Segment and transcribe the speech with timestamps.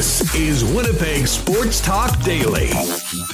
[0.00, 2.70] This is Winnipeg Sports Talk Daily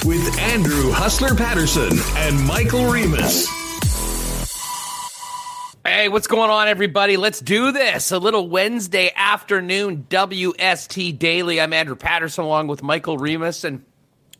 [0.03, 3.47] with Andrew Hustler Paterson and Michael Remis.
[5.85, 7.15] Hey, what's going on, everybody?
[7.15, 8.11] Let's do this.
[8.11, 11.61] A little Wednesday afternoon WST Daily.
[11.61, 13.63] I'm Andrew Paterson along with Michael Remis.
[13.63, 13.85] and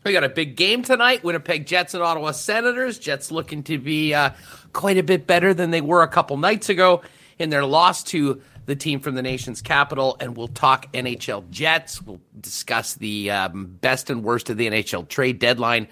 [0.04, 2.98] we got a big game tonight Winnipeg Jets and Ottawa Senators.
[2.98, 4.32] Jets looking to be uh,
[4.74, 7.00] quite a bit better than they were a couple nights ago
[7.38, 12.02] in their loss to the team from the nation's capital, and we'll talk NHL Jets.
[12.02, 15.88] We'll discuss the um, best and worst of the NHL trade deadline,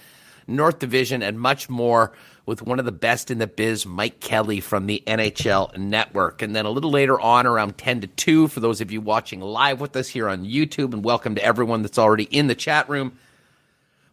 [0.47, 2.13] North Division, and much more
[2.45, 6.43] with one of the best in the biz, Mike Kelly from the NHL Network.
[6.43, 9.41] And then a little later on, around 10 to 2, for those of you watching
[9.41, 12.91] live with us here on YouTube, and welcome to everyone that's already in the chat
[12.91, 13.19] room.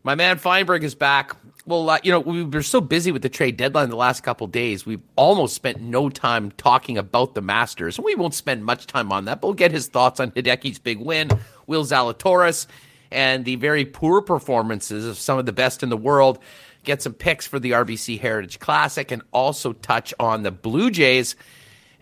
[0.03, 1.35] My man Fienberg is back.
[1.65, 4.47] Well, uh, you know, we were so busy with the trade deadline the last couple
[4.47, 4.85] days.
[4.85, 7.97] We've almost spent no time talking about the Masters.
[7.97, 10.79] And we won't spend much time on that, but we'll get his thoughts on Hideki's
[10.79, 11.29] big win,
[11.65, 12.67] Will Zalatoris,
[13.11, 16.39] and the very poor performances of some of the best in the world.
[16.83, 21.37] Get some picks for the RBC Heritage Classic and also touch on the Blue Jays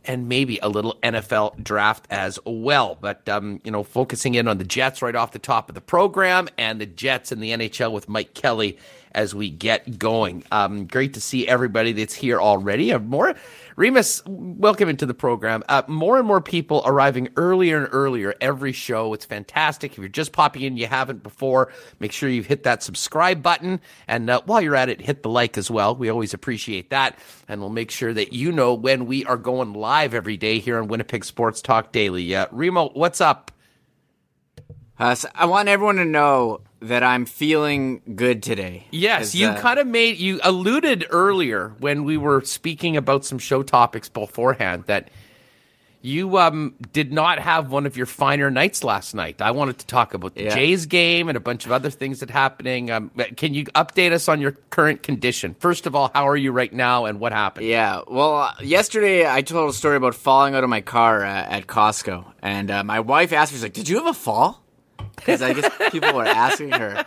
[0.06, 2.98] and maybe a little NFL draft as well.
[3.00, 5.82] But, um, you know, focusing in on the Jets right off the top of the
[5.82, 8.78] program and the Jets and the NHL with Mike Kelly
[9.14, 10.44] as we get going.
[10.52, 12.94] Um, great to see everybody that's here already.
[12.94, 13.36] Uh, more
[13.76, 15.64] Remis, welcome into the program.
[15.70, 19.14] Uh, more and more people arriving earlier and earlier every show.
[19.14, 19.94] It's fantastic.
[19.94, 23.80] If you're just popping in, you haven't before, make sure you hit that subscribe button.
[24.08, 25.96] And uh, while you're at it, hit the like as well.
[25.96, 27.18] We always appreciate that.
[27.48, 30.78] And we'll make sure that you know when we are going live every day here
[30.78, 32.36] on Winnipeg Sports Talk Daily.
[32.36, 33.52] Uh, Remo, what's up?
[35.00, 38.88] Uh, so I want everyone to know that I'm feeling good today.
[38.92, 43.40] Yes, you uh, kind of made you alluded earlier when we were speaking about some
[43.40, 45.10] show topics beforehand that
[46.02, 49.42] you um, did not have one of your finer nights last night.
[49.42, 50.56] I wanted to talk about the yeah.
[50.56, 52.90] Jays game and a bunch of other things that happening.
[52.90, 55.56] Um, can you update us on your current condition?
[55.60, 57.68] First of all, how are you right now and what happened?
[57.68, 61.30] Yeah, well, uh, yesterday I told a story about falling out of my car uh,
[61.30, 64.64] at Costco, and uh, my wife asked me, "She's like, did you have a fall?"
[65.22, 67.06] Because I guess people were asking her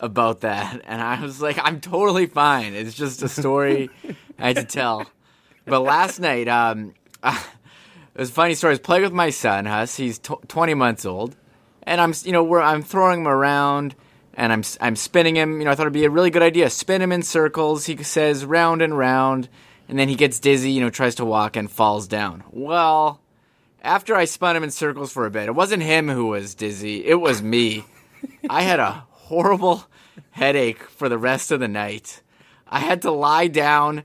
[0.00, 2.74] about that, and I was like, I'm totally fine.
[2.74, 3.90] It's just a story
[4.38, 5.06] I had to tell.
[5.64, 6.94] But last night, um,
[7.24, 7.34] it
[8.14, 8.72] was a funny story.
[8.72, 9.96] I was playing with my son, Huss.
[9.96, 11.36] He's t- 20 months old,
[11.82, 13.94] and I'm, you know, I'm throwing him around,
[14.34, 15.58] and I'm, I'm spinning him.
[15.58, 16.70] You know, I thought it'd be a really good idea.
[16.70, 17.86] Spin him in circles.
[17.86, 19.48] He says round and round,
[19.88, 20.70] and then he gets dizzy.
[20.70, 22.44] You know, tries to walk and falls down.
[22.50, 23.20] Well
[23.82, 27.04] after I spun him in circles for a bit, it wasn't him who was dizzy,
[27.06, 27.84] it was me.
[28.50, 29.84] I had a horrible
[30.30, 32.22] headache for the rest of the night.
[32.68, 34.02] I had to lie down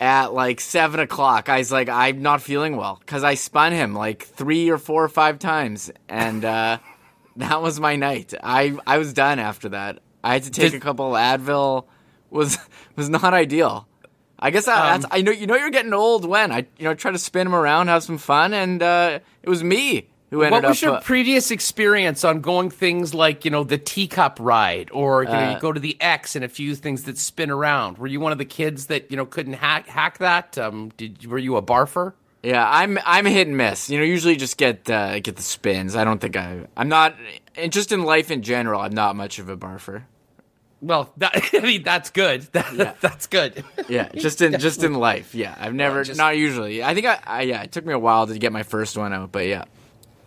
[0.00, 1.48] at like seven o'clock.
[1.48, 5.04] I was like, I'm not feeling well because I spun him like three or four
[5.04, 6.78] or five times, and uh,
[7.36, 8.34] that was my night.
[8.42, 10.00] I I was done after that.
[10.22, 11.86] I had to take Did- a couple Advil.
[12.30, 12.58] was
[12.96, 13.86] was not ideal.
[14.44, 16.92] I guess I, um, I know you know you're getting old when I you know
[16.92, 20.62] try to spin them around, have some fun, and uh, it was me who ended
[20.62, 24.36] What was up, your uh, previous experience on going things like you know the teacup
[24.38, 27.16] ride, or you, know, Uh, you go to the X and a few things that
[27.16, 27.96] spin around?
[27.96, 30.58] Were you one of the kids that you know couldn't hack hack that?
[30.58, 32.12] Um, did were you a barfer?
[32.42, 33.88] Yeah, I'm I'm hit and miss.
[33.88, 35.96] You know, usually just get uh, get the spins.
[35.96, 37.16] I don't think I I'm not
[37.70, 38.82] just in life in general.
[38.82, 40.02] I'm not much of a barfer.
[40.84, 42.42] Well, that, I mean that's good.
[42.52, 42.92] That, Yeah.
[43.00, 43.64] That's good.
[43.88, 45.34] Yeah, just in just in life.
[45.34, 46.82] Yeah, I've never just- not usually.
[46.84, 47.62] I think I, I yeah.
[47.62, 49.64] It took me a while to get my first one out, but yeah.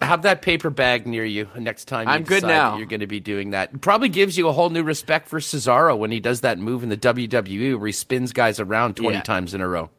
[0.01, 2.07] Have that paper bag near you next time.
[2.07, 2.77] I'm good now.
[2.77, 3.73] You're going to be doing that.
[3.73, 6.83] It probably gives you a whole new respect for Cesaro when he does that move
[6.83, 9.21] in the WWE where he spins guys around 20 Yeah.
[9.23, 9.89] times in a row.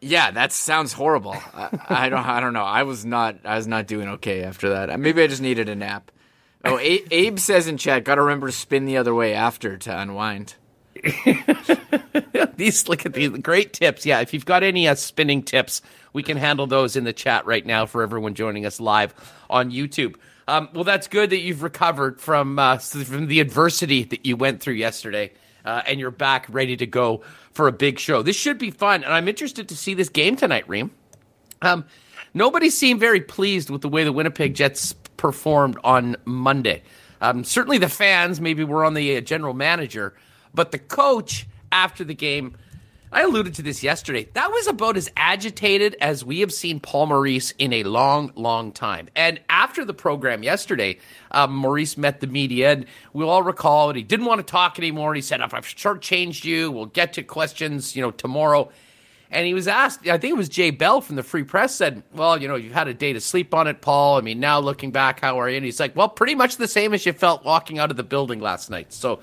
[0.00, 1.32] Yeah, that sounds horrible.
[1.52, 2.24] I, I don't.
[2.24, 2.62] I don't know.
[2.64, 3.38] I was not.
[3.44, 4.98] I was not doing okay after that.
[5.00, 6.12] Maybe I just needed a nap.
[6.64, 9.78] Oh, A- Abe says in chat, got to remember to spin the other way after
[9.78, 10.54] to unwind.
[12.56, 14.04] these look at these great tips.
[14.04, 15.80] Yeah, if you've got any uh, spinning tips,
[16.12, 19.14] we can handle those in the chat right now for everyone joining us live
[19.48, 20.16] on YouTube.
[20.46, 24.60] Um, well, that's good that you've recovered from uh, from the adversity that you went
[24.60, 25.32] through yesterday,
[25.64, 28.22] uh, and you're back ready to go for a big show.
[28.22, 30.90] This should be fun, and I'm interested to see this game tonight, Reem.
[31.62, 31.84] Um,
[32.34, 36.82] nobody seemed very pleased with the way the Winnipeg Jets performed on Monday.
[37.20, 40.14] Um, certainly, the fans maybe were on the uh, general manager,
[40.54, 42.56] but the coach after the game,
[43.12, 44.28] I alluded to this yesterday.
[44.32, 48.72] That was about as agitated as we have seen Paul Maurice in a long, long
[48.72, 49.08] time.
[49.14, 50.96] And after the program yesterday,
[51.32, 54.78] um, Maurice met the media, and we'll all recall that he didn't want to talk
[54.78, 55.14] anymore.
[55.14, 58.70] He said, "If I've shortchanged you, we'll get to questions, you know, tomorrow."
[59.32, 62.02] And he was asked, I think it was Jay Bell from the Free Press said,
[62.12, 64.18] Well, you know, you've had a day to sleep on it, Paul.
[64.18, 65.56] I mean, now looking back, how are you?
[65.56, 68.02] And he's like, Well, pretty much the same as you felt walking out of the
[68.02, 68.92] building last night.
[68.92, 69.20] So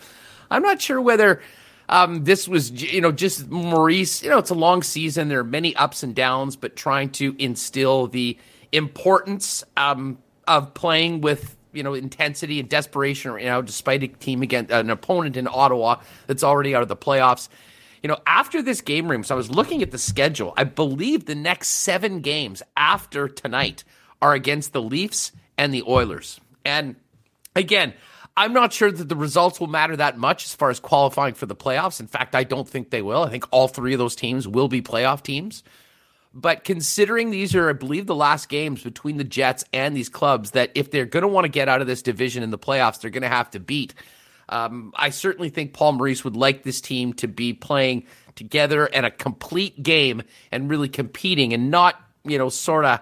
[0.50, 1.42] I'm not sure whether
[1.90, 4.24] um, this was, you know, just Maurice.
[4.24, 5.28] You know, it's a long season.
[5.28, 8.38] There are many ups and downs, but trying to instill the
[8.72, 10.18] importance um,
[10.48, 13.38] of playing with you know intensity and desperation.
[13.40, 16.98] You know, despite a team against an opponent in Ottawa that's already out of the
[16.98, 17.50] playoffs.
[18.08, 20.54] You know, after this game room, so I was looking at the schedule.
[20.56, 23.84] I believe the next seven games after tonight
[24.22, 26.40] are against the Leafs and the Oilers.
[26.64, 26.96] And
[27.54, 27.94] again,
[28.38, 31.48] I'm not sure that the results will matter that much as far as qualifying for
[31.48, 32.00] the playoffs.
[32.00, 33.24] In fact, I don't think they will.
[33.24, 35.62] I think all three of those teams will be playoff teams.
[36.34, 40.52] But considering these are, I believe, the last games between the Jets and these clubs,
[40.52, 43.02] that if they're going to want to get out of this division in the playoffs,
[43.02, 43.94] they're going to have to beat.
[44.50, 48.06] Um, I certainly think Paul Maurice would like this team to be playing
[48.36, 53.00] together and a complete game and really competing and not, you know, sort of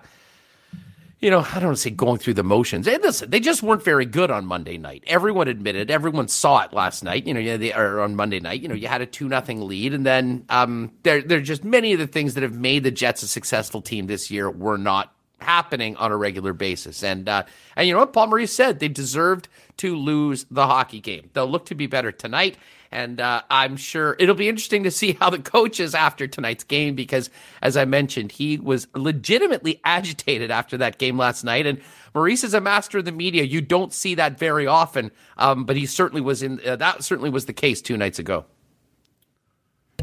[1.26, 2.88] you know, I don't want to say going through the motions.
[2.88, 5.04] And listen, they just weren't very good on Monday night.
[5.08, 7.26] Everyone admitted, everyone saw it last night.
[7.26, 8.62] You know, yeah, they are on Monday night.
[8.62, 11.64] You know, you had a two nothing lead, and then um, there, there are just
[11.64, 14.78] many of the things that have made the Jets a successful team this year were
[14.78, 15.15] not
[15.46, 17.04] happening on a regular basis.
[17.04, 17.44] And uh,
[17.76, 19.48] and you know what Paul Maurice said, they deserved
[19.78, 21.30] to lose the hockey game.
[21.34, 22.58] They'll look to be better tonight.
[22.92, 26.64] And uh, I'm sure it'll be interesting to see how the coach is after tonight's
[26.64, 27.30] game because,
[27.62, 31.66] as I mentioned, he was legitimately agitated after that game last night.
[31.66, 31.82] And
[32.14, 33.44] Maurice is a master of the media.
[33.44, 36.62] You don't see that very often, um, but he certainly was in.
[36.66, 38.46] Uh, that certainly was the case two nights ago.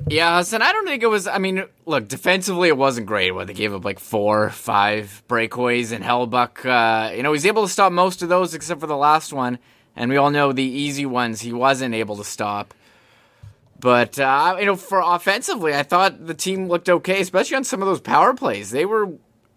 [0.09, 1.27] Yeah, Hassan, I don't think it was.
[1.27, 3.31] I mean, look, defensively, it wasn't great.
[3.33, 7.63] What they gave up like four, five breakaways, and Hellebuyck, uh, you know, he's able
[7.63, 9.59] to stop most of those except for the last one.
[9.95, 12.75] And we all know the easy ones he wasn't able to stop.
[13.79, 17.83] But uh, you know, for offensively, I thought the team looked okay, especially on some
[17.83, 18.71] of those power plays.
[18.71, 19.13] They were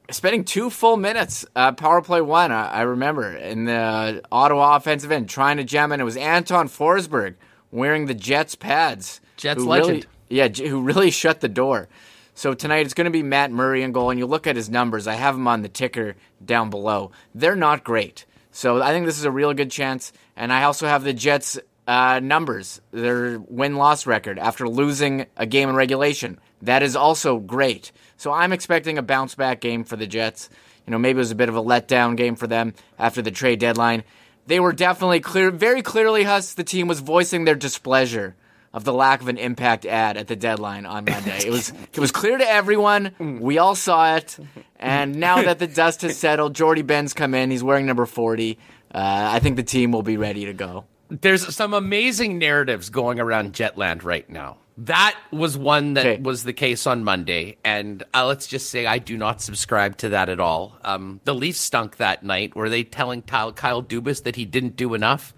[0.10, 2.52] spending two full minutes uh, power play one.
[2.52, 6.02] I, I, remember in the Ottawa offensive end trying to jam in.
[6.02, 7.36] It was Anton Forsberg
[7.72, 9.22] wearing the Jets pads.
[9.38, 9.90] Jets legend.
[9.90, 11.88] Really, yeah, who really shut the door.
[12.34, 14.70] So tonight it's going to be Matt Murray in goal, and you look at his
[14.70, 15.08] numbers.
[15.08, 17.12] I have him on the ticker down below.
[17.34, 18.26] They're not great.
[18.52, 20.12] So I think this is a real good chance.
[20.36, 21.58] And I also have the Jets
[21.88, 26.40] uh, numbers, their win loss record after losing a game in regulation.
[26.62, 27.94] That is also great.
[28.18, 30.50] So I'm expecting a bounce back game for the Jets.
[30.86, 33.32] You know, maybe it was a bit of a letdown game for them after the
[33.32, 34.04] trade deadline.
[34.48, 38.36] They were definitely clear, very clearly, Huss, the team was voicing their displeasure
[38.76, 41.40] of the lack of an impact ad at the deadline on Monday.
[41.48, 43.16] It was it was clear to everyone.
[43.42, 44.38] We all saw it.
[44.78, 47.50] And now that the dust has settled, Jordie Benn's come in.
[47.50, 48.60] He's wearing number 40.
[48.94, 49.00] Uh,
[49.34, 53.54] I think the team will be ready to go there's some amazing narratives going around
[53.54, 54.58] Jetland right now.
[54.78, 56.22] That was one that okay.
[56.22, 60.10] was the case on Monday, and uh, let's just say I do not subscribe to
[60.10, 60.78] that at all.
[60.84, 62.56] Um, the Leafs stunk that night.
[62.56, 65.34] Were they telling Kyle, Kyle Dubas that he didn't do enough?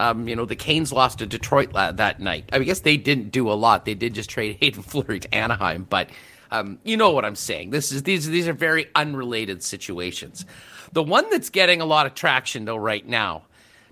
[0.00, 2.48] Um, you know, the Canes lost to Detroit la- that night.
[2.52, 3.84] I guess they didn't do a lot.
[3.84, 6.10] They did just trade Hayden Fleury to Anaheim, but
[6.50, 7.70] um, you know what I'm saying.
[7.70, 10.44] This is these these are very unrelated situations.
[10.92, 13.44] The one that's getting a lot of traction though right now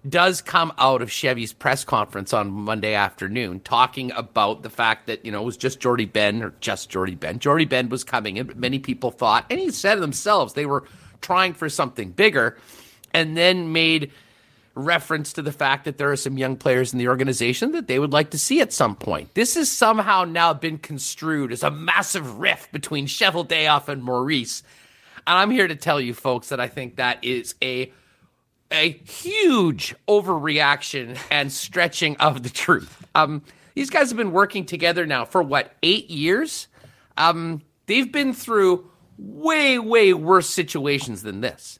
[0.08, 5.24] does come out of Chevy's press conference on Monday afternoon, talking about the fact that,
[5.24, 7.38] you know, it was just Jordie Benn, or just Jordie Benn.
[7.38, 10.84] Jordie Benn was coming in, many people thought, and he said themselves, they were
[11.20, 12.56] trying for something bigger,
[13.12, 14.12] and then made
[14.78, 17.98] reference to the fact that there are some young players in the organization that they
[17.98, 19.34] would like to see at some point.
[19.34, 24.62] This has somehow now been construed as a massive rift between Cheveldayoff and Maurice.
[25.26, 27.92] And I'm here to tell you folks that I think that is a
[28.70, 33.06] a huge overreaction and stretching of the truth.
[33.14, 33.42] Um,
[33.74, 36.68] these guys have been working together now for what eight years.
[37.16, 41.77] Um, they've been through way, way worse situations than this.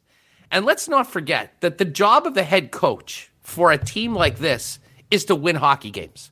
[0.51, 4.39] And let's not forget that the job of the head coach for a team like
[4.39, 4.79] this
[5.11, 6.31] is to win hockey games.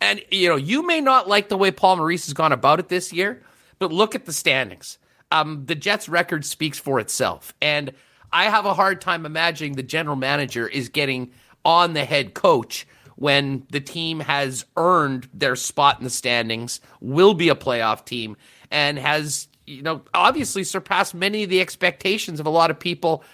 [0.00, 2.88] And you know, you may not like the way Paul Maurice has gone about it
[2.88, 3.42] this year,
[3.78, 4.98] but look at the standings.
[5.30, 7.92] Um, the Jets' record speaks for itself, and
[8.32, 11.30] I have a hard time imagining the general manager is getting
[11.64, 17.34] on the head coach when the team has earned their spot in the standings, will
[17.34, 18.36] be a playoff team,
[18.70, 23.24] and has, you know, obviously surpassed many of the expectations of a lot of people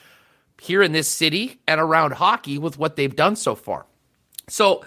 [0.60, 3.86] here in this city and around hockey with what they've done so far.
[4.48, 4.84] So,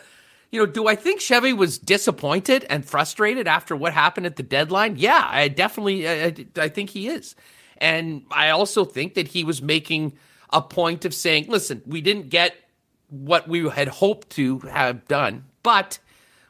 [0.51, 4.43] you know, do I think Chevy was disappointed and frustrated after what happened at the
[4.43, 4.97] deadline?
[4.97, 7.35] Yeah, I definitely, I, I think he is.
[7.77, 10.13] And I also think that he was making
[10.51, 12.55] a point of saying, listen, we didn't get
[13.09, 15.97] what we had hoped to have done, but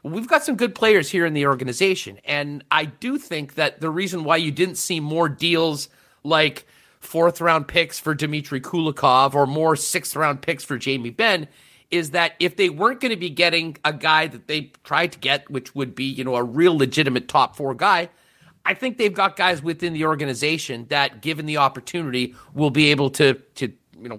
[0.02, 2.18] we've got some good players here in the organization.
[2.24, 5.88] And I do think that the reason why you didn't see more deals
[6.22, 6.66] like
[7.04, 11.48] fourth round picks for Dmitry Kulikov or more sixth round picks for Jamie Benn
[11.90, 15.18] is that if they weren't going to be getting a guy that they tried to
[15.18, 18.08] get, which would be, you know, a real legitimate top four guy,
[18.64, 23.10] I think they've got guys within the organization that, given the opportunity, will be able
[23.10, 24.18] to to you know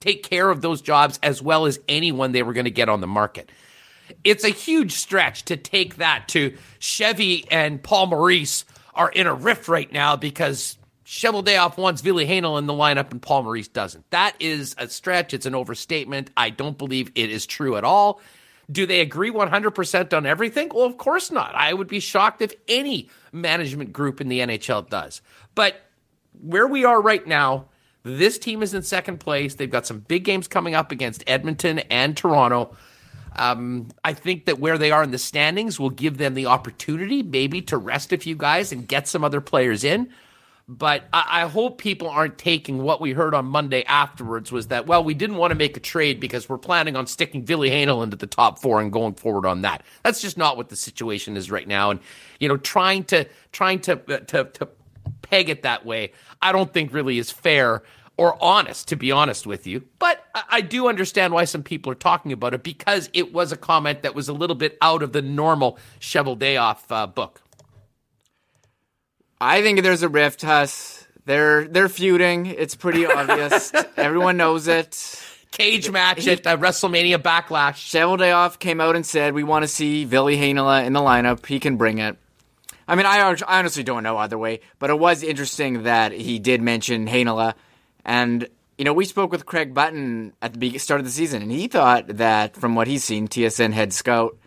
[0.00, 3.00] take care of those jobs as well as anyone they were going to get on
[3.00, 3.50] the market.
[4.22, 9.34] It's a huge stretch to take that to Chevy and Paul Maurice are in a
[9.34, 14.10] rift right now because Cheveldayoff wants Ville Heinola in the lineup and Paul Maurice doesn't.
[14.10, 15.34] That is a stretch.
[15.34, 16.30] It's an overstatement.
[16.36, 18.20] I don't believe it is true at all.
[18.70, 20.70] Do they agree 100% on everything?
[20.74, 21.54] Well, of course not.
[21.54, 25.20] I would be shocked if any management group in the NHL does.
[25.54, 25.76] But
[26.40, 27.66] where we are right now,
[28.02, 29.54] this team is in second place.
[29.54, 32.74] They've got some big games coming up against Edmonton and Toronto.
[33.36, 37.22] Um, I think that where they are in the standings will give them the opportunity
[37.22, 40.10] maybe to rest a few guys and get some other players in.
[40.66, 44.86] But I, I, hope people aren't taking what we heard on Monday afterwards was that,
[44.86, 48.04] well, we didn't want to make a trade because we're planning on sticking Ville Heinola
[48.04, 49.82] into the top four and going forward on that.
[50.02, 51.90] That's just not what the situation is right now.
[51.90, 52.00] And,
[52.40, 54.68] you know, trying to, trying to, uh, to, to
[55.20, 57.82] peg it that way, I don't think really is fair
[58.16, 59.82] or honest, to be honest with you.
[59.98, 63.56] But I, do understand why some people are talking about it because it was a
[63.56, 67.42] comment that was a little bit out of the normal Cheveldayoff uh, book.
[69.46, 71.06] I think there's a rift, Huss.
[71.26, 72.46] They're they're feuding.
[72.46, 73.72] It's pretty obvious.
[73.98, 75.22] Everyone knows it.
[75.50, 77.74] Cage match at uh, WrestleMania Backlash.
[77.74, 81.44] Cheveldayoff came out and said, "We want to see Ville Heinola in the lineup.
[81.44, 82.16] He can bring it."
[82.88, 86.38] I mean, I, I honestly don't know either way, but it was interesting that he
[86.38, 87.52] did mention Heinola,
[88.02, 88.48] and
[88.78, 91.68] you know, we spoke with Craig Button at the start of the season, and he
[91.68, 94.38] thought that from what he's seen, TSN head scout,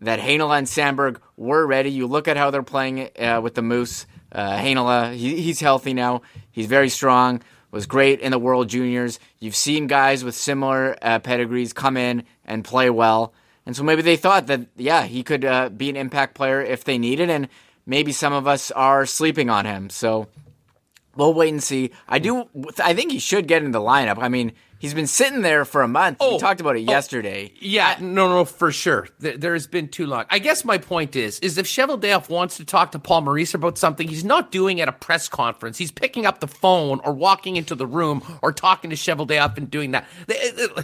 [0.00, 1.90] that Heinola and Samberg were ready.
[1.90, 5.94] You look at how they're playing uh, with the Moose uh, Heinola, he, he's healthy
[5.94, 6.22] now.
[6.50, 7.42] He's very strong.
[7.70, 9.20] Was great in the World Juniors.
[9.40, 13.34] You've seen guys with similar uh, pedigrees come in and play well,
[13.66, 16.84] and so maybe they thought that yeah he could uh, be an impact player if
[16.84, 17.46] they needed, and
[17.84, 19.90] maybe some of us are sleeping on him.
[19.90, 20.28] So
[21.14, 21.90] we'll wait and see.
[22.08, 22.48] I do.
[22.82, 24.16] I think he should get in the lineup.
[24.18, 26.18] I mean, He's been sitting there for a month.
[26.20, 27.52] Oh, we talked about it oh, yesterday.
[27.60, 29.08] Yeah, no, no, for sure.
[29.18, 30.24] There, there, has been too long.
[30.30, 33.76] I guess my point is, is if Cheveldayoff wants to talk to Paul Maurice about
[33.76, 35.78] something, he's not doing at a press conference.
[35.78, 39.68] He's picking up the phone or walking into the room or talking to Cheveldayoff and
[39.68, 40.06] doing that.
[40.28, 40.82] They, uh, uh,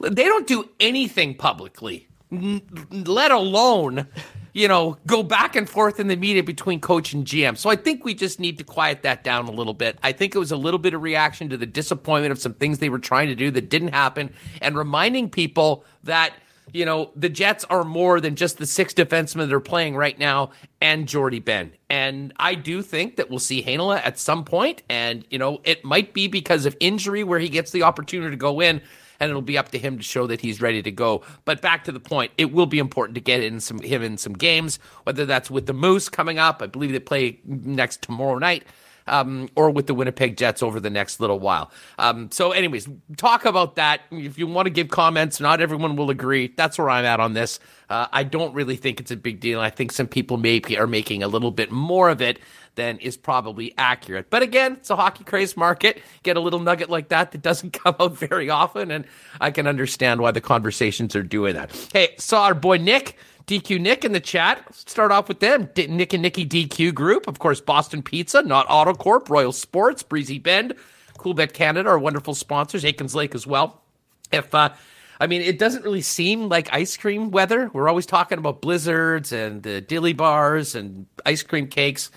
[0.00, 4.06] they don't do anything publicly, let alone
[4.56, 7.58] you know, go back and forth in the media between coach and GM.
[7.58, 9.98] So I think we just need to quiet that down a little bit.
[10.02, 12.78] I think it was a little bit of reaction to the disappointment of some things
[12.78, 14.32] they were trying to do that didn't happen
[14.62, 16.32] and reminding people that
[16.72, 20.18] you know, the Jets are more than just the six defensemen that are playing right
[20.18, 21.72] now and Jordie Benn.
[21.88, 25.84] And I do think that we'll see Heinola at some point, and, you know, it
[25.84, 28.82] might be because of injury where he gets the opportunity to go in
[29.20, 31.22] and it'll be up to him to show that he's ready to go.
[31.44, 34.18] But back to the point, it will be important to get in some him in
[34.18, 36.62] some games, whether that's with the Moose coming up.
[36.62, 38.64] I believe they play next tomorrow night.
[39.08, 41.70] Um, or with the Winnipeg Jets over the next little while.
[41.98, 44.00] Um, so, anyways, talk about that.
[44.10, 46.52] If you want to give comments, not everyone will agree.
[46.56, 47.60] That's where I'm at on this.
[47.88, 49.60] Uh, I don't really think it's a big deal.
[49.60, 52.40] I think some people maybe are making a little bit more of it
[52.76, 54.30] than is probably accurate.
[54.30, 56.00] But again, it's a hockey craze market.
[56.22, 59.04] Get a little nugget like that that doesn't come out very often, and
[59.40, 61.70] I can understand why the conversations are doing that.
[61.92, 63.16] Hey, saw our boy Nick.
[63.46, 64.60] DQ Nick in the chat.
[64.66, 65.68] Let's start off with them.
[65.76, 67.28] Nick and Nicky DQ group.
[67.28, 70.74] Of course, Boston Pizza, Nott Autocorp, Royal Sports, Breezy Bend,
[71.18, 72.84] Coolbet Canada are wonderful sponsors.
[72.84, 73.82] Aikens Lake as well.
[74.32, 74.70] If uh,
[75.20, 77.70] I mean, it doesn't really seem like ice cream weather.
[77.72, 82.10] We're always talking about blizzards and uh, dilly bars and ice cream cakes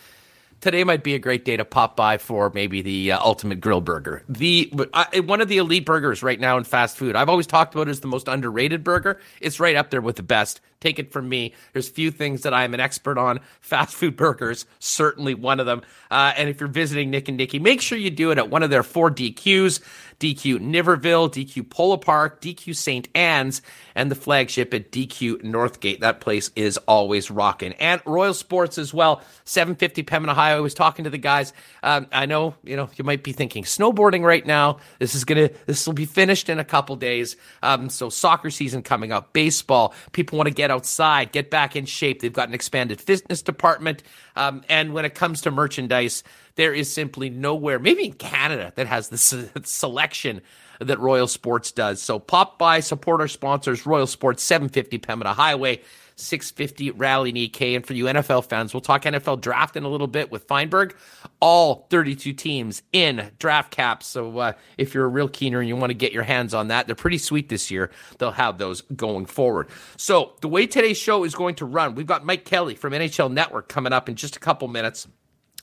[0.62, 3.82] today might be a great day to pop by for maybe the uh, ultimate grill
[3.82, 4.24] burger.
[4.28, 7.16] The uh, one of the elite burgers right now in fast food.
[7.16, 9.20] I've always talked about it as the most underrated burger.
[9.42, 10.62] It's right up there with the best.
[10.80, 11.54] Take it from me.
[11.74, 13.42] There's few things that I am an expert on.
[13.60, 15.82] Fast food burgers, certainly one of them.
[16.10, 18.64] Uh, and if you're visiting Nick and Nikki, make sure you do it at one
[18.64, 19.82] of their four DQs.
[20.20, 23.08] DQ Niverville, DQ Polo Park, DQ St.
[23.16, 23.62] Anne's,
[23.96, 26.02] and the flagship at DQ Northgate.
[26.02, 27.74] That place is always rocking.
[27.74, 30.52] And Royal Sports as well, 750 Pembina High.
[30.52, 31.54] I was talking to the guys.
[31.84, 34.80] Um, I know, you know, you might be thinking snowboarding right now.
[35.00, 37.38] This is gonna, this will be finished in a couple days.
[37.64, 39.94] Um, so soccer season coming up, baseball.
[40.12, 42.22] People want to get outside, get back in shape.
[42.22, 44.04] They've got an expanded fitness department.
[44.36, 46.24] Um, and when it comes to merchandise,
[46.56, 49.18] there is simply nowhere, maybe in Canada, that has the
[49.64, 50.42] selection
[50.80, 52.02] that Royal Sports does.
[52.02, 55.82] So pop by, support our sponsors, Royal Sports, 750 Pembina Highway.
[56.20, 57.76] 650 Rally EK.
[57.76, 60.94] And for you NFL fans, we'll talk NFL draft in a little bit with Fienberg.
[61.40, 64.08] All 32 teams in draft caps.
[64.08, 66.68] So uh, if you're a real keener and you want to get your hands on
[66.68, 67.90] that, they're pretty sweet this year.
[68.18, 69.70] They'll have those going forward.
[69.96, 73.32] So the way today's show is going to run, we've got Mike Kelly from NHL
[73.32, 75.08] Network coming up in just a couple minutes.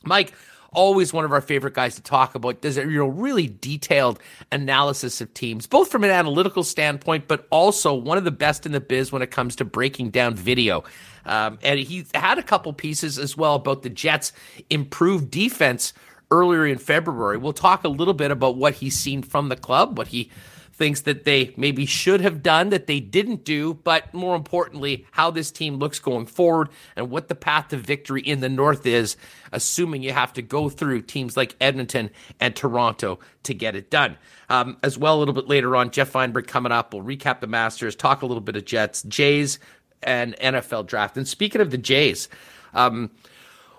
[0.04, 0.32] Mike,
[0.76, 2.60] always one of our favorite guys to talk about.
[2.60, 4.20] Does a you know really detailed
[4.52, 8.72] analysis of teams, both from an analytical standpoint, but also one of the best in
[8.72, 10.84] the biz when it comes to breaking down video.
[11.24, 14.32] Um, and he had a couple pieces as well about the Jets'
[14.70, 15.92] improved defense
[16.30, 17.36] earlier in February.
[17.36, 20.30] We'll talk a little bit about what he's seen from the club, what he
[20.76, 25.30] things that they maybe should have done that they didn't do, but more importantly, how
[25.30, 29.16] this team looks going forward and what the path to victory in the North is,
[29.52, 34.18] assuming you have to go through teams like Edmonton and Toronto to get it done.
[34.50, 36.92] Um, as well, a little bit later on, Geoff Fienberg coming up.
[36.92, 39.58] We'll recap the Masters, talk a little bit of Jets, Jays,
[40.02, 41.16] and NFL draft.
[41.16, 42.28] And speaking of the Jays,
[42.74, 43.10] um,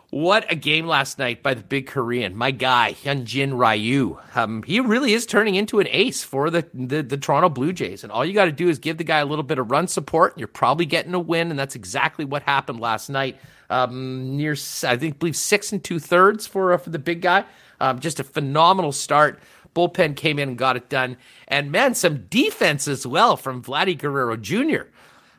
[0.09, 4.17] what a game last night by the big Korean, my guy Hyunjin Ryu.
[4.35, 8.03] Um, he really is turning into an ace for the, the, the Toronto Blue Jays,
[8.03, 9.87] and all you got to do is give the guy a little bit of run
[9.87, 10.33] support.
[10.33, 13.37] And you're probably getting a win, and that's exactly what happened last night.
[13.69, 17.43] Um, near I think believe six and two thirds for uh, for the big guy.
[17.81, 19.41] Um, just a phenomenal start.
[19.75, 21.17] Bullpen came in and got it done,
[21.49, 24.87] and man, some defense as well from Vladdy Guerrero Jr.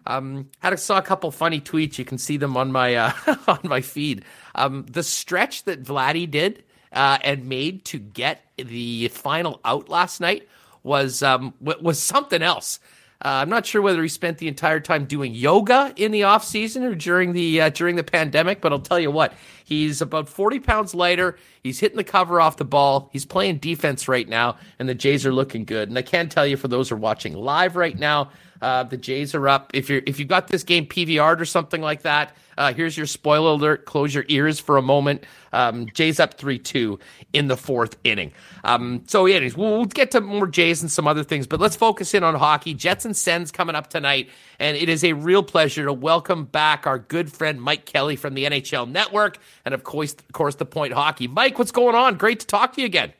[0.09, 1.99] Um, had a, saw a couple funny tweets.
[1.99, 3.13] You can see them on my uh,
[3.49, 4.25] on my feed.
[4.59, 10.21] Um, the stretch that Vladdy did uh, and made to get the final out last
[10.21, 10.49] night
[10.83, 12.81] was um, was something else.
[13.25, 16.45] Uh, I'm not sure whether he spent the entire time doing yoga in the off
[16.45, 19.33] season or during the uh, during the pandemic, but I'll tell you what,
[19.65, 21.37] he's about 40 pounds lighter.
[21.63, 23.11] He's hitting the cover off the ball.
[23.13, 25.89] He's playing defense right now, and the Jays are looking good.
[25.89, 28.31] And I can tell you for those who are watching live right now,
[28.63, 29.71] uh, the Jays are up.
[29.75, 33.07] If you're if you've got this game PVR'd or something like that, uh, here's your
[33.07, 33.85] spoiler alert.
[33.85, 35.25] Close your ears for a moment.
[35.53, 36.99] Um, Jays up 3 2
[37.33, 38.33] in the fourth inning.
[38.65, 41.77] Um, so, anyways, we'll, we'll get to more Jays and some other things, but let's
[41.77, 42.75] focus in on hockey.
[42.75, 44.29] Jets and Sens coming up tonight.
[44.59, 48.35] And it is a real pleasure to welcome back our good friend Mike Kelly from
[48.35, 51.29] the NHL Network and, of course, of course the Point Hockey.
[51.29, 52.17] Mike, what's going on?
[52.17, 53.13] Great to talk to you again.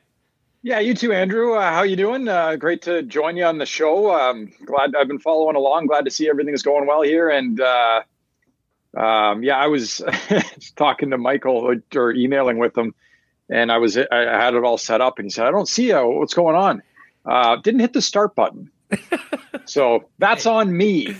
[0.61, 1.53] Yeah, you too, Andrew.
[1.53, 2.27] Uh, how you doing?
[2.27, 4.11] Uh, great to join you on the show.
[4.13, 5.87] Um, glad I've been following along.
[5.87, 7.29] Glad to see everything is going well here.
[7.29, 8.01] And uh,
[8.97, 10.01] um, yeah, I was
[10.75, 12.93] talking to Michael or emailing with him,
[13.49, 15.89] and I was I had it all set up, and he said, "I don't see
[15.89, 16.05] you.
[16.09, 16.83] What's going on?"
[17.25, 18.69] Uh, didn't hit the start button,
[19.65, 21.15] so that's on me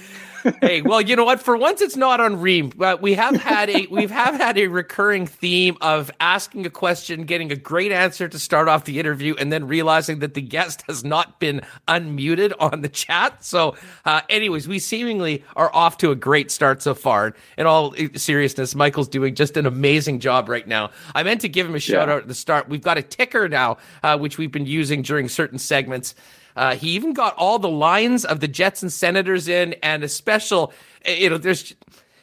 [0.61, 1.41] hey, well, you know what?
[1.41, 2.69] For once, it's not on Reem.
[2.69, 7.23] But we have had a we've have had a recurring theme of asking a question,
[7.23, 10.83] getting a great answer to start off the interview, and then realizing that the guest
[10.87, 13.43] has not been unmuted on the chat.
[13.43, 13.75] So,
[14.05, 17.33] uh, anyways, we seemingly are off to a great start so far.
[17.57, 20.91] In all seriousness, Michael's doing just an amazing job right now.
[21.15, 22.15] I meant to give him a shout yeah.
[22.15, 22.69] out at the start.
[22.69, 26.15] We've got a ticker now, uh, which we've been using during certain segments.
[26.55, 30.09] Uh, he even got all the lines of the Jets and Senators in, and a
[30.09, 30.73] special.
[31.05, 31.73] You know, there's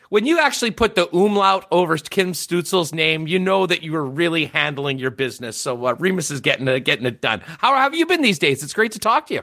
[0.09, 4.05] when you actually put the umlaut over Tim Stützle's name, you know that you are
[4.05, 5.57] really handling your business.
[5.57, 7.43] So uh, Remis is getting uh, getting it done.
[7.59, 8.62] How have you been these days?
[8.62, 9.43] It's great to talk to you.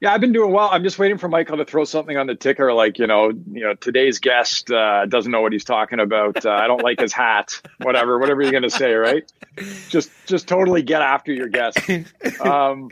[0.00, 0.70] Yeah, I've been doing well.
[0.72, 3.62] I'm just waiting for Michael to throw something on the ticker, like you know, you
[3.62, 6.46] know, today's guest uh, doesn't know what he's talking about.
[6.46, 7.60] Uh, I don't like his hat.
[7.82, 9.30] Whatever, whatever you're going to say, right?
[9.90, 11.78] Just, just totally get after your guest.
[12.40, 12.88] Um,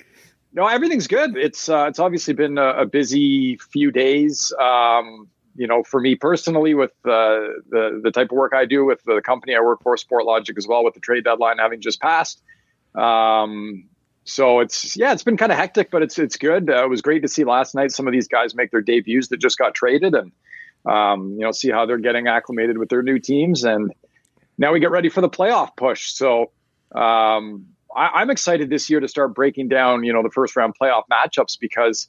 [0.53, 1.37] no, everything's good.
[1.37, 4.53] It's uh, it's obviously been a, a busy few days.
[4.61, 8.85] Um, you know, for me personally, with uh, the the type of work I do
[8.85, 12.01] with the company I work for, Sportlogiq, as well, with the trade deadline having just
[12.01, 12.43] passed.
[12.95, 13.89] Um,
[14.25, 16.71] so it's yeah, it's been kind of hectic, but it's it's good.
[16.71, 19.29] Uh, it was great to see last night some of these guys make their debuts
[19.29, 20.33] that just got traded, and
[20.87, 23.93] um, you know, see how they're getting acclimated with their new teams, and
[24.59, 26.13] now we get ready for the playoff push.
[26.13, 26.53] So
[26.95, 30.74] um, I, am excited this year to start breaking down, you know, the first round
[30.81, 32.09] playoff matchups because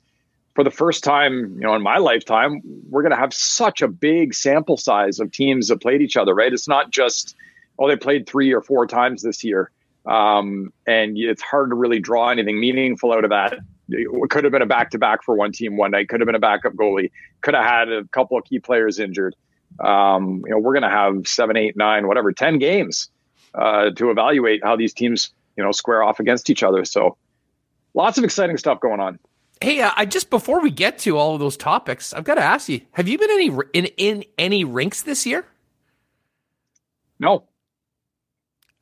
[0.55, 3.87] for the first time, you know, in my lifetime, we're going to have such a
[3.87, 6.33] big sample size of teams that played each other.
[6.33, 6.51] Right?
[6.51, 7.35] It's not just
[7.77, 9.71] oh they played three or four times this year,
[10.05, 13.59] um, and it's hard to really draw anything meaningful out of that.
[13.89, 16.09] It could have been a back to back for one team one night.
[16.09, 17.11] Could have been a backup goalie.
[17.41, 19.35] Could have had a couple of key players injured.
[19.79, 23.09] Um, you know, we're going to have seven, eight, nine, whatever, ten games
[23.55, 26.85] uh, to evaluate how these teams you know square off against each other.
[26.85, 27.17] So
[27.93, 29.19] lots of exciting stuff going on.
[29.59, 32.41] Hey, uh, I just before we get to all of those topics, I've got to
[32.41, 35.45] ask you: Have you been any in in any rinks this year?
[37.19, 37.43] No,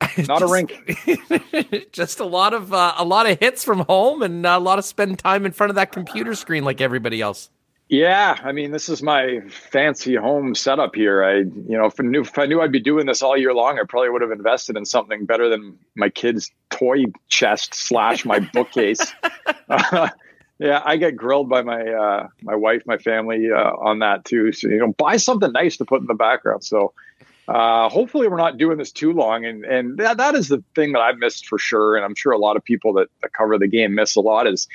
[0.00, 1.90] not just, a rink.
[1.92, 4.84] just a lot of uh, a lot of hits from home and a lot of
[4.84, 7.50] spending time in front of that computer screen like everybody else.
[7.88, 11.24] Yeah, I mean, this is my fancy home setup here.
[11.24, 13.54] I, you know, if I knew if I knew I'd be doing this all year
[13.54, 18.26] long, I probably would have invested in something better than my kid's toy chest slash
[18.26, 19.00] my bookcase.
[19.70, 20.08] uh,
[20.58, 24.52] yeah, I get grilled by my uh, my wife, my family uh, on that too.
[24.52, 26.64] So you know, buy something nice to put in the background.
[26.64, 26.92] So
[27.48, 29.46] uh, hopefully, we're not doing this too long.
[29.46, 31.96] And and that, that is the thing that I've missed for sure.
[31.96, 34.46] And I'm sure a lot of people that, that cover the game miss a lot
[34.46, 34.68] is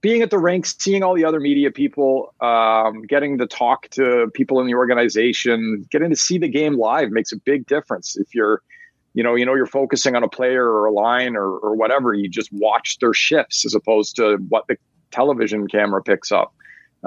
[0.00, 4.30] being at the rinks, seeing all the other media people, um, getting to talk to
[4.34, 8.16] people in the organization, getting to see the game live makes a big difference.
[8.16, 8.62] If you're,
[9.12, 12.14] you know, you know, you're focusing on a player or a line or, or whatever,
[12.14, 14.76] you just watch their shifts as opposed to what the
[15.10, 16.54] television camera picks up.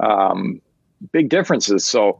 [0.01, 0.61] Um,
[1.11, 1.85] big differences.
[1.85, 2.19] So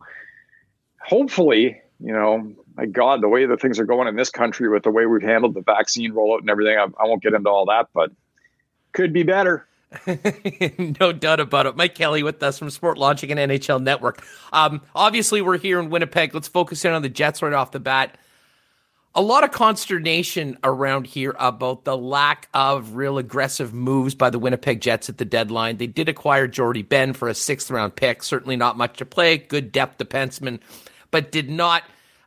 [1.01, 4.83] hopefully, you know, my God, the way that things are going in this country with
[4.83, 7.65] the way we've handled the vaccine rollout and everything, I, I won't get into all
[7.67, 8.11] that, but
[8.93, 9.67] could be better.
[10.99, 11.75] no doubt about it.
[11.75, 14.23] Mike Kelly with us from Sportlogiq and NHL Network.
[14.51, 16.33] Um, obviously, we're here in Winnipeg.
[16.33, 18.17] Let's focus in on the Jets right off the bat.
[19.15, 24.39] A lot of consternation around here about the lack of real aggressive moves by the
[24.39, 25.77] Winnipeg Jets at the deadline.
[25.77, 28.23] They did acquire Jordie Benn for a sixth round pick.
[28.23, 29.37] Certainly not much to play.
[29.37, 30.59] Good depth defenseman,
[31.11, 31.83] but did not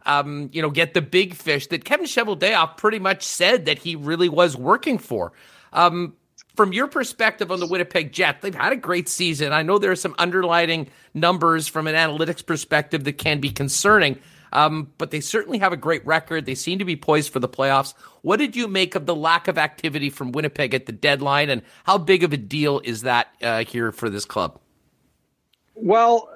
[0.06, 3.96] um, you know, get the big fish that Kevin Cheveldayoff pretty much said that he
[3.96, 5.32] really was working for.
[5.72, 6.14] Um,
[6.56, 9.52] from your perspective on the Winnipeg Jets, they've had a great season.
[9.52, 14.18] I know there are some underlining numbers from an analytics perspective that can be concerning,
[14.52, 16.46] um, but they certainly have a great record.
[16.46, 17.94] They seem to be poised for the playoffs.
[18.22, 21.62] What did you make of the lack of activity from Winnipeg at the deadline, and
[21.84, 24.58] how big of a deal is that uh, here for this club?
[25.74, 26.30] Well,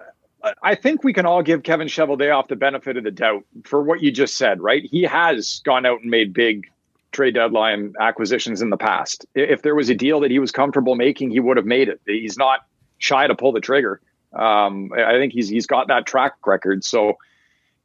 [0.63, 4.03] I think we can all give Kevin Cheveldayoff the benefit of the doubt for what
[4.03, 4.85] you just said, right?
[4.85, 6.71] He has gone out and made big
[7.13, 9.27] trade deadline acquisitions in the past.
[9.35, 12.01] If there was a deal that he was comfortable making, he would have made it.
[12.07, 12.61] He's not
[12.99, 14.01] shy to pull the trigger.
[14.33, 16.85] Um, I think he's he's got that track record.
[16.85, 17.19] So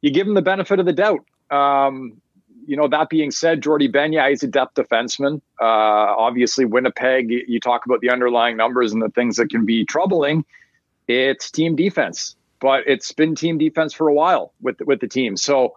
[0.00, 1.24] you give him the benefit of the doubt.
[1.50, 2.20] Um,
[2.66, 5.40] you know, that being said, Jordie Benn, yeah, he's a depth defenseman.
[5.60, 9.84] Uh, obviously, Winnipeg, you talk about the underlying numbers and the things that can be
[9.84, 10.44] troubling.
[11.06, 15.36] It's team defense, but it's been team defense for a while with with the team.
[15.36, 15.74] So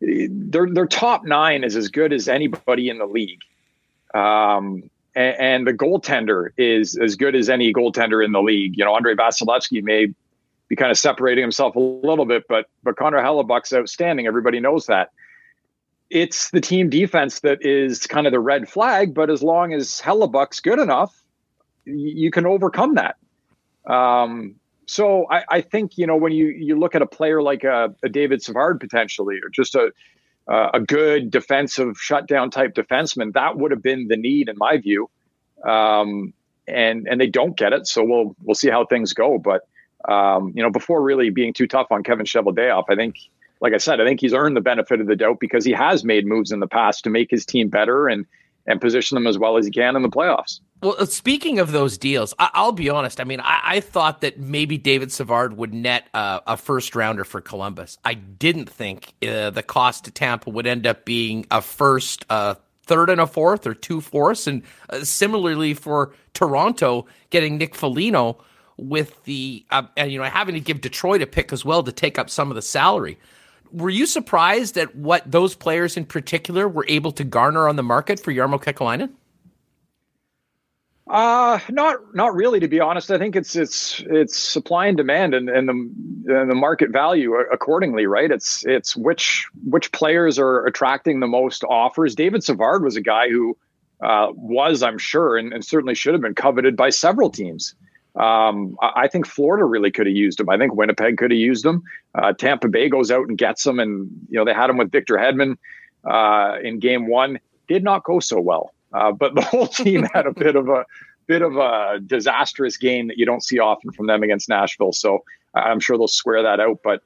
[0.00, 3.40] their their top nine is as good as anybody in the league.
[4.14, 8.76] Um, and, and, the goaltender is as good as any goaltender in the league.
[8.76, 10.08] You know, Andrei Vasilevskiy may
[10.68, 14.26] be kind of separating himself a little bit, but but Connor Hellebuyck's outstanding.
[14.26, 15.10] Everybody knows that.
[16.08, 20.00] It's the team defense that is kind of the red flag, but as long as
[20.00, 21.20] Hellebuyck's good enough,
[21.84, 23.16] you can overcome that.
[23.92, 24.56] Um,
[24.86, 27.94] so I, I, think you know when you you look at a player like a,
[28.02, 29.92] a David Savard potentially, or just a
[30.48, 35.10] a good defensive shutdown type defenseman, that would have been the need in my view.
[35.64, 36.32] Um,
[36.68, 39.38] and and they don't get it, so we'll we'll see how things go.
[39.38, 39.62] But
[40.08, 43.16] um, you know, before really being too tough on Kevin Cheveldayoff, I think,
[43.60, 46.04] like I said, I think he's earned the benefit of the doubt because he has
[46.04, 48.26] made moves in the past to make his team better and
[48.66, 50.60] and position them as well as he can in the playoffs.
[50.82, 53.20] Well, uh, speaking of those deals, I- will be honest.
[53.20, 57.24] I mean, I-, I, thought that maybe David Savard would net uh, a first rounder
[57.24, 57.98] for Columbus.
[58.04, 62.56] I didn't think uh, the cost to Tampa would end up being a first, uh,
[62.84, 64.46] third, and a fourth, or two fourths.
[64.46, 68.38] And uh, similarly for Toronto, getting Nick Foligno
[68.76, 71.92] with the, uh, and you know, having to give Detroit a pick as well to
[71.92, 73.18] take up some of the salary.
[73.72, 77.82] Were you surprised at what those players in particular were able to garner on the
[77.82, 79.10] market for Jarmo Kekalainen?
[81.08, 83.10] Uh not not really to be honest.
[83.12, 87.34] I think it's it's it's supply and demand and, and the and the market value
[87.34, 88.30] accordingly, right?
[88.30, 92.16] It's it's which which players are attracting the most offers.
[92.16, 93.56] David Savard was a guy who
[94.00, 97.74] uh, was, I'm sure, and, and, certainly should have been coveted by several teams.
[98.14, 100.48] Um, I think Florida really could have used him.
[100.48, 101.82] I think Winnipeg could have used him.
[102.14, 104.90] Uh, Tampa Bay goes out and gets him, and you know they had him with
[104.90, 105.56] Victor Hedman
[106.04, 107.38] uh, in Game One.
[107.68, 108.72] Did not go so well.
[108.96, 110.84] Uh, but the whole team had a bit of a
[111.26, 114.92] bit of a disastrous game that you don't see often from them against Nashville.
[114.92, 116.80] So I'm sure they'll square that out.
[116.82, 117.02] But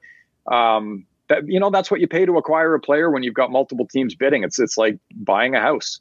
[0.51, 3.51] um, that you know that's what you pay to acquire a player when you've got
[3.51, 4.43] multiple teams bidding.
[4.43, 5.99] It's it's like buying a house.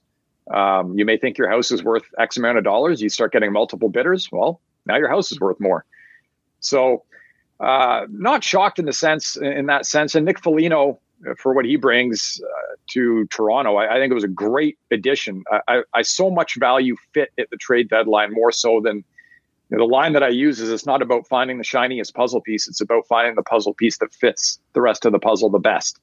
[0.52, 3.00] Um, you may think your house is worth X amount of dollars.
[3.00, 4.28] You start getting multiple bidders.
[4.30, 5.84] Well, now your house is worth more.
[6.60, 7.04] So,
[7.60, 10.14] uh, not shocked in the sense in that sense.
[10.14, 10.98] And Nick Foligno,
[11.36, 13.76] for what he brings uh, to Toronto.
[13.76, 15.44] I, I, think it was a great addition.
[15.50, 19.04] I, I, I, so much value fit at the trade deadline more so than
[19.70, 22.40] you know, the line that I use is it's not about finding the shiniest puzzle
[22.40, 22.68] piece.
[22.68, 26.00] It's about finding the puzzle piece that fits the rest of the puzzle the best.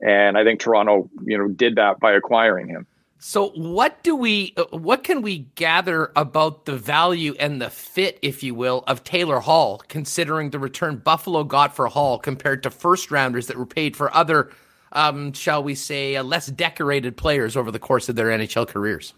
[0.00, 2.86] And I think Toronto, you know, did that by acquiring him.
[3.18, 8.18] So, what do we, uh, what can we gather about the value and the fit,
[8.20, 12.70] if you will, of Taylor Hall, considering the return Buffalo got for Hall compared to
[12.70, 14.50] first rounders that were paid for other,
[14.92, 19.14] um, shall we say, uh, less decorated players over the course of their NHL careers?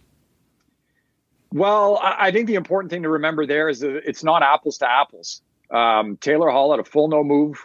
[1.52, 4.90] Well, I think the important thing to remember there is that it's not apples to
[4.90, 5.40] apples.
[5.70, 7.58] Um, Taylor Hall had a full no move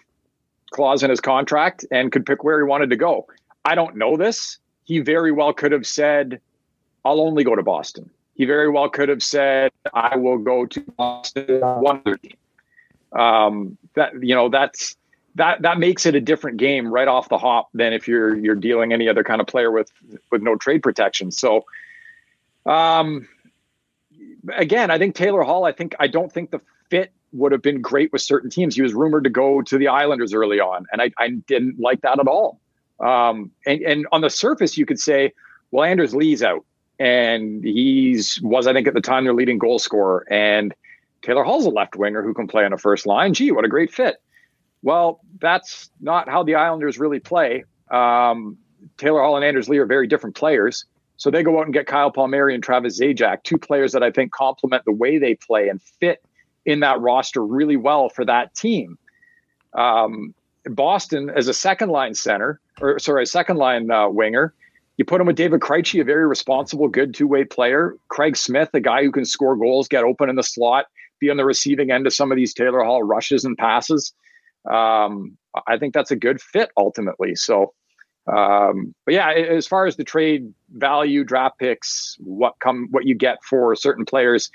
[0.72, 3.28] clause in his contract and could pick where he wanted to go.
[3.66, 4.58] I don't know this.
[4.84, 6.42] He very well could have said,
[7.06, 8.10] I'll only go to Boston.
[8.36, 12.38] He very well could have said, I will go to Boston one other team.
[13.12, 14.96] Um, that you know, that's
[15.36, 18.56] that that makes it a different game right off the hop than if you're you're
[18.56, 19.92] dealing any other kind of player with
[20.32, 21.32] with no trade protection.
[21.32, 21.66] So
[22.66, 23.28] um
[24.56, 27.82] again, I think Taylor Hall, I think I don't think the fit would have been
[27.82, 28.76] great with certain teams.
[28.76, 32.02] He was rumored to go to the Islanders early on, and I, I didn't like
[32.02, 32.60] that at all.
[33.00, 35.34] Um, and, and on the surface, you could say,
[35.72, 36.66] well, Anders Lee's out,
[37.00, 40.74] and he's was I think at the time their leading goal scorer, and
[41.22, 43.34] Taylor Hall's a left winger who can play on a first line.
[43.34, 44.18] Gee, what a great fit.
[44.84, 47.64] Well, that's not how the Islanders really play.
[47.90, 48.58] Um,
[48.98, 50.86] Taylor Hall and Anders Lee are very different players.
[51.18, 54.12] So they go out and get Kyle Palmieri and Travis Zajac, two players that I
[54.12, 56.22] think complement the way they play and fit
[56.66, 58.98] in that roster really well for that team.
[59.74, 60.34] Um,
[60.66, 64.54] Boston as a second line center, or sorry, a second line uh, winger.
[64.98, 67.96] You put him with David Krejci, a very responsible, good two way player.
[68.10, 70.86] Craig Smith, a guy who can score goals, get open in the slot,
[71.20, 74.14] be on the receiving end of some of these Taylor Hall rushes and passes.
[74.70, 77.36] Um, I think that's a good fit ultimately.
[77.36, 77.74] So,
[78.32, 83.16] um, but yeah, as far as the trade value, draft picks, what come, what you
[83.16, 84.52] get for certain players,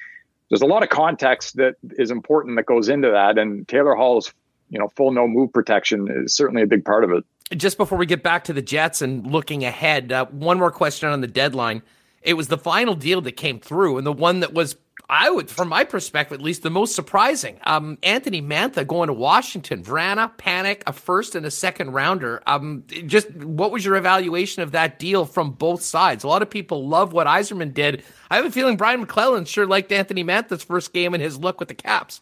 [0.48, 3.38] there's a lot of context that is important that goes into that.
[3.38, 4.32] And Taylor Hall's,
[4.70, 7.24] you know, full no move protection is certainly a big part of it.
[7.56, 11.08] Just before we get back to the Jets and looking ahead, uh, one more question
[11.08, 11.82] on the deadline.
[12.22, 14.76] It was the final deal that came through, and the one that was
[15.10, 17.58] I would, from my perspective at least, the most surprising.
[17.64, 22.42] Um, Anthony Mantha going to Washington, Vrana, Panik, a first and a second rounder.
[22.46, 26.24] Um, just what was your evaluation of that deal from both sides?
[26.24, 28.02] A lot of people love what Yzerman did.
[28.30, 31.58] I have a feeling Brian MacLellan sure liked Anthony Mantha's first game and his look
[31.58, 32.20] with the Caps.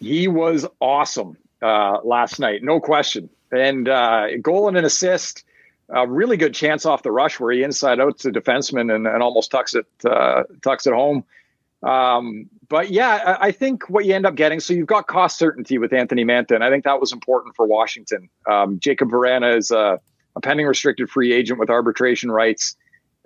[0.00, 3.28] He was awesome uh, last night, no question.
[3.50, 5.44] And uh, goal and an assist.
[5.94, 9.22] A really good chance off the rush where he inside out to defenseman and, and
[9.22, 11.24] almost tucks it uh, tucks it home.
[11.82, 15.78] Um, but yeah, I think what you end up getting, so you've got cost certainty
[15.78, 18.30] with Anthony Mantha, and I think that was important for Washington.
[18.46, 20.00] Um, Jakub Vrana is a,
[20.36, 22.76] a, pending restricted free agent with arbitration rights.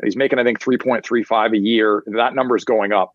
[0.03, 2.03] He's making, I think, 3.35 a year.
[2.07, 3.15] That number is going up.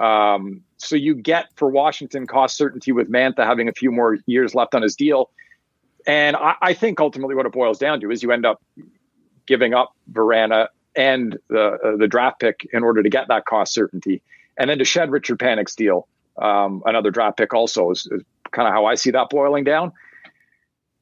[0.00, 4.54] Um, so you get for Washington cost certainty with Mantha having a few more years
[4.54, 5.30] left on his deal.
[6.06, 8.62] And I, I think ultimately what it boils down to is you end up
[9.46, 13.72] giving up Vrana and the uh, the draft pick in order to get that cost
[13.72, 14.22] certainty
[14.58, 16.08] and then to shed Richard Panik's deal,
[16.40, 19.92] um, another draft pick also is, is kind of how I see that boiling down.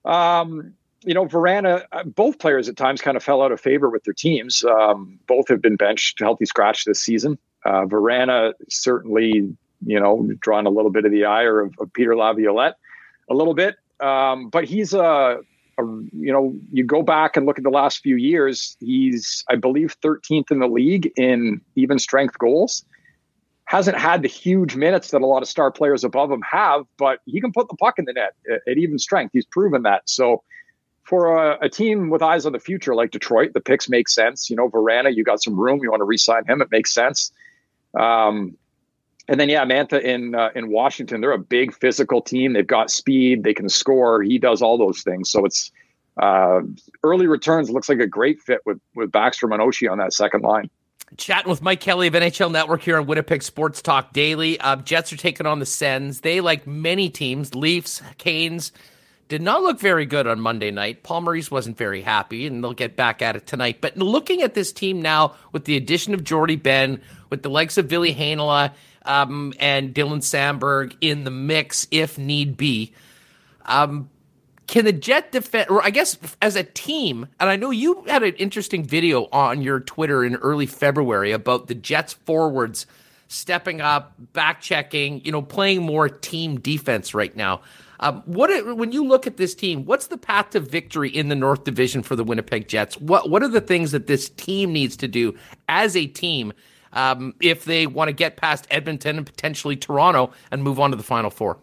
[0.04, 0.74] Um,
[1.04, 4.04] you know, Vrana, uh, both players at times kind of fell out of favor with
[4.04, 4.64] their teams.
[4.64, 7.38] Um, both have been benched, to healthy scratch this season.
[7.64, 12.16] Uh, Vrana certainly, you know, drawn a little bit of the ire of, of Peter
[12.16, 12.76] Laviolette
[13.28, 13.76] a little bit.
[14.00, 15.40] Um, but he's a,
[15.78, 19.56] a, you know, you go back and look at the last few years, he's, I
[19.56, 22.84] believe, 13th in the league in even strength goals
[23.70, 27.20] hasn't had the huge minutes that a lot of star players above him have, but
[27.26, 28.34] he can put the puck in the net
[28.66, 29.30] at, even strength.
[29.32, 30.02] He's proven that.
[30.10, 30.42] So
[31.04, 34.50] for a, a, team with eyes on the future like Detroit, the picks make sense.
[34.50, 35.78] You know, Vrana, you got some room.
[35.84, 36.60] You want to re-sign him.
[36.60, 37.30] It makes sense.
[37.98, 38.56] Um,
[39.28, 42.52] and then yeah, Mantha in uh, in Washington, they're a big physical team.
[42.52, 43.44] They've got speed.
[43.44, 44.22] They can score.
[44.22, 45.30] He does all those things.
[45.30, 45.70] So it's
[46.20, 46.60] uh,
[47.04, 47.70] early returns.
[47.70, 50.68] Looks like a great fit with with and Oshie on that second line.
[51.16, 54.60] Chatting with Mike Kelly of NHL Network here on Winnipeg Sports Talk Daily.
[54.60, 56.20] Uh, Jets are taking on the Sens.
[56.20, 58.70] They, like many teams, Leafs, Canes,
[59.28, 61.02] did not look very good on Monday night.
[61.02, 63.80] Paul Maurice wasn't very happy, and they'll get back at it tonight.
[63.80, 67.00] But looking at this team now, with the addition of Jordie Benn,
[67.30, 68.72] with the likes of Ville Heinola
[69.04, 72.92] um, and Dylan Samberg in the mix, if need be,
[73.64, 74.10] um,
[74.66, 78.22] can the Jet defend, or I guess as a team, and I know you had
[78.22, 82.86] an interesting video on your Twitter in early February about the Jets forwards
[83.26, 87.62] stepping up, back checking, you know, playing more team defense right now.
[88.00, 91.34] Um, what when you look at this team, what's the path to victory in the
[91.34, 92.96] North Division for the Winnipeg Jets?
[92.96, 95.36] What what are the things that this team needs to do
[95.68, 96.52] as a team
[96.92, 100.96] um, if they want to get past Edmonton and potentially Toronto and move on to
[100.96, 101.58] the Final Four?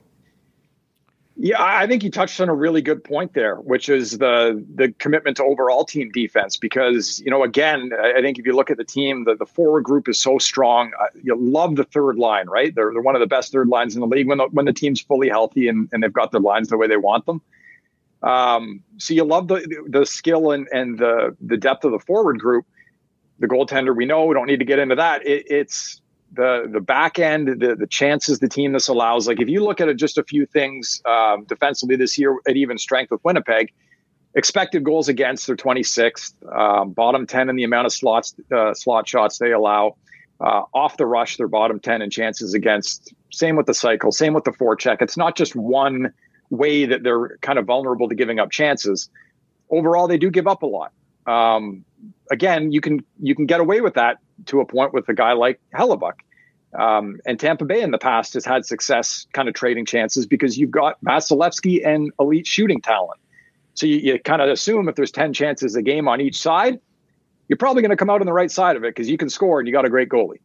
[1.39, 4.91] Yeah, I think you touched on a really good point there, which is the the
[4.97, 6.57] commitment to overall team defense.
[6.57, 9.83] Because you know, again, I think if you look at the team, the, the forward
[9.83, 10.93] group is so strong.
[10.99, 12.73] Uh, you love the third line, right?
[12.73, 14.73] They're, they're one of the best third lines in the league when the, when the
[14.73, 17.39] team's fully healthy and, and they've got their lines the way they want them.
[18.23, 22.39] Um, so you love the the skill and and the the depth of the forward
[22.39, 22.65] group.
[23.39, 25.25] The goaltender, we know, we don't need to get into that.
[25.25, 26.01] It, it's
[26.33, 29.27] the the back end, the the chances the team this allows.
[29.27, 32.55] Like if you look at it, just a few things um, defensively this year at
[32.55, 33.71] even strength with Winnipeg,
[34.35, 39.07] expected goals against they're 26th, um, bottom 10 in the amount of slots uh, slot
[39.07, 39.95] shots they allow.
[40.39, 43.13] Uh, off the rush, they're bottom 10 in chances against.
[43.31, 44.11] Same with the cycle.
[44.11, 45.01] Same with the forecheck.
[45.01, 46.13] It's not just one
[46.49, 49.09] way that they're kind of vulnerable to giving up chances.
[49.69, 50.91] Overall, they do give up a lot.
[51.25, 51.83] Um,
[52.31, 55.33] again, you can you can get away with that to a point with a guy
[55.33, 56.19] like Hellebuyck.
[56.77, 60.57] Um, and Tampa Bay in the past has had success kind of trading chances because
[60.57, 63.19] you've got Vasilevskiy and elite shooting talent.
[63.73, 66.79] So you, you kind of assume if there's 10 chances a game on each side,
[67.47, 69.29] you're probably going to come out on the right side of it because you can
[69.29, 70.39] score and you got a great goalie.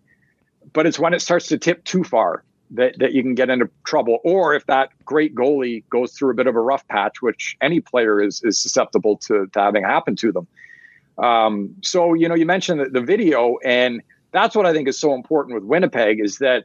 [0.73, 3.69] But it's when it starts to tip too far that, that you can get into
[3.85, 4.19] trouble.
[4.25, 7.81] Or if that great goalie goes through a bit of a rough patch, which any
[7.81, 10.47] player is, is susceptible to, to having happen to them.
[11.19, 14.99] Um, so, you know, you mentioned the, the, video, and that's what I think is
[14.99, 16.65] so important with Winnipeg is that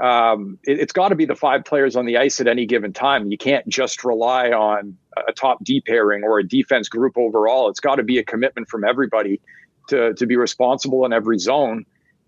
[0.00, 2.92] um, it, has got to be the five players on the ice at any given
[2.92, 3.30] time.
[3.30, 4.96] You can't just rely on
[5.28, 7.68] a top D pairing or a defense group overall.
[7.68, 9.40] It's got to be a commitment from everybody
[9.88, 11.84] to, to be responsible in every zone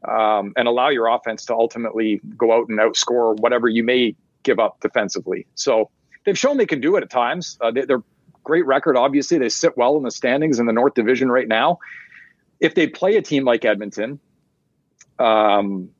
[0.09, 4.59] um, and allow your offense to ultimately go out and outscore whatever you may give
[4.59, 5.47] up defensively.
[5.55, 5.91] So
[6.25, 7.57] they've shown they can do it at times.
[7.61, 8.03] Uh, they, they're
[8.45, 8.97] great record.
[8.97, 11.79] Obviously, they sit well in the standings in the North Division right now.
[12.61, 14.21] If they play a team like Edmonton,
[15.19, 15.91] um,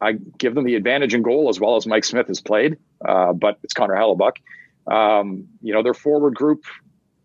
[0.00, 3.32] I give them the advantage in goal as well as Mike Smith has played, uh,
[3.32, 4.36] but it's Connor Hellebuyck.
[4.86, 6.64] Um, you know, their forward group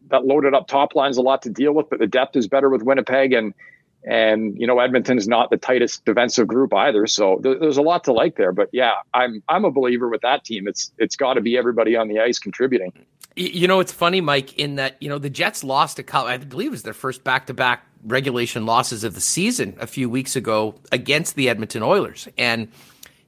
[0.10, 2.70] that loaded up top lines a lot to deal with, but the depth is better
[2.70, 3.54] with Winnipeg and
[4.06, 7.08] and you know Edmonton's not the tightest defensive group either.
[7.08, 8.52] So there, there's a lot to like there.
[8.52, 10.68] But yeah, I'm I'm a believer with that team.
[10.68, 12.94] It's it's got to be everybody on the ice contributing.
[13.36, 16.38] You know, it's funny, Mike, in that, you know, the Jets lost a couple, I
[16.38, 20.10] believe it was their first back to back regulation losses of the season a few
[20.10, 22.28] weeks ago against the Edmonton Oilers.
[22.38, 22.70] And,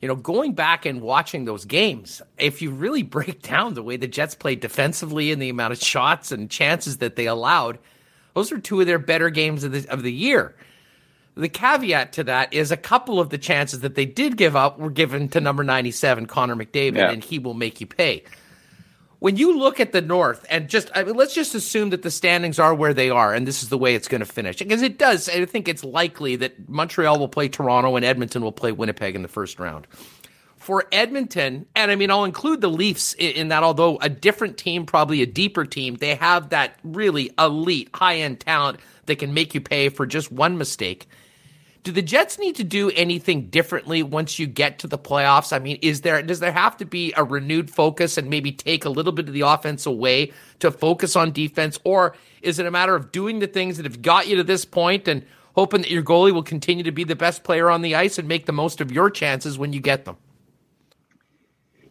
[0.02, 3.96] you know, going back and watching those games, if you really break down the way
[3.96, 7.80] the Jets played defensively and the amount of shots and chances that they allowed,
[8.34, 10.56] those are two of their better games of the, of the year.
[11.36, 14.78] The caveat to that is a couple of the chances that they did give up
[14.78, 17.12] were given to number 97, Connor McDavid, yeah.
[17.12, 18.24] and he will make you pay
[19.22, 22.10] when you look at the North and just I mean, let's just assume that the
[22.10, 24.82] standings are where they are and this is the way it's going to finish because
[24.82, 25.30] it does.
[25.30, 29.22] I think it's likely that Montreal will play Toronto and Edmonton will play Winnipeg in
[29.22, 29.86] the first round.
[30.62, 34.86] For Edmonton, and I mean, I'll include the Leafs in, that, although a different team,
[34.86, 39.56] probably a deeper team, they have that really elite, high end talent that can make
[39.56, 41.08] you pay for just one mistake.
[41.82, 45.52] Do the Jets need to do anything differently once you get to the playoffs?
[45.52, 48.86] I mean, is there does there have to be a renewed focus and maybe take
[48.86, 52.72] a little bit of the offense away to focus on defense, or is it a
[52.72, 55.90] matter of doing the things that have got you to this point and hoping that
[55.90, 58.52] your goalie will continue to be the best player on the ice and make the
[58.52, 60.18] most of your chances when you get them?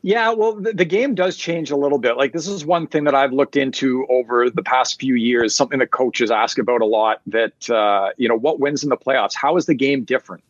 [0.02, 2.16] Yeah, well, the, game does change a little bit.
[2.16, 5.54] Like this is one thing that I've looked into over the past few years.
[5.54, 7.20] Something that coaches ask about a lot.
[7.26, 9.34] That uh, you know, what wins in the playoffs?
[9.34, 10.42] How is the game different?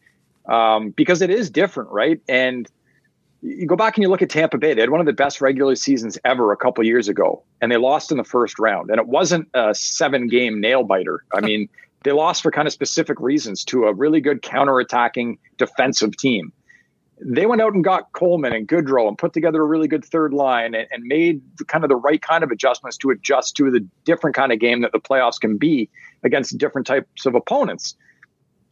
[0.47, 2.21] Um, because it is different, right?
[2.29, 2.69] And
[3.43, 4.75] you go back and you look at Tampa Bay.
[4.75, 7.77] They had one of the best regular seasons ever a couple years ago, and they
[7.77, 8.91] lost in the first round.
[8.91, 11.25] And it wasn't a seven-game nail biter.
[11.35, 11.69] I mean,
[12.05, 16.53] they lost for kind of specific reasons to a really good counter-attacking defensive team
[17.23, 20.33] they went out and got Coleman and Goodrow and put together a really good third
[20.33, 23.87] line and, and, made kind of the right kind of adjustments to adjust to the
[24.05, 25.91] different kind of game that the playoffs can be
[26.23, 27.95] against different types of opponents.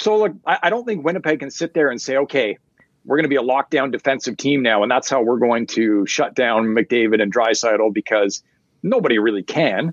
[0.01, 2.57] So, look, I, I don't think Winnipeg can sit there and say, okay,
[3.05, 6.07] we're going to be a lockdown defensive team now, and that's how we're going to
[6.07, 8.43] shut down McDavid and Draisaitl because
[8.83, 9.93] nobody really can.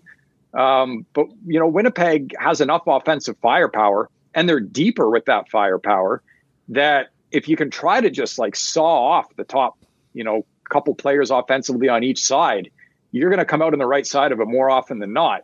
[0.53, 6.21] Um, but you know, Winnipeg has enough offensive firepower, and they're deeper with that firepower
[6.69, 9.77] that if you can try to just like saw off the top,
[10.13, 12.71] you know, couple players offensively on each side,
[13.11, 15.43] you're going to come out on the right side of it more often than not.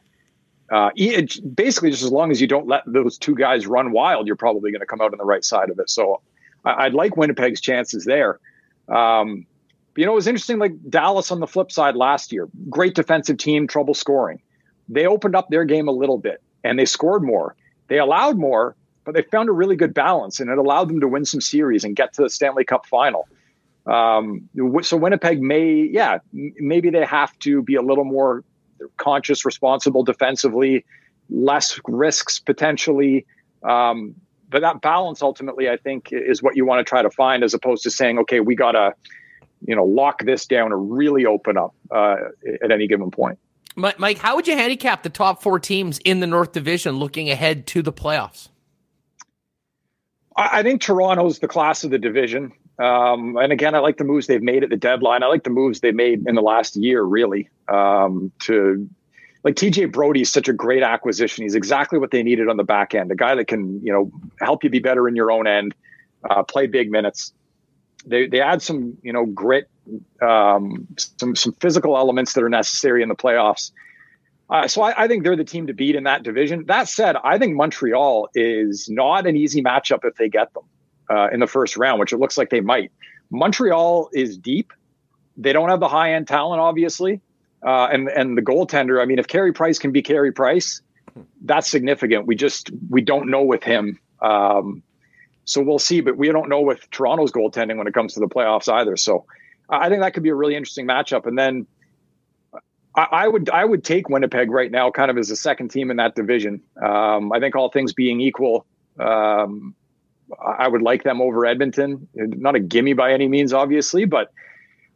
[0.71, 4.25] Uh, it, basically, just as long as you don't let those two guys run wild,
[4.25, 5.89] you're probably going to come out on the right side of it.
[5.89, 6.21] So
[6.63, 8.39] I, would like Winnipeg's chances there.
[8.87, 9.45] Um,
[9.93, 12.95] but, you know, it was interesting, like Dallas on the flip side last year, great
[12.95, 14.41] defensive team, trouble scoring.
[14.87, 17.55] They opened up their game a little bit and they scored more.
[17.89, 18.77] They allowed more,
[19.11, 21.83] but they found a really good balance and it allowed them to win some series
[21.83, 23.27] and get to the Stanley Cup final.
[23.85, 24.47] Um,
[24.83, 28.43] so Winnipeg may, yeah, maybe they have to be a little more
[28.97, 30.85] conscious, responsible defensively,
[31.29, 33.25] less risks potentially.
[33.63, 34.15] Um,
[34.49, 37.53] but that balance ultimately, I think, is what you want to try to find, as
[37.53, 38.93] opposed to saying, okay, we got to,
[39.65, 42.15] you know, lock this down or really open up uh,
[42.63, 43.39] at any given point.
[43.75, 47.67] Mike, how would you handicap the top four teams in the North Division looking ahead
[47.67, 48.49] to the playoffs?
[50.35, 52.53] I think Toronto's the class of the division.
[52.79, 55.23] Um, and again, I like the moves they've made at the deadline.
[55.23, 57.49] I like the moves they made in the last year, really.
[57.67, 58.89] Um, to
[59.43, 61.43] like TJ Brody is such a great acquisition.
[61.43, 63.11] He's exactly what they needed on the back end.
[63.11, 65.75] A guy that can, you know, help you be better in your own end,
[66.29, 67.33] uh, play big minutes.
[68.05, 69.69] They they add some, you know, grit,
[70.21, 73.71] um, some some physical elements that are necessary in the playoffs.
[74.51, 76.65] Uh, so I, I, think they're the team to beat in that division.
[76.67, 80.63] That said, I think Montreal is not an easy matchup if they get them
[81.09, 82.91] uh, in the first round, which it looks like they might.
[83.29, 84.73] Montreal is deep.
[85.37, 87.21] They don't have the high end talent, obviously,
[87.65, 89.01] uh, and and the goaltender.
[89.01, 90.81] I mean, if Carey Price can be Carey Price,
[91.45, 92.27] that's significant.
[92.27, 93.99] We just we don't know with him.
[94.21, 94.83] Um,
[95.45, 98.27] so we'll see, but we don't know with Toronto's goaltending when it comes to the
[98.27, 98.97] playoffs either.
[98.97, 99.25] So
[99.69, 101.25] I think that could be a really interesting matchup.
[101.25, 101.65] And then
[102.95, 105.97] I, would I would take Winnipeg right now, kind of as a second team in
[105.97, 106.61] that division.
[106.83, 108.65] Um, I think all things being equal,
[108.99, 109.73] um,
[110.39, 112.07] I would like them over Edmonton.
[112.13, 114.31] Not a gimme by any means, obviously, but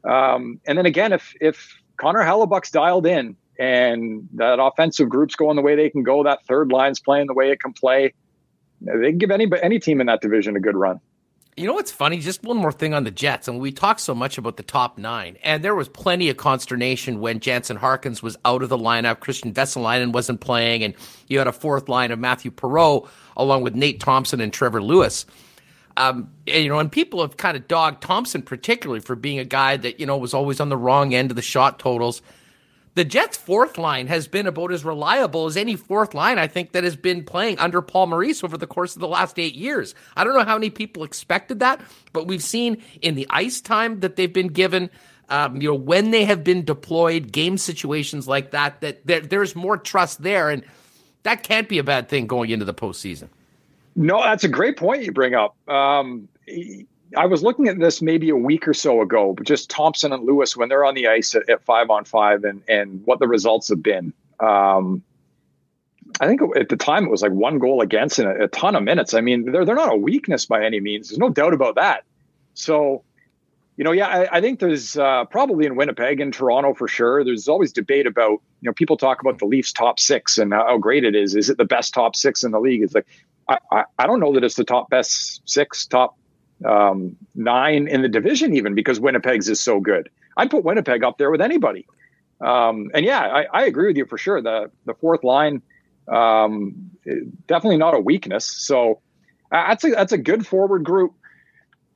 [0.03, 5.55] um, and then again, if if Connor Hellebuyck's dialed in and that offensive group's going
[5.55, 8.13] the way they can go, that third line's playing the way it can play,
[8.81, 10.99] they can give any any team in that division a good run.
[11.57, 12.19] You know what's funny?
[12.19, 14.97] Just one more thing on the Jets, and we talked so much about the top
[14.97, 19.19] nine, and there was plenty of consternation when Jansen Harkins was out of the lineup,
[19.19, 20.93] Kristian Vesalainen wasn't playing, and
[21.29, 25.25] you had a fourth line of Matthew Perreault along with Nate Thompson and Trevor Lewis.
[25.95, 29.45] Um, and, you know, and people have kind of dogged Thompson particularly for being a
[29.45, 32.21] guy that you know was always on the wrong end of the shot totals
[32.95, 36.71] the Jets' fourth line has been about as reliable as any fourth line I think
[36.71, 39.93] that has been playing under Paul Maurice over the course of the last eight years.
[40.15, 41.81] I don't know how many people expected that,
[42.13, 44.89] but we've seen in the ice time that they've been given.
[45.27, 49.55] Um, you know, when they have been deployed, game situations like that, that there, there's
[49.55, 50.63] more trust there, and
[51.23, 53.27] that can't be a bad thing going into the postseason.
[53.95, 55.55] No, that's a great point you bring up.
[55.67, 56.27] Um,
[57.15, 60.25] I was looking at this maybe a week or so ago, but just Thompson and
[60.25, 63.27] Lewis when they're on the ice at, at five on five and and what the
[63.27, 64.13] results have been.
[64.39, 65.03] Um,
[66.19, 68.75] I think at the time it was like one goal against in a, a, ton
[68.75, 69.13] of minutes.
[69.13, 71.09] I mean, they're they're not a weakness by any means.
[71.09, 72.03] There's no doubt about that.
[72.53, 73.03] So,
[73.75, 77.23] you know, yeah, I, I think there's uh, probably in Winnipeg and Toronto for sure.
[77.23, 78.31] There's always debate about
[78.61, 81.35] you know people talk about the Leafs top six and how great it is.
[81.35, 82.81] Is it the best top six in the league?
[82.81, 83.07] It's like
[83.49, 86.17] I, I, I don't know that it's the top best six, top
[86.65, 90.09] um, nine in the division, even because Winnipeg's is so good.
[90.37, 91.87] I'd put Winnipeg up there with anybody.
[92.41, 94.41] Um, and yeah, I, I, agree with you for sure.
[94.41, 95.61] The the fourth line
[96.07, 96.91] um,
[97.47, 98.45] definitely not a weakness.
[98.45, 99.01] So
[99.51, 101.13] uh, that's a that's a good forward group.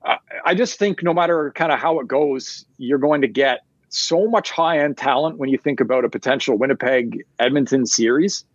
[0.04, 0.16] Uh,
[0.46, 3.60] I just think no matter kind of how it goes, you're going to get
[3.90, 8.46] so much high end talent when you think about a potential Winnipeg Edmonton series.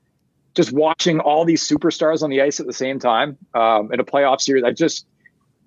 [0.55, 4.05] Just watching all these superstars on the ice at the same time um, in a
[4.05, 5.07] playoff series, I just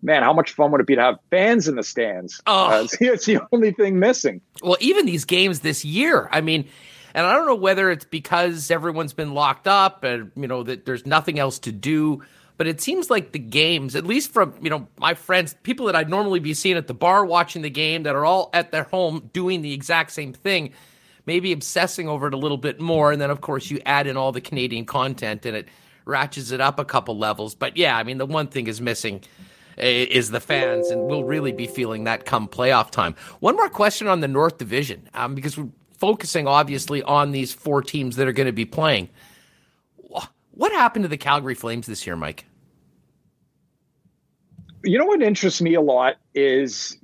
[0.08, 2.42] man, how much fun would it be to have fans in the stands?
[2.48, 4.42] Oh, uh, it's the only thing missing.
[4.64, 6.68] Well, even these games this year, I mean,
[7.14, 10.86] and I don't know whether it's because everyone's been locked up and you know that
[10.86, 12.24] there's nothing else to do.
[12.56, 15.96] But it seems like the games, at least from you know my friends, people that
[15.96, 18.84] I'd normally be seeing at the bar watching the game, that are all at their
[18.84, 20.72] home doing the exact same thing,
[21.26, 23.12] maybe obsessing over it a little bit more.
[23.12, 25.68] And then of course you add in all the Canadian content, and it
[26.06, 27.54] ratchets it up a couple levels.
[27.54, 29.22] But yeah, I mean the one thing is missing
[29.78, 33.16] is the fans, and we'll really be feeling that come playoff time.
[33.40, 37.82] One more question on the North Division, um, because we're focusing obviously on these four
[37.82, 39.10] teams that are going to be playing.
[40.52, 42.46] What happened to the Calgary Flames this year, Mike?
[44.84, 46.98] You know what interests me a lot is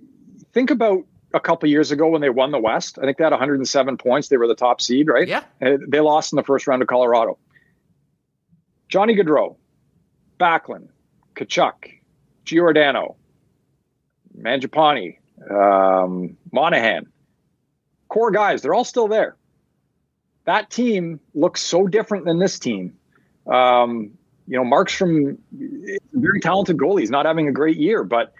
[0.53, 2.97] think about a couple years ago when they won the West.
[2.99, 4.29] I think they had 107 points.
[4.29, 5.27] They were the top seed, right?
[5.27, 5.43] Yeah.
[5.61, 7.37] And they lost in the first round to Colorado.
[8.87, 9.55] Johnny Gaudreau,
[10.39, 10.89] Backlund,
[11.35, 11.99] Tkachuk,
[12.45, 13.15] Giordano,
[14.39, 15.17] Mangiapane,
[15.49, 17.07] um, Monahan,
[18.09, 19.35] core guys, they're all still there.
[20.45, 22.97] That team looks so different than this team.
[23.47, 24.11] Um,
[24.47, 25.37] you know, Markstrom
[26.13, 27.01] very talented goalie.
[27.01, 28.33] He's not having a great year, but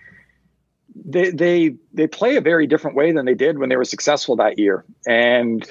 [0.96, 4.36] they they they play a very different way than they did when they were successful
[4.38, 4.86] that year.
[5.08, 5.66] And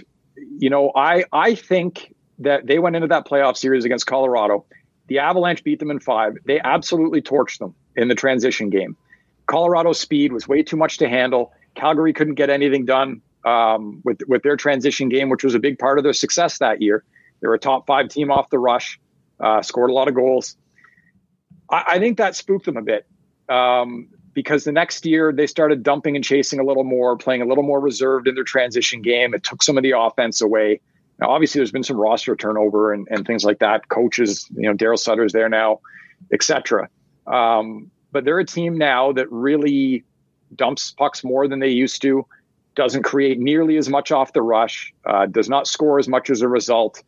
[0.58, 4.64] you know, I I think that they went into that playoff series against Colorado.
[5.12, 6.38] The Avalanche beat them in five.
[6.46, 8.96] They absolutely torched them in the transition game.
[9.46, 11.52] Colorado's speed was way too much to handle.
[11.74, 15.78] Calgary couldn't get anything done um, with with their transition game, which was a big
[15.78, 17.04] part of their success that year.
[17.42, 18.98] They were a top five team off the rush,
[19.38, 20.56] uh, scored a lot of goals.
[21.68, 23.06] I, I, think that spooked them a bit
[23.50, 27.46] um, because the next year they started dumping and chasing a little more, playing a
[27.46, 29.34] little more reserved in their transition game.
[29.34, 30.80] It took some of the offense away.
[31.22, 33.88] Now, obviously, there's been some roster turnover and, and things like that.
[33.88, 35.78] Coaches, you know, Daryl Sutter's there now,
[36.32, 36.88] etc.
[37.28, 40.02] Um, but they're a team now that really
[40.56, 42.26] dumps pucks more than they used to,
[42.74, 46.42] doesn't create nearly as much off the rush, uh, does not score as much as
[46.42, 47.04] a result.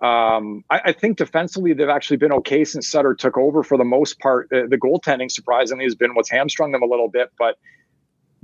[0.00, 3.84] Um, I, I, think defensively they've actually been okay since Sutter took over for the
[3.84, 4.48] most part.
[4.48, 7.58] The, the, goaltending surprisingly has been what's hamstrung them a little bit, but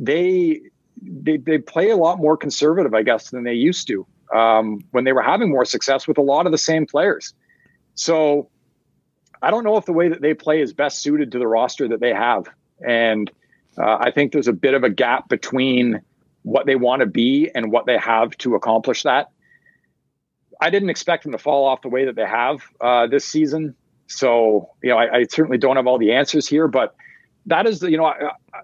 [0.00, 0.62] they
[1.00, 5.04] they they play a lot more conservative, I guess, than they used to um, when
[5.04, 7.34] they were having more success with a lot of the same players.
[7.94, 8.48] So
[9.42, 11.88] I don't know if the way that they play is best suited to the roster
[11.88, 12.46] that they have,
[12.86, 13.30] and
[13.78, 16.00] uh, I think there's a bit of a gap between
[16.42, 19.30] what they want to be and what they have to accomplish that.
[20.60, 23.74] I didn't expect them to fall off the way that they have uh, this season.
[24.06, 26.94] So, you know, I, I, certainly don't have all the answers here, but
[27.46, 28.60] that is, the, you know, I, I,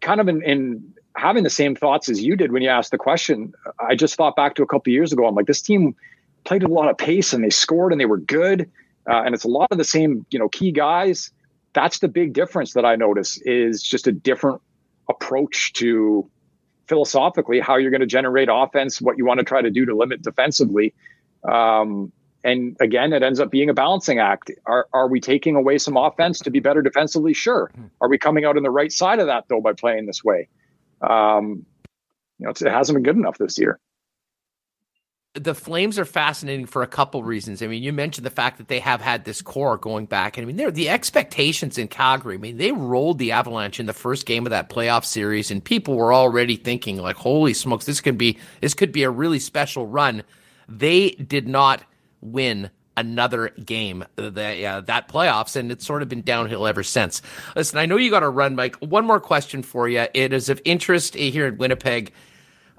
[0.00, 2.98] kind of in, in, having the same thoughts as you did when you asked the
[2.98, 3.52] question.
[3.78, 5.26] I just thought back to a couple years ago.
[5.26, 5.94] I'm like, this team
[6.44, 8.70] played a lot of pace and they scored and they were good.
[9.08, 11.30] Uh, and it's a lot of the same, you know, key guys.
[11.72, 14.60] That's the big difference that I notice is just a different
[15.08, 16.28] approach to
[16.86, 19.94] philosophically how you're going to generate offense, what you want to try to do to
[19.94, 20.94] limit defensively.
[21.50, 22.12] Um,
[22.44, 24.50] and again, it ends up being a balancing act.
[24.66, 27.34] Are, are we taking away some offense to be better defensively?
[27.34, 27.70] Sure.
[27.74, 27.84] Hmm.
[28.00, 30.48] Are we coming out on the right side of that though by playing this way?
[31.02, 31.66] Um,
[32.38, 33.78] you know, it hasn't been good enough this year.
[35.34, 37.62] The Flames are fascinating for a couple reasons.
[37.62, 40.36] I mean, you mentioned the fact that they have had this core going back.
[40.36, 42.34] And I mean, they're the expectations in Calgary.
[42.34, 45.64] I mean, they rolled the Avalanche in the first game of that playoff series, and
[45.64, 49.38] people were already thinking, like, holy smokes, this could be this could be a really
[49.38, 50.22] special run
[50.78, 51.82] they did not
[52.20, 57.22] win another game that uh, that playoffs, and it's sort of been downhill ever since.
[57.56, 58.76] Listen, I know you got to run, Mike.
[58.76, 60.06] One more question for you.
[60.14, 62.12] It is of interest here in Winnipeg.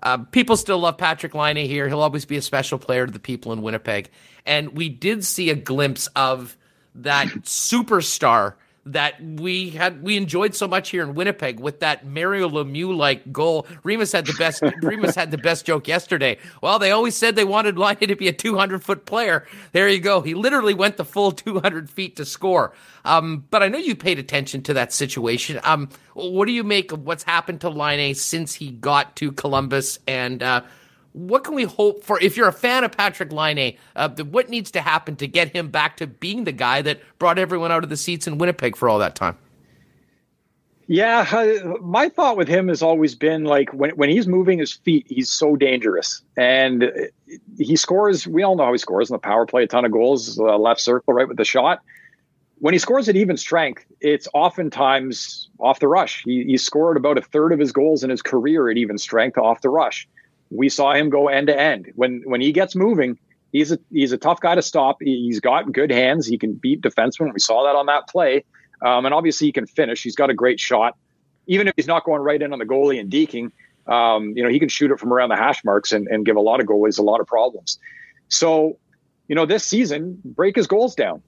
[0.02, 1.88] Uh, people still love Patrick Laine here.
[1.88, 4.10] He'll always be a special player to the people in Winnipeg.
[4.46, 6.58] And we did see a glimpse of
[6.96, 8.56] that superstar
[8.86, 13.32] that we had we enjoyed so much here in Winnipeg with that Mario Lemieux like
[13.32, 13.66] goal.
[13.84, 16.38] Remis had the best Remis had the best joke yesterday.
[16.62, 19.46] Well, they always said they wanted Laine to be a 200 foot player.
[19.72, 20.22] There you go.
[20.22, 22.74] He literally went the full 200 feet to score.
[23.06, 25.60] Um, but I know you paid attention to that situation.
[25.64, 30.00] Um, what do you make of what's happened to Laine since he got to Columbus
[30.08, 30.62] and uh,
[31.14, 33.78] what can we hope for if you're a fan of Patrick Laine?
[33.96, 37.40] Uh, what needs to happen to get him back to being the guy that brought
[37.40, 39.38] everyone out of the seats in Winnipeg for all that time?
[40.88, 44.74] Yeah, uh, my thought with him has always been like when when he's moving his
[44.74, 46.92] feet, he's so dangerous, and
[47.58, 48.28] he scores.
[48.28, 50.58] We all know how he scores in the power play, a ton of goals, uh,
[50.58, 51.80] left circle, right with the shot.
[52.60, 56.24] When he scores at even strength, it's oftentimes off the rush.
[56.24, 59.38] He, he scored about a third of his goals in his career at even strength
[59.38, 60.08] off the rush
[60.56, 61.92] we saw him go end to end.
[61.96, 63.18] When when he gets moving,
[63.52, 64.98] he's a he's a tough guy to stop.
[65.02, 66.28] He's got good hands.
[66.28, 67.34] He can beat defensemen.
[67.34, 68.44] We saw that on that play,
[68.86, 70.04] um, and obviously he can finish.
[70.04, 70.96] He's got a great shot,
[71.48, 73.52] even if he's not going right in on the goalie and deking.
[73.86, 76.38] Um, you know he can shoot it from around the hash marks and, and give
[76.38, 77.80] a lot of goalies a lot of problems.
[78.30, 78.80] So,
[79.28, 81.22] you know, this season break his goals down.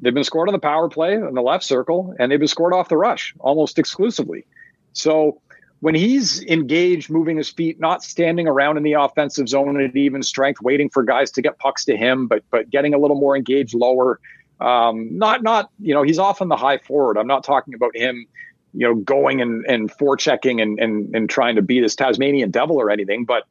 [0.00, 2.72] They've been scored on the power play in the left circle, and they've been scored
[2.72, 4.46] off the rush almost exclusively.
[4.92, 5.40] So
[5.80, 10.22] when he's engaged, moving his feet, not standing around in the offensive zone at even
[10.22, 13.36] strength, waiting for guys to get pucks to him, but but getting a little more
[13.36, 14.18] engaged lower.
[14.60, 17.16] Um, not not you know he's often the high forward.
[17.16, 18.26] I'm not talking about him,
[18.74, 22.76] you know, going and and forechecking and and and trying to be this Tasmanian devil
[22.76, 23.44] or anything, but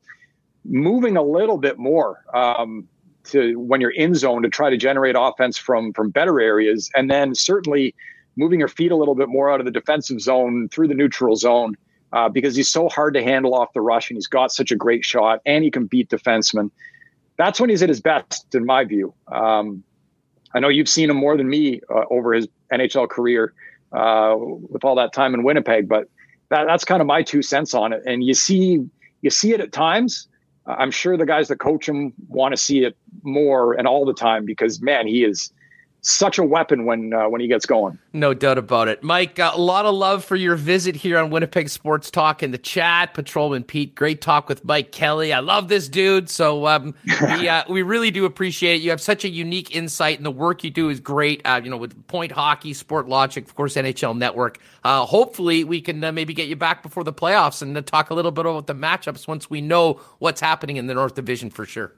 [0.66, 2.90] moving a little bit more um,
[3.26, 7.10] to when you're in zone to try to generate offense from from better areas, and
[7.10, 7.96] then certainly
[8.36, 11.38] moving your feet a little bit more out of the defensive zone through the neutral
[11.38, 11.78] zone
[12.14, 14.76] uh, because he's so hard to handle off the rush and he's got such a
[14.76, 16.72] great shot and he can beat defensemen.
[17.38, 19.14] That's when he's at his best, in my view.
[19.28, 19.84] Um,
[20.54, 23.54] I know you've seen him more than me uh, over his NHL career
[23.92, 26.10] uh, with all that time in Winnipeg, but
[26.50, 28.02] that, that's kind of my two cents on it.
[28.06, 28.86] And you see,
[29.22, 30.28] you see it at times.
[30.66, 34.14] I'm sure the guys that coach him want to see it more and all the
[34.14, 35.52] time because man, he is
[36.02, 37.98] such a weapon when uh, when he gets going.
[38.14, 39.40] No doubt about it, Mike.
[39.40, 42.58] Uh, a lot of love for your visit here on Winnipeg Sports Talk in the
[42.58, 43.14] chat.
[43.14, 45.34] Patrolman Pete, great talk with Mike Kelly.
[45.34, 48.82] I love this dude, so um, we uh, we really do appreciate it.
[48.82, 51.42] You have such a unique insight, and the work you do is great.
[51.46, 54.60] Uh, you know, with Point Hockey, Sportlogiq, of course, NHL Network.
[54.84, 58.14] Uh, hopefully, we can uh, maybe get you back before the playoffs and talk a
[58.14, 61.66] little bit about the matchups once we know what's happening in the North Division for
[61.66, 61.92] sure.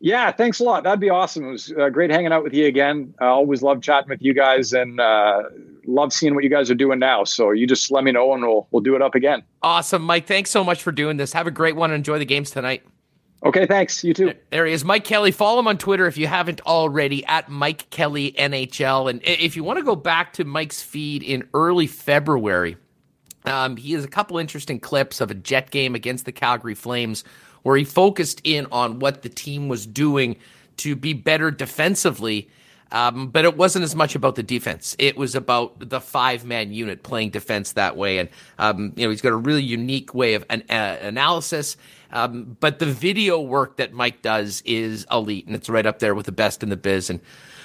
[0.00, 0.84] Yeah, thanks a lot.
[0.84, 1.48] That'd be awesome.
[1.48, 3.14] It was uh, great hanging out with you again.
[3.20, 5.44] I always love chatting with you guys and uh,
[5.86, 7.24] love seeing what you guys are doing now.
[7.24, 9.42] So you just let me know and we'll we'll do it up again.
[9.62, 10.26] Awesome, Mike.
[10.26, 11.32] Thanks so much for doing this.
[11.32, 11.90] Have a great one.
[11.90, 12.82] And enjoy the games tonight.
[13.44, 14.02] Okay, thanks.
[14.02, 14.32] You too.
[14.50, 15.30] There he is, Mike Kelly.
[15.30, 19.10] Follow him on Twitter if you haven't already at Mike Kelly NHL.
[19.10, 22.76] And if you want to go back to Mike's feed in early February,
[23.44, 27.24] um, he has a couple interesting clips of a Jet game against the Calgary Flames
[27.66, 30.36] where he focused in on what the team was doing
[30.76, 32.48] to be better defensively.
[32.92, 34.94] Um, but it wasn't as much about the defense.
[35.00, 38.18] It was about the five man unit playing defense that way.
[38.18, 38.28] And,
[38.60, 41.76] um, you know, he's got a really unique way of an, uh, analysis.
[42.12, 46.14] Um, but the video work that Mike does is elite, and it's right up there
[46.14, 47.10] with the best in the biz.
[47.10, 47.18] And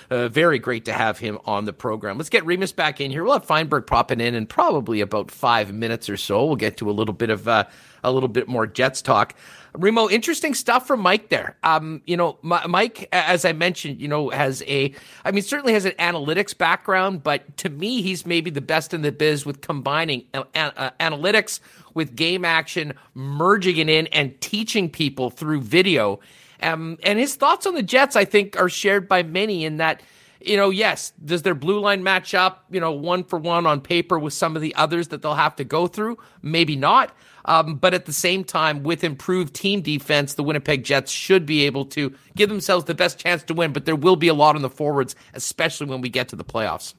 [0.10, 2.18] uh, very great to have him on the program.
[2.18, 3.24] Let's get Remis back in here.
[3.24, 6.44] We'll have Fienberg popping in in probably about five minutes or so.
[6.44, 7.66] We'll get to a little bit of uh,
[8.04, 9.36] a little bit more Jets talk.
[9.74, 11.56] Remo, interesting stuff from Mike there.
[11.64, 14.94] Um, you know, Mike, as I mentioned, you know, has a,
[15.24, 19.02] I mean, certainly has an analytics background, but to me, he's maybe the best in
[19.02, 21.62] the biz with combining uh, uh, analytics
[21.94, 26.20] with game action, merging it in and teaching people through video.
[26.62, 30.04] Um, and his thoughts on the Jets, I think, are shared by many in that,
[30.46, 33.82] you know, yes, does their blue line match up, you know, one for one on
[33.82, 36.18] paper with some of the others that they'll have to go through?
[36.42, 37.16] Maybe not.
[37.46, 41.66] Um, but at the same time, with improved team defense, the Winnipeg Jets should be
[41.66, 43.74] able to give themselves the best chance to win.
[43.74, 46.44] But there will be a lot on the forwards, especially when we get to the
[46.44, 46.94] playoffs.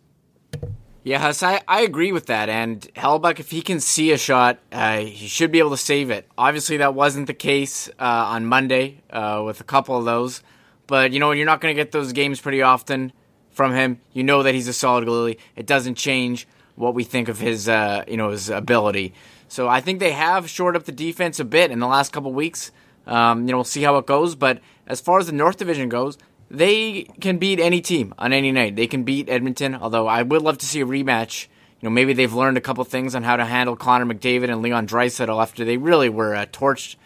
[1.04, 2.48] Yeah, I, I agree with that.
[2.48, 6.10] And Hellebuyck, if he can see a shot, uh, he should be able to save
[6.10, 6.28] it.
[6.38, 10.42] Obviously, that wasn't the case uh, on Monday uh, with a couple of those.
[10.86, 13.12] But, you know, you're not going to get those games pretty often
[13.52, 14.00] from him.
[14.12, 15.38] You know that he's a solid goalie.
[15.56, 19.14] It doesn't change what we think of his, uh, you know, his ability.
[19.48, 22.32] So I think they have shored up the defense a bit in the last couple
[22.32, 22.72] weeks.
[23.06, 24.34] Um, you know, we'll see how it goes.
[24.34, 26.16] But as far as the North Division goes,
[26.50, 28.76] they can beat any team on any night.
[28.76, 31.48] They can beat Edmonton, although I would love to see a rematch.
[31.80, 34.62] You know, maybe they've learned a couple things on how to handle Connor McDavid and
[34.62, 36.96] Leon Draisaitl after they really were uh, torched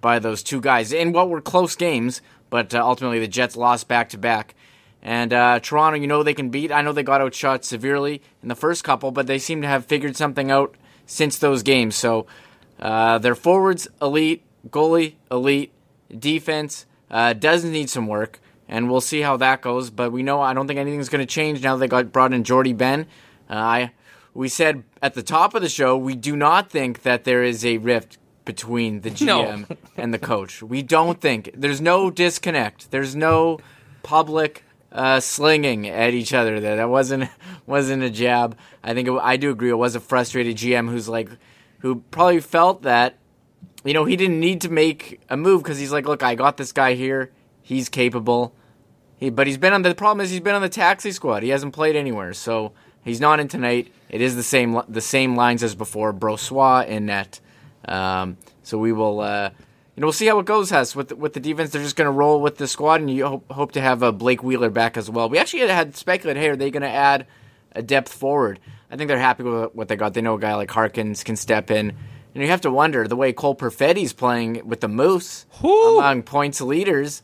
[0.00, 3.88] by those two guys in what were close games, but uh, ultimately the Jets lost
[3.88, 4.54] back to back.
[5.02, 6.72] And uh, Toronto, you know they can beat.
[6.72, 9.86] I know they got outshot severely in the first couple, but they seem to have
[9.86, 10.74] figured something out
[11.06, 11.94] since those games.
[11.94, 12.26] So
[12.80, 15.72] uh, their forwards elite, goalie elite,
[16.16, 19.90] defense uh, does need some work, and we'll see how that goes.
[19.90, 22.32] But we know I don't think anything's going to change now that they got brought
[22.32, 23.06] in Jordie Benn.
[23.48, 23.92] Uh, I
[24.34, 27.64] we said at the top of the show we do not think that there is
[27.64, 29.26] a rift between the GM
[29.70, 29.76] no.
[29.96, 30.62] and the coach.
[30.62, 32.90] We don't think there's no disconnect.
[32.90, 33.60] There's no
[34.02, 34.62] public
[34.96, 36.76] uh, slinging at each other there.
[36.76, 37.28] That wasn't
[37.66, 38.58] wasn't a jab.
[38.82, 39.70] I think it, I do agree.
[39.70, 41.28] It was a frustrated GM who's like,
[41.80, 43.18] who probably felt that,
[43.84, 46.56] you know, he didn't need to make a move because he's like, look, I got
[46.56, 47.30] this guy here.
[47.62, 48.54] He's capable.
[49.18, 51.42] He, but he's been on the, problem is he's been on the taxi squad.
[51.42, 52.72] He hasn't played anywhere, so
[53.04, 53.92] he's not in tonight.
[54.08, 56.14] It is the same the same lines as before.
[56.14, 57.40] Brossoit in net.
[57.86, 59.20] Um, so we will.
[59.20, 59.50] Uh,
[59.96, 61.70] you know, we'll see how it goes, Huss, with with the defense.
[61.70, 64.06] They're just going to roll with the squad, and you hope, hope to have a
[64.06, 65.30] uh, Blake Wheeler back as well.
[65.30, 67.26] We actually had speculated, hey, are they going to add
[67.72, 68.60] a depth forward?
[68.90, 70.12] I think they're happy with what they got.
[70.12, 71.96] They know a guy like Harkins can step in.
[72.34, 75.98] And you have to wonder the way Cole Perfetti's playing with the Moose Woo!
[75.98, 77.22] among points leaders.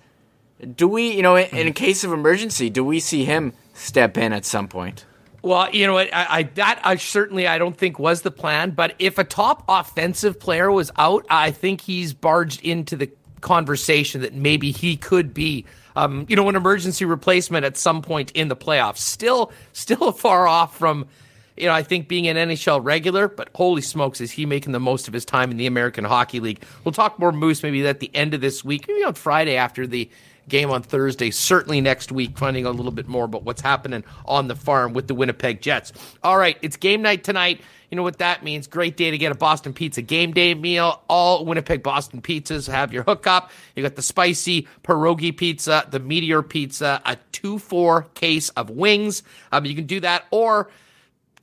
[0.75, 4.33] Do we, you know, in, in case of emergency, do we see him step in
[4.33, 5.05] at some point?
[5.43, 6.15] Well, you know what?
[6.15, 8.71] I, I, that I certainly I don't think was the plan.
[8.71, 14.21] But if a top offensive player was out, I think he's barged into the conversation
[14.21, 15.67] that maybe he could be,
[15.97, 18.99] um, you know, an emergency replacement at some point in the playoffs.
[18.99, 21.09] Still, still far off from,
[21.57, 23.27] you know, I think being an NHL regular.
[23.27, 26.39] But holy smokes, is he making the most of his time in the American Hockey
[26.39, 26.63] League?
[26.85, 29.89] We'll talk more Moose maybe at the end of this week, maybe on Friday after
[29.89, 30.09] the
[30.49, 31.31] game on Thursday.
[31.31, 35.09] Certainly next week, finding a little bit more about what's happening on the farm with
[35.09, 35.93] the Winnipeg Jets.
[36.23, 37.61] All right, it's game night tonight.
[37.91, 38.67] You know what that means?
[38.67, 41.03] Great day to get a Boston Pizza game day meal.
[41.09, 43.51] All Winnipeg Boston pizzas have your hookup.
[43.77, 49.23] You got the spicy pierogi pizza, the meteor pizza, a 2 4 case of wings.
[49.53, 50.71] Um, you can do that or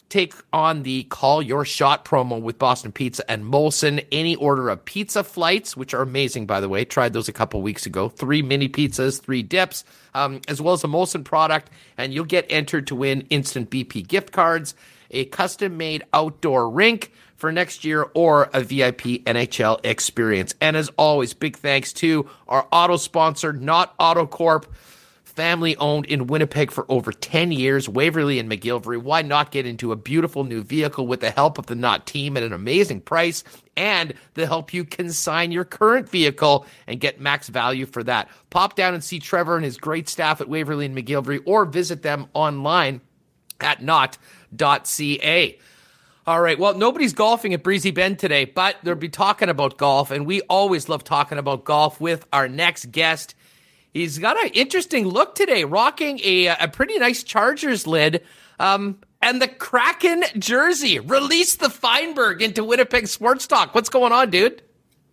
[0.10, 4.06] take on the call your shot promo with Boston Pizza and Molson.
[4.12, 7.62] Any order of pizza flights, which are amazing, by the way, tried those a couple
[7.62, 8.10] weeks ago.
[8.10, 9.84] Three mini pizzas, three dips,
[10.14, 14.08] um, as well as a Molson product, and you'll get entered to win instant BP
[14.08, 14.74] gift cards,
[15.12, 20.56] a custom made outdoor rink for next year, or a VIP NHL experience.
[20.60, 24.66] And as always, big thanks to our auto sponsor, Nott Autocorp
[25.40, 29.02] family owned in Winnipeg for over 10 years, Waverley and McGillivray.
[29.02, 32.36] Why not get into a beautiful new vehicle with the help of the Nott team
[32.36, 33.46] at an amazing price?
[33.78, 38.28] And they'll help you consign your current vehicle and get max value for that.
[38.50, 42.02] Pop down and see Trevor and his great staff at Waverley and McGillivray or visit
[42.02, 43.00] them online
[43.62, 45.58] at not.ca.
[46.28, 46.60] All right.
[46.60, 50.42] Well, nobody's golfing at Breezy Bend today, but they'll be talking about golf, and we
[50.42, 53.36] always love talking about golf with our next guest.
[53.94, 58.24] He's got an interesting look today, rocking a, a pretty nice Chargers lid.
[58.60, 61.00] Um, and the Kraken jersey.
[61.00, 63.76] Release the Fienberg into Winnipeg Sports Talk.
[63.76, 64.62] What's going on, dude?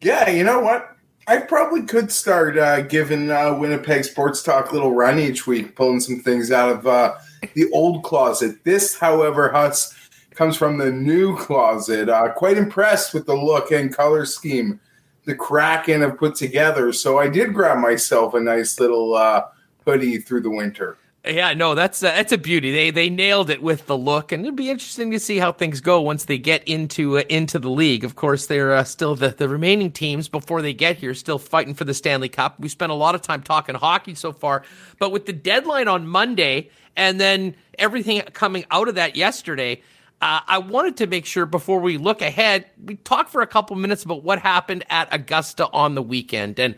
[0.01, 0.97] Yeah, you know what?
[1.29, 5.75] I probably could start uh, giving uh, Winnipeg Sports Talk a little run each week,
[5.75, 7.15] pulling some things out of uh,
[7.55, 8.63] the old closet.
[8.63, 9.93] This, however, Huss,
[10.37, 12.09] comes from the new closet.
[12.09, 14.79] Uh, quite impressed with the look and color scheme
[15.27, 16.93] the Kraken have put together.
[16.93, 19.45] So I did grab myself a nice little uh,
[19.85, 20.97] hoodie through the winter.
[21.27, 22.73] Yeah, no, that's a, that's a beauty.
[22.73, 25.81] They they nailed it with the look, and it'd be interesting to see how things
[25.81, 28.05] go once they get into uh, into the league.
[28.05, 31.75] Of course, they're uh, still the the remaining teams before they get here, still fighting
[31.75, 32.61] for the Stanley Cup.
[32.61, 34.63] We spent a lot of time talking hockey so far,
[35.01, 39.83] but with the deadline on Monday and then everything coming out of that yesterday,
[40.23, 43.77] uh, I wanted to make sure before we look ahead, we talk for a couple
[43.77, 46.59] minutes about what happened at Augusta on the weekend.
[46.59, 46.75] And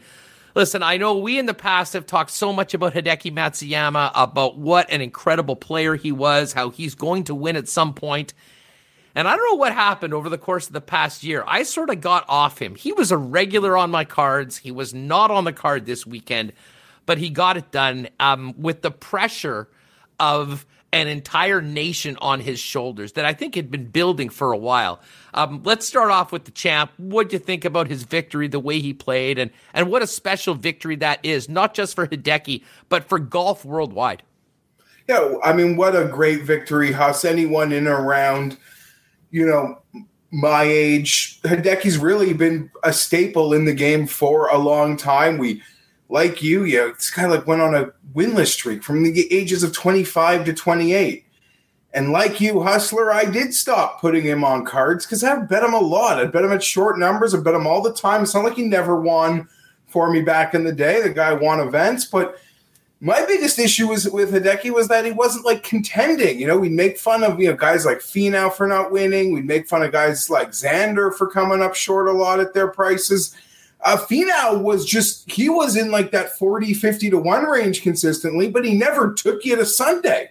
[0.57, 4.59] listen, I know we in the past have talked so much about Hideki Matsuyama, about
[4.59, 8.35] what an incredible player he was, how he's going to win at some point.
[9.15, 11.45] And I don't know what happened over the course of the past year.
[11.47, 12.75] I sort of got off him.
[12.75, 14.57] He was a regular on my cards.
[14.57, 16.53] He was not on the card this weekend,
[17.07, 19.69] but he got it done um, with the pressure
[20.21, 24.57] of an entire nation on his shoulders that I think had been building for a
[24.57, 25.01] while.
[25.35, 26.91] Um, let's start off with the champ.
[26.97, 30.07] What do you think about his victory, the way he played, and and what a
[30.07, 34.23] special victory that is, not just for Hideki, but for golf worldwide.
[35.09, 37.25] Yeah, I mean, what a great victory, Huss.
[37.25, 38.59] Anyone in or around,
[39.31, 39.81] you know,
[40.31, 45.39] my age, Hideki's really been a staple in the game for a long time.
[45.39, 45.63] We
[46.09, 49.63] like you, yeah, it's kind of like went on a winless streak from the ages
[49.63, 51.25] of 25 to 28.
[51.95, 55.75] And like you, Hustler, I did stop putting him on cards because I bet him
[55.75, 56.19] a lot.
[56.19, 57.35] I bet him at short numbers.
[57.35, 58.23] I bet him all the time.
[58.23, 59.49] It's not like he never won
[59.87, 61.01] for me back in the day.
[61.03, 62.37] The guy won events, but
[63.01, 66.39] my biggest issue was with Hideki was that he wasn't like contending.
[66.39, 69.33] You know, we'd make fun of you know guys like Finau for not winning.
[69.33, 72.69] We'd make fun of guys like Xander for coming up short a lot at their
[72.69, 73.35] prices.
[73.83, 78.51] Uh, Finau was just, he was in like that 40, 50 to 1 range consistently,
[78.51, 80.31] but he never took you to Sunday.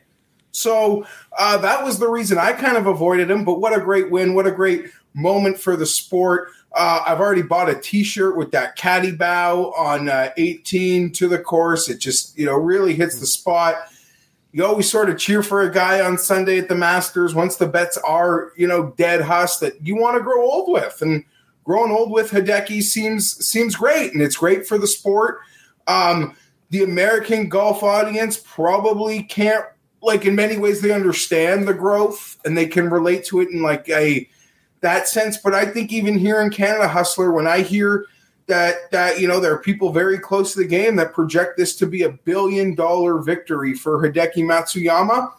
[0.52, 1.06] So
[1.38, 3.46] uh, that was the reason I kind of avoided him.
[3.46, 4.34] But what a great win.
[4.34, 6.50] What a great moment for the sport.
[6.76, 11.28] Uh, I've already bought a t shirt with that caddy bow on uh, 18 to
[11.28, 11.90] the course.
[11.90, 13.76] It just, you know, really hits the spot.
[14.52, 17.68] You always sort of cheer for a guy on Sunday at the Masters once the
[17.68, 21.02] bets are, you know, dead huss that you want to grow old with.
[21.02, 21.24] And
[21.68, 25.40] growing old with Hideki seems seems great, and it's great for the sport.
[25.86, 26.36] Um,
[26.70, 29.66] the American golf audience probably can't
[30.02, 33.62] like in many ways they understand the growth and they can relate to it in
[33.62, 34.28] like a
[34.80, 35.38] that sense.
[35.38, 38.06] But I think even here in Canada, Hustler, when I hear
[38.48, 41.76] that that you know there are people very close to the game that project this
[41.78, 45.34] to be a billion dollar victory for Hideki Matsuyama,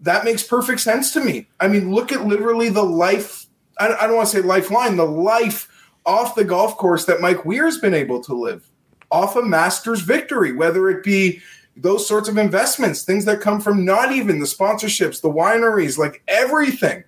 [0.00, 1.48] that makes perfect sense to me.
[1.58, 3.39] I mean, look at literally the life
[3.80, 5.68] I, don't want to say lifeline, the life
[6.04, 8.70] off the golf course that Mike Weir's been able to live
[9.10, 11.40] off a Masters victory, whether it be
[11.76, 16.22] those sorts of investments, things that come from not even the sponsorships, the wineries, like
[16.28, 17.02] everything.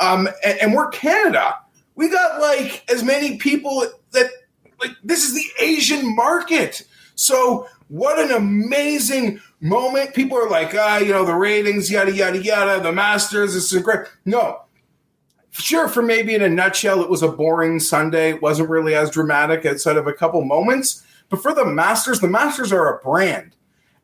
[0.00, 1.56] Um, and, and we're Canada.
[1.94, 4.30] We got like as many people that
[4.80, 6.82] like this is the Asian market.
[7.14, 10.14] So what an amazing moment.
[10.14, 13.82] People are like, ah, you know, the ratings, yada, yada, yada, the Masters, this is
[13.82, 14.00] great.
[14.24, 14.63] No,
[15.62, 18.30] sure, for maybe in a nutshell, it was a boring Sunday.
[18.30, 21.02] It wasn't really as dramatic outside of a couple moments.
[21.28, 23.56] But for the Masters, the Masters are a brand.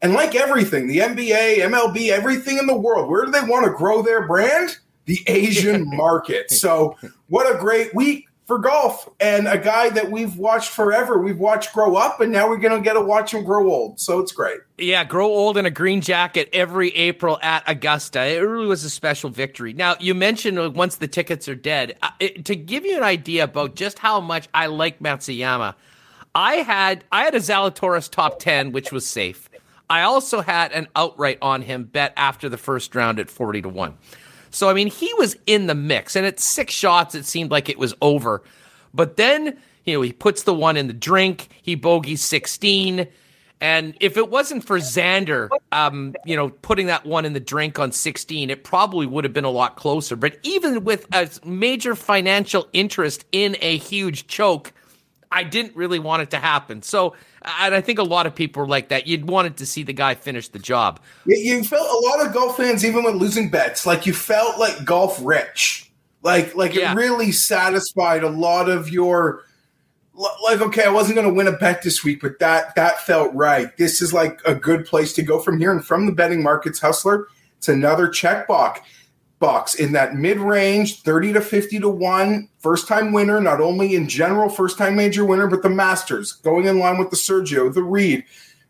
[0.02, 3.72] And like everything, the NBA, MLB, everything in the world, where do they want to
[3.72, 4.78] grow their brand?
[5.04, 6.50] The Asian market.
[6.50, 6.96] So,
[7.28, 11.22] what a great week for golf and a guy that we've watched forever.
[11.22, 14.00] We've watched grow up, and now we're going to get to watch him grow old.
[14.00, 14.58] So it's great.
[14.76, 18.26] Yeah, grow old in a green jacket every April at Augusta.
[18.26, 19.72] It really was a special victory.
[19.72, 21.96] Now, you mentioned uh, once the tickets are dead.
[22.02, 25.76] Uh, it, to give you an idea about just how much I like Matsuyama,
[26.34, 29.48] I had I had a Zalatoris top 10, which was safe.
[29.88, 33.68] I also had an outright on him bet after the first round at 40 to
[33.68, 33.94] 1.
[34.50, 37.68] So, I mean, he was in the mix, and at six shots, it seemed like
[37.68, 38.42] it was over.
[38.92, 43.06] But then, you know, he puts the one in the drink, he bogeys 16.
[43.62, 47.78] And if it wasn't for Xander, um, you know, putting that one in the drink
[47.78, 50.16] on 16, it probably would have been a lot closer.
[50.16, 54.72] But even with a major financial interest in a huge choke,
[55.32, 56.82] I didn't really want it to happen.
[56.82, 59.06] So, and I think a lot of people are like that.
[59.06, 61.00] You'd wanted to see the guy finish the job.
[61.26, 64.84] You felt a lot of golf fans, even with losing bets, like you felt like
[64.84, 65.90] golf rich.
[66.22, 66.92] Like, like yeah.
[66.92, 69.44] it really satisfied a lot of your
[70.42, 73.32] like okay i wasn't going to win a bet this week but that that felt
[73.32, 76.42] right this is like a good place to go from here and from the betting
[76.42, 77.26] markets hustler
[77.56, 78.80] it's another check box
[79.40, 84.06] box in that mid-range 30 to 50 to 1 first time winner not only in
[84.08, 87.82] general first time major winner but the masters going in line with the sergio the
[87.82, 88.22] reed.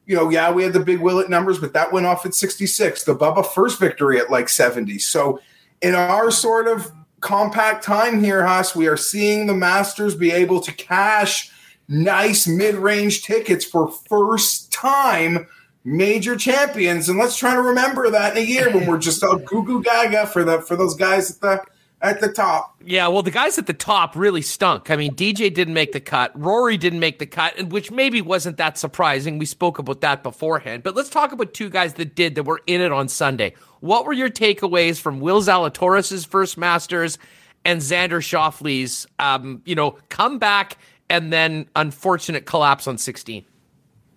[0.07, 3.05] You know yeah we had the big Willett numbers but that went off at 66
[3.05, 5.41] the bubba first victory at like 70 so
[5.83, 6.91] in our sort of
[7.21, 11.51] compact time here Huss, we are seeing the masters be able to cash
[11.89, 15.49] nice mid-range tickets for first time
[15.85, 19.37] major champions, and let's try to remember that in a year when we're just all
[19.37, 21.63] goo goo gaga for the for those guys at the
[22.03, 22.77] at the top.
[22.85, 24.91] Yeah, well, the guys at the top really stunk.
[24.91, 28.23] I mean, DJ didn't make the cut, Rory didn't make the cut, and which maybe
[28.23, 29.39] wasn't that surprising.
[29.39, 32.63] We spoke about that beforehand, but let's talk about two guys that did that were
[32.67, 33.55] in it on Sunday.
[33.81, 37.19] What were your takeaways from Will Zalatoris' first Masters
[37.65, 40.79] and Xander Schauffele's, um, you know, comeback
[41.09, 43.45] and then unfortunate collapse on 16?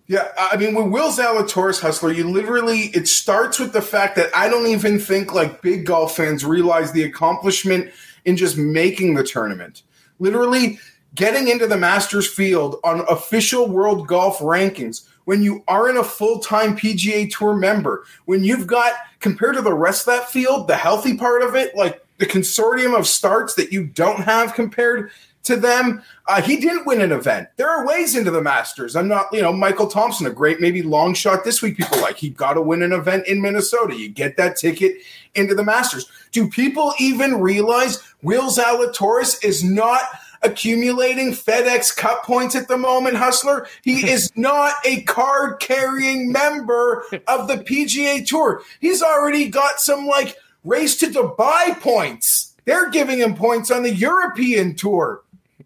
[0.06, 4.36] Yeah, I mean, with Will Zalatoris Hustler, you literally, it starts with the fact that
[4.36, 7.90] I don't even think like big golf fans realize the accomplishment
[8.26, 9.82] in just making the tournament.
[10.18, 10.78] Literally
[11.14, 16.38] getting into the Masters field on official world golf rankings when you aren't a full
[16.40, 20.76] time PGA Tour member, when you've got, compared to the rest of that field, the
[20.76, 25.10] healthy part of it, like the consortium of starts that you don't have compared
[25.44, 26.02] to them.
[26.26, 27.48] Uh, he didn't win an event.
[27.56, 28.96] There are ways into the Masters.
[28.96, 31.76] I'm not, you know, Michael Thompson, a great maybe long shot this week.
[31.76, 33.96] People like he got to win an event in Minnesota.
[33.96, 34.96] You get that ticket
[35.34, 36.10] into the Masters.
[36.32, 40.02] Do people even realize Will Zalatoris is not
[40.42, 43.66] accumulating FedEx Cup points at the moment, Hustler?
[43.82, 48.62] He is not a card carrying member of the PGA Tour.
[48.80, 52.54] He's already got some like race to Dubai points.
[52.64, 55.22] They're giving him points on the European Tour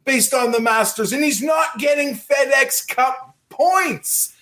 [0.08, 4.34] based on the Masters, and he's not getting FedEx Cup points.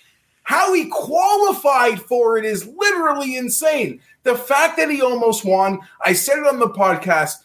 [0.43, 3.99] How he qualified for it is literally insane.
[4.23, 7.43] The fact that he almost won, I said it on the podcast.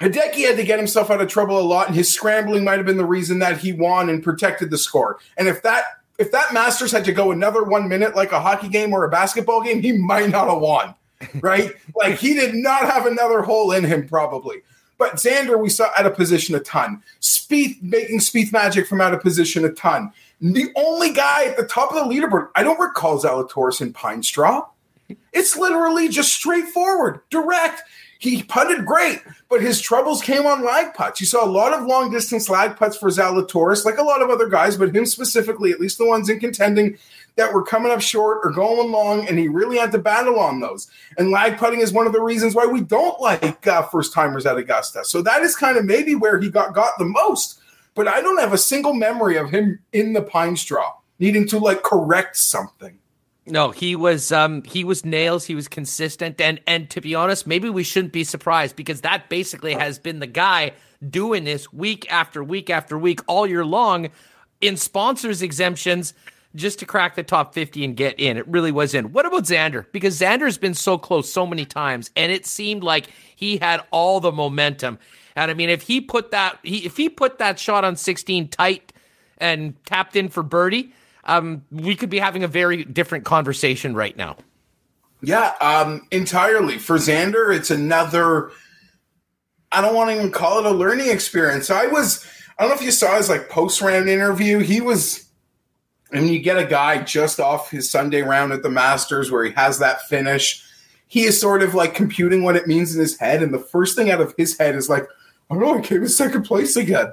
[0.00, 2.86] Hideki had to get himself out of trouble a lot, and his scrambling might have
[2.86, 5.18] been the reason that he won and protected the score.
[5.36, 5.86] And if that
[6.18, 9.10] if that Masters had to go another one minute like a hockey game or a
[9.10, 10.94] basketball game, he might not have won.
[11.40, 11.72] Right?
[11.96, 14.62] like he did not have another hole in him, probably.
[14.98, 17.02] But Xander, we saw out of position a ton.
[17.20, 20.12] Spieth making Spieth magic from out of position a ton.
[20.40, 24.22] The only guy at the top of the leaderboard, I don't recall Zalatoris in Pine
[24.22, 24.66] Straw.
[25.32, 27.82] It's literally just straightforward, direct.
[28.18, 31.20] He putted great, but his troubles came on lag putts.
[31.20, 34.28] You saw a lot of long distance lag putts for Zalatoris, like a lot of
[34.28, 36.98] other guys, but him specifically, at least the ones in contending,
[37.38, 40.60] that were coming up short or going long, and he really had to battle on
[40.60, 40.88] those.
[41.16, 44.44] And lag putting is one of the reasons why we don't like uh, first timers
[44.44, 45.04] at Augusta.
[45.04, 47.60] So that is kind of maybe where he got got the most.
[47.94, 51.58] But I don't have a single memory of him in the pine straw needing to
[51.58, 52.98] like correct something.
[53.46, 57.46] No, he was um he was nails, he was consistent and and to be honest,
[57.46, 60.72] maybe we shouldn't be surprised because that basically has been the guy
[61.08, 64.10] doing this week after week after week all year long
[64.60, 66.14] in sponsors exemptions
[66.54, 68.36] just to crack the top 50 and get in.
[68.36, 69.12] It really was in.
[69.12, 69.86] What about Xander?
[69.92, 74.20] Because Xander's been so close so many times, and it seemed like he had all
[74.20, 74.98] the momentum.
[75.36, 78.48] And I mean, if he put that he, if he put that shot on 16
[78.48, 78.92] tight
[79.38, 80.92] and tapped in for birdie,
[81.24, 84.36] um, we could be having a very different conversation right now.
[85.20, 86.78] Yeah, um, entirely.
[86.78, 88.50] For Xander, it's another.
[89.70, 91.70] I don't want to even call it a learning experience.
[91.70, 92.26] I was.
[92.58, 94.58] I don't know if you saw his like post round interview.
[94.58, 95.27] He was
[96.12, 99.52] and you get a guy just off his Sunday round at the Masters where he
[99.52, 100.64] has that finish.
[101.06, 103.42] He is sort of like computing what it means in his head.
[103.42, 105.06] And the first thing out of his head is like,
[105.50, 107.12] I don't know, I came in second place again.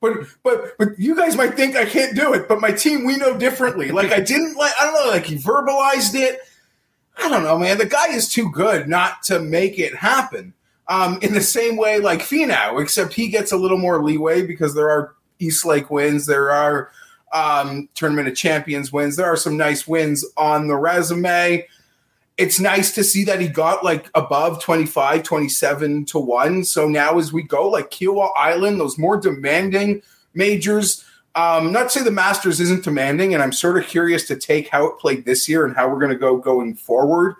[0.00, 3.16] But but but you guys might think I can't do it, but my team we
[3.16, 3.90] know differently.
[3.90, 6.40] Like I didn't like I don't know, like he verbalized it.
[7.18, 7.78] I don't know, man.
[7.78, 10.52] The guy is too good not to make it happen.
[10.88, 14.74] Um, in the same way, like Finau, except he gets a little more leeway because
[14.74, 16.90] there are East Lake wins, there are
[17.32, 21.66] um, Tournament of Champions wins, there are some nice wins on the resume.
[22.36, 26.64] It's nice to see that he got like above 25, 27 to 1.
[26.64, 30.02] So now as we go, like Kiawah Island, those more demanding
[30.34, 31.04] majors,
[31.34, 34.86] um, not say the Masters isn't demanding, and I'm sort of curious to take how
[34.86, 37.36] it played this year and how we're going to go going forward.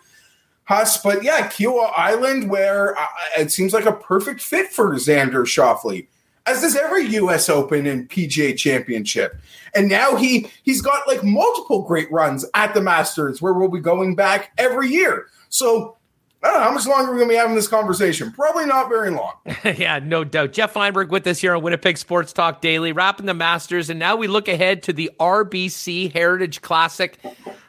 [0.64, 3.06] Huss, but yeah, Kiawah Island, where uh,
[3.38, 6.06] it seems like a perfect fit for Xander Schauffele,
[6.46, 7.48] as does every U.S.
[7.48, 9.36] Open and PGA Championship.
[9.74, 13.80] And now he he's got like multiple great runs at the Masters, where we'll be
[13.80, 15.26] going back every year.
[15.48, 15.96] So
[16.42, 18.30] I don't know how much longer we're going to be having this conversation.
[18.30, 19.32] Probably not very long.
[19.64, 20.52] yeah, no doubt.
[20.52, 24.16] Geoff Fienberg with us here on Winnipeg Sports Talk Daily, wrapping the Masters, and now
[24.16, 27.18] we look ahead to the RBC Heritage Classic.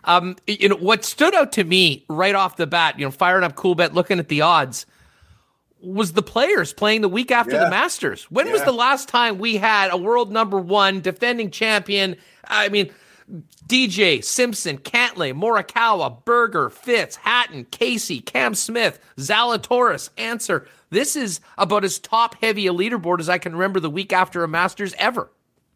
[0.04, 3.44] Um, you know what stood out to me right off the bat, you know, firing
[3.44, 4.86] up Coolbet, looking at the odds,
[5.82, 7.66] was the players playing the week after Yeah.
[7.66, 8.26] the Masters.
[8.30, 12.16] When was the last time we had a world number one defending champion?
[12.48, 12.90] I mean,
[13.68, 20.66] DJ, Simpson, Cantlay, Morikawa, Berger, Fitz, Hatton, Casey, Cam Smith, Zalatoris, Xander.
[20.90, 24.44] This is about as top heavy a leaderboard as I can remember the week after
[24.44, 25.30] a Masters ever.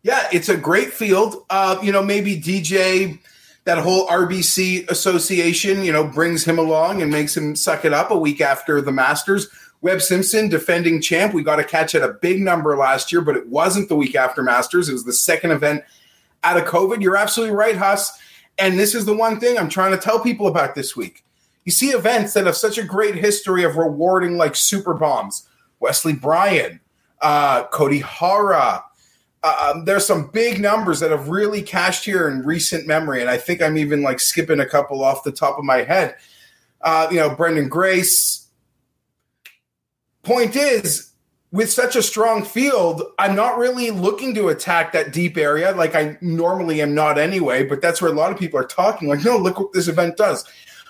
[0.04, 1.44] Yeah, it's a great field.
[1.50, 3.20] Uh, you know, maybe DJ,
[3.66, 8.10] that whole RBC association, you know, brings him along and makes him suck it up
[8.10, 9.48] a week after the Masters.
[9.82, 13.36] Webb Simpson, defending champ, we got to catch at a big number last year, but
[13.36, 14.90] it wasn't the week after Masters.
[14.90, 15.84] It was the second event
[16.44, 17.02] out of COVID.
[17.02, 18.18] You're absolutely right, Huss.
[18.60, 21.24] And this is the one thing I'm trying to tell people about this week.
[21.66, 25.48] You see events that have such a great history of rewarding like super bombs.
[25.80, 26.80] Wesley Bryan,
[27.22, 28.84] uh, Kodaira,
[29.44, 33.38] um, there's some big numbers that have really cashed here in recent memory, and I
[33.38, 36.16] think I'm even like skipping a couple off the top of my head.
[36.82, 38.41] Uh, you know, Branden Grace.
[40.24, 41.12] Point is,
[41.52, 45.96] with such a strong field, I'm not really looking to attack that deep area like
[45.96, 47.66] I normally am not anyway.
[47.66, 49.10] But that's where a lot of people are talking.
[49.10, 50.46] Like, no, look what this event does.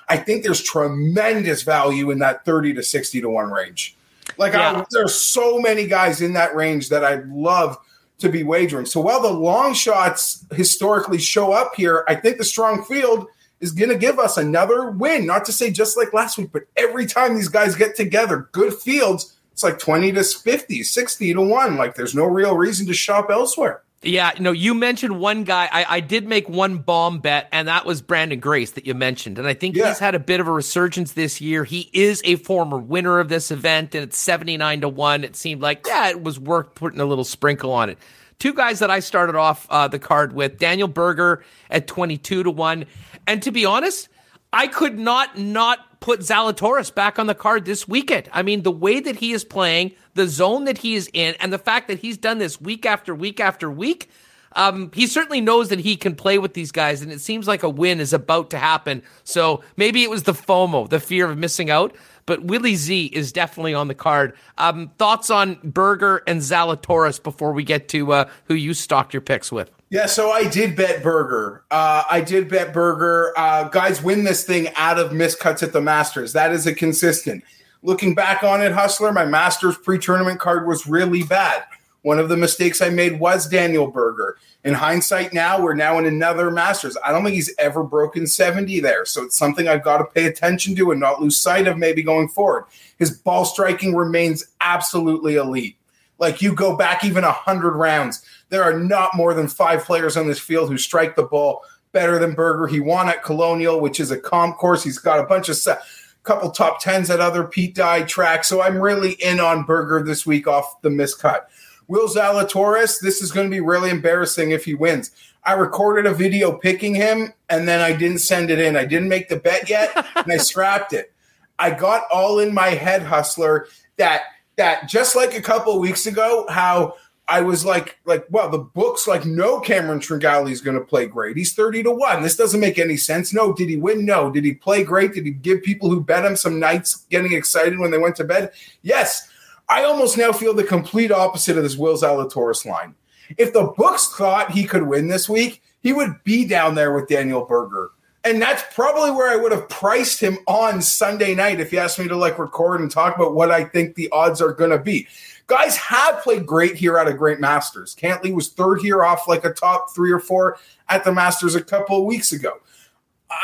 [0.09, 3.95] I think there's tremendous value in that 30 to 60 to one range.
[4.37, 4.81] Like, Yeah.
[4.81, 7.77] I, there's so many guys in that range that I'd love
[8.19, 8.85] to be wagering.
[8.85, 13.27] So while the long shots historically show up here, I think the strong field
[13.61, 15.25] is going to give us another win.
[15.25, 18.73] Not to say just like last week, but every time these guys get together, good
[18.73, 21.77] fields, it's like 20 to 50, 60 to 1.
[21.77, 23.81] Like there's no real reason to shop elsewhere.
[24.03, 25.69] Yeah, no, you mentioned one guy.
[25.71, 29.37] I, I did make one bomb bet, and that was Branden Grace that you mentioned.
[29.37, 29.89] And I think Yeah.
[29.89, 31.63] he's had a bit of a resurgence this year.
[31.65, 35.23] He is a former winner of this event, and it's 79 to 1.
[35.23, 37.99] It seemed like, yeah, it was worth putting a little sprinkle on it.
[38.39, 42.49] Two guys that I started off uh, the card with Daniel Berger at 22 to
[42.49, 42.85] 1.
[43.27, 44.09] And to be honest,
[44.53, 48.27] I could not not put Zalatoris back on the card this weekend.
[48.33, 51.53] I mean, the way that he is playing, the zone that he is in, and
[51.53, 54.09] the fact that he's done this week after week after week,
[54.53, 57.63] um, he certainly knows that he can play with these guys, and it seems like
[57.63, 59.03] a win is about to happen.
[59.23, 61.95] So maybe it was the FOMO, the fear of missing out.
[62.25, 64.33] But Willie Z is definitely on the card.
[64.57, 69.21] Um, thoughts on Berger and Zalatoris before we get to uh, who you stocked your
[69.21, 69.71] picks with?
[69.91, 71.65] Yeah, so I did bet Berger.
[71.69, 73.33] Uh, I did bet Berger.
[73.35, 76.31] Uh, guys win this thing out of miscuts at the Masters.
[76.31, 77.43] That is a consistent.
[77.83, 81.65] Looking back on it, Hustler, my Masters pre tournament card was really bad.
[82.03, 84.37] One of the mistakes I made was Daniel Berger.
[84.63, 86.95] In hindsight, now we're now in another Masters.
[87.03, 89.03] I don't think he's ever broken 70 there.
[89.03, 92.01] So it's something I've got to pay attention to and not lose sight of maybe
[92.01, 92.63] going forward.
[92.97, 95.75] His ball striking remains absolutely elite.
[96.21, 100.15] Like you go back even a 100 rounds, there are not more than five players
[100.15, 101.63] on this field who strike the ball
[101.93, 102.67] better than Berger.
[102.67, 104.83] He won at Colonial, which is a comp course.
[104.83, 105.79] He's got a bunch of se-
[106.21, 108.47] couple top tens at other Pete Dye tracks.
[108.47, 111.45] So I'm really in on Berger this week off the miscut.
[111.87, 115.09] Will Zalatoris, this is going to be really embarrassing if he wins.
[115.43, 118.77] I recorded a video picking him and then I didn't send it in.
[118.77, 121.11] I didn't make the bet yet and I scrapped it.
[121.57, 123.65] I got all in my head, hustler,
[123.97, 124.21] that
[124.61, 126.95] that just like a couple weeks ago, how
[127.27, 131.07] I was like, like, well, the book's like, no, Cameron Tringale is going to play
[131.07, 131.35] great.
[131.35, 132.21] He's 30 to 1.
[132.21, 133.33] This doesn't make any sense.
[133.33, 133.53] No.
[133.53, 134.05] Did he win?
[134.05, 134.29] No.
[134.29, 135.13] Did he play great?
[135.13, 138.23] Did he give people who bet him some nights getting excited when they went to
[138.23, 138.51] bed?
[138.83, 139.29] Yes.
[139.67, 142.93] I almost now feel the complete opposite of this Will Zalatoris line.
[143.37, 147.07] If the books thought he could win this week, he would be down there with
[147.07, 147.91] Daniel Berger.
[148.23, 151.97] And that's probably where I would have priced him on Sunday night if you asked
[151.97, 154.77] me to like record and talk about what I think the odds are going to
[154.77, 155.07] be.
[155.47, 157.95] Guys have played great here at a great Masters.
[157.95, 160.57] Cantlay was third here off like a top three or four
[160.87, 162.53] at the Masters a couple of weeks ago.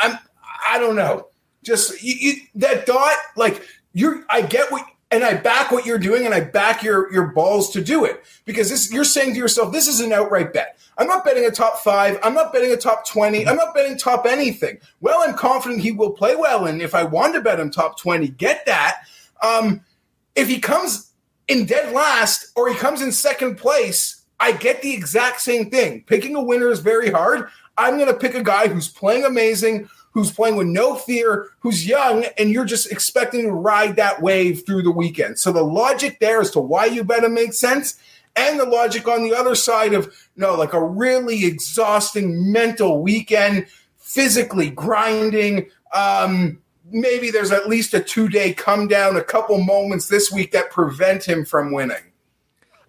[0.02, 0.18] I'm
[0.68, 1.28] I don't know.
[1.62, 3.62] Just you, you, that dot, like
[3.92, 4.24] you're.
[4.30, 7.70] I get what, and I back what you're doing, and I back your your balls
[7.70, 8.92] to do it because this.
[8.92, 10.78] You're saying to yourself, this is an outright bet.
[10.98, 12.18] I'm not betting a top five.
[12.22, 13.46] I'm not betting a top twenty.
[13.46, 14.78] I'm not betting top anything.
[15.00, 17.98] Well, I'm confident he will play well, and if I want to bet him top
[17.98, 19.02] twenty, get that.
[19.42, 19.82] Um,
[20.34, 21.12] if he comes
[21.48, 26.04] in dead last or he comes in second place, I get the exact same thing.
[26.06, 27.48] Picking a winner is very hard.
[27.76, 31.86] I'm going to pick a guy who's playing amazing, who's playing with no fear, who's
[31.86, 35.38] young, and you're just expecting to ride that wave through the weekend.
[35.38, 37.98] So the logic there as to why you bet him makes sense.
[38.36, 43.66] And the logic on the other side of no, like a really exhausting mental weekend,
[43.96, 45.68] physically grinding.
[45.92, 50.52] Um, maybe there's at least a two day come down, a couple moments this week
[50.52, 51.96] that prevent him from winning.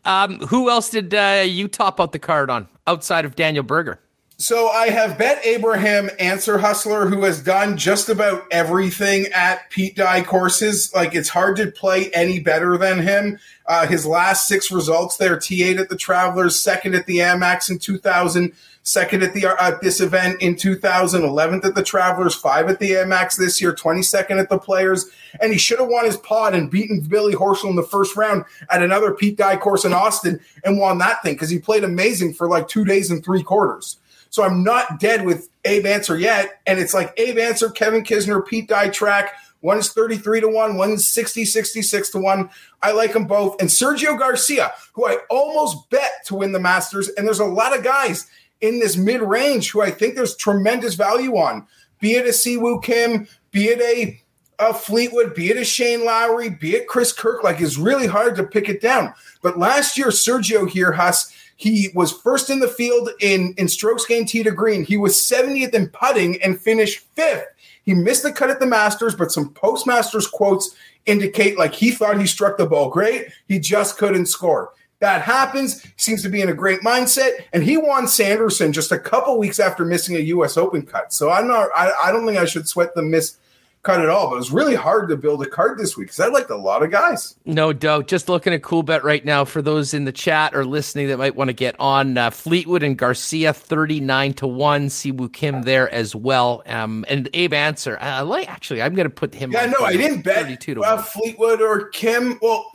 [0.05, 3.99] Um, who else did uh, you top out the card on outside of Daniel Berger?
[4.41, 9.97] So I have bet Abraham Ancer Hustler, who has done just about everything at Pete
[9.97, 10.93] Dye courses.
[10.95, 13.37] Like it's hard to play any better than him.
[13.65, 17.79] Uh, his last six results there: T8 at the Travelers, second at the Amex in
[17.79, 22.79] 2000, second at the uh, this event in 2000, 11th at the Travelers, five at
[22.79, 25.09] the Amex this year, 22nd at the Players,
[25.41, 28.45] and he should have won his pod and beaten Billy Horschel in the first round
[28.69, 32.33] at another Pete Dye course in Austin and won that thing because he played amazing
[32.33, 33.97] for like two days and three quarters.
[34.29, 36.61] So I'm not dead with Abe Ancer yet.
[36.67, 39.33] And it's like Abe Ancer, Kevin Kisner, Pete Dye track.
[39.61, 42.49] One is 33 to 1, one's 60, 66 to 1.
[42.81, 43.59] I like them both.
[43.59, 47.09] And Sergio Garcia, who I almost bet to win the Masters.
[47.09, 48.27] And there's a lot of guys
[48.61, 51.67] in this mid range who I think there's tremendous value on,
[51.99, 54.21] be it a Siwoo Kim, be it a,
[54.65, 57.43] a Fleetwood, be it a Shane Lowry, be it Chris Kirk.
[57.43, 59.13] Like it's really hard to pick it down.
[59.41, 64.05] But last year, Sergio here, Huss, he was first in the field in, in strokes
[64.05, 64.85] gained tee to green.
[64.85, 67.47] He was 70th in putting and finished fifth.
[67.83, 70.73] He missed the cut at the Masters, but some postmasters quotes
[71.05, 73.27] indicate like he thought he struck the ball great.
[73.49, 74.71] He just couldn't score.
[74.99, 75.85] That happens.
[75.97, 79.59] Seems to be in a great mindset, and he won Sanderson just a couple weeks
[79.59, 80.55] after missing a U.S.
[80.55, 81.11] Open cut.
[81.11, 81.69] So I'm not.
[81.75, 83.35] I, I don't think I should sweat the miss
[83.83, 84.29] cut at all.
[84.29, 86.57] But it was really hard to build a card this week because I liked a
[86.57, 87.35] lot of guys.
[87.45, 88.07] No doubt.
[88.07, 91.35] Just looking at Coolbet right now for those in the chat or listening that might
[91.35, 94.87] want to get on uh, Fleetwood and Garcia, 39 to 1.
[94.87, 96.63] Siwoo Kim there as well.
[96.65, 97.97] Um, and Abe Ancer.
[97.99, 100.75] I like, actually, I'm going to put him Yeah, no, I didn't bet thirty two
[100.75, 102.39] to uh, Fleetwood or Kim.
[102.41, 102.71] Well,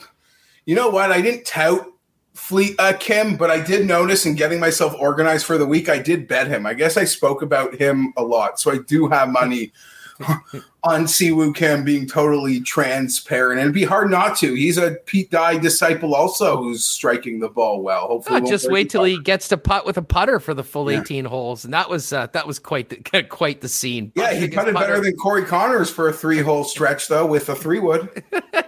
[0.64, 1.12] you know what?
[1.12, 1.86] I didn't tout
[2.34, 5.98] Fleet uh, Kim, but I did notice in getting myself organized for the week, I
[5.98, 6.66] did bet him.
[6.66, 9.72] I guess I spoke about him a lot, so I do have money
[10.84, 13.58] on Siwoo Kim being totally transparent.
[13.58, 14.54] And it'd be hard not to.
[14.54, 18.06] He's a Pete Dye disciple also who's striking the ball well.
[18.06, 20.92] Hopefully, oh, just wait till he gets to putt with a putter for the full
[20.92, 21.00] yeah.
[21.00, 21.64] 18 holes.
[21.64, 24.12] And that was uh, that was quite the, quite the scene.
[24.14, 27.54] Yeah, he putted better than Corey Conners for a three hole stretch though with a
[27.54, 28.22] three wood.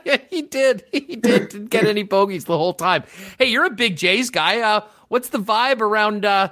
[0.05, 0.85] yeah, he did.
[0.91, 1.51] He did.
[1.51, 3.05] Didn't get any bogeys the whole time.
[3.39, 4.61] Hey, you're a big Jays guy.
[4.61, 6.51] Uh, what's the vibe around uh,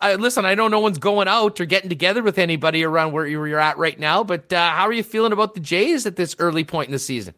[0.00, 3.26] uh, listen, I know no one's going out or getting together with anybody around where
[3.26, 6.36] you're at right now, but uh, how are you feeling about the Jays at this
[6.38, 7.34] early point in the season?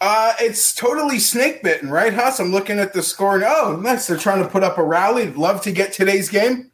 [0.00, 2.40] Uh, it's totally snake bitten, right, Huss?
[2.40, 4.08] I'm looking at the score and oh, nice.
[4.08, 5.30] They're trying to put up a rally.
[5.30, 6.72] Love to get today's game.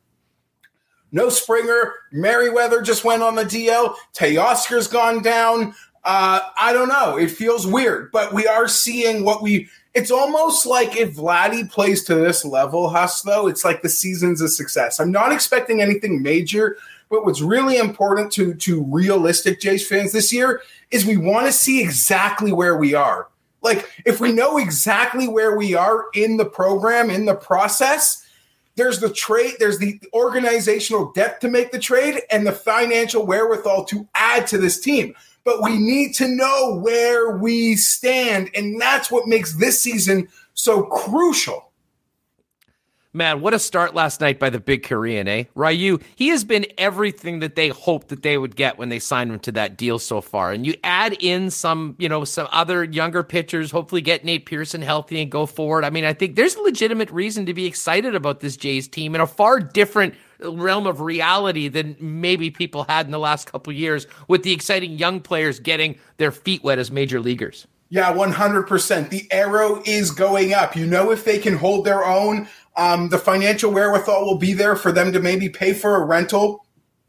[1.13, 1.93] No Springer.
[2.11, 3.95] Merryweather just went on the DL.
[4.15, 5.75] Teoscar's gone down.
[6.09, 7.19] Uh, I don't know.
[7.19, 12.03] It feels weird, but we are seeing what we it's almost like if Vladdy plays
[12.05, 15.01] to this level, Huss, though, it's like the season's a success.
[15.01, 16.79] I'm not expecting anything major,
[17.11, 21.53] but what's really important to, to realistic Jays fans this year is we want to
[21.53, 23.29] see exactly where we are.
[23.61, 28.27] Like, if we know exactly where we are in the program, in the process,
[28.77, 33.85] there's the trade, there's the organizational depth to make the trade and the financial wherewithal
[33.87, 35.15] to add to this team
[35.49, 38.51] but we need to know where we stand.
[38.55, 41.73] And that's what makes this season so crucial.
[43.15, 45.45] Man, what a start last night by the big Korean, eh?
[45.55, 49.31] Ryu, he has been everything that they hoped that they would get when they signed
[49.31, 50.53] him to that deal so far.
[50.53, 54.83] And you add in some, you know, some other younger pitchers, hopefully get Nate Pearson
[54.83, 55.83] healthy and go forward.
[55.83, 59.15] I mean, I think there's a legitimate reason to be excited about this Jays team
[59.15, 63.73] in a far different realm of reality than maybe people had in the last couple
[63.73, 67.67] years with the exciting young players getting their feet wet as major leaguers.
[67.91, 69.09] Yeah, 100%.
[69.09, 70.77] The arrow is going up.
[70.77, 72.47] You know, if they can hold their own,
[72.77, 76.67] um, the financial wherewithal will be there for them to maybe pay for a rental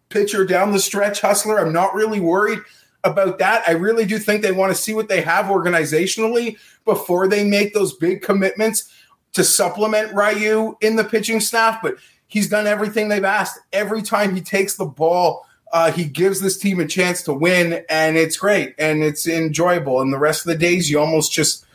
[0.08, 1.60] pitcher down the stretch, Hustler.
[1.60, 2.60] I'm not really worried
[3.04, 3.64] about that.
[3.68, 7.74] I really do think they want to see what they have organizationally before they make
[7.74, 8.92] those big commitments
[9.34, 11.80] to supplement Ryu in the pitching staff.
[11.82, 11.98] But
[12.30, 13.60] he's done everything they've asked.
[13.74, 17.84] Every time he takes the ball, uh, he gives this team a chance to win,
[17.90, 20.00] and it's great and it's enjoyable.
[20.00, 21.66] And the rest of the days, you almost just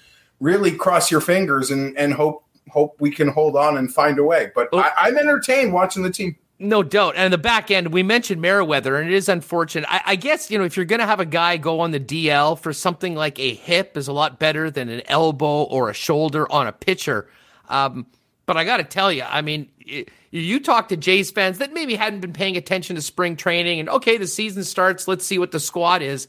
[0.40, 4.24] really cross your fingers and, and hope hope we can hold on and find a
[4.24, 4.50] way.
[4.54, 6.36] But I, I'm entertained watching the team.
[6.58, 7.14] No doubt.
[7.16, 9.86] And the back end, we mentioned Merryweather, and it is unfortunate.
[9.88, 12.00] I, I guess, you know, if you're going to have a guy go on the
[12.00, 15.94] DL for something like a hip is a lot better than an elbow or a
[15.94, 17.28] shoulder on a pitcher.
[17.68, 18.06] Um,
[18.46, 20.10] but I got to tell you, I mean, it,
[20.40, 23.88] you talk to Jays fans that maybe hadn't been paying attention to spring training, and
[23.88, 25.06] okay, the season starts.
[25.06, 26.28] Let's see what the squad is.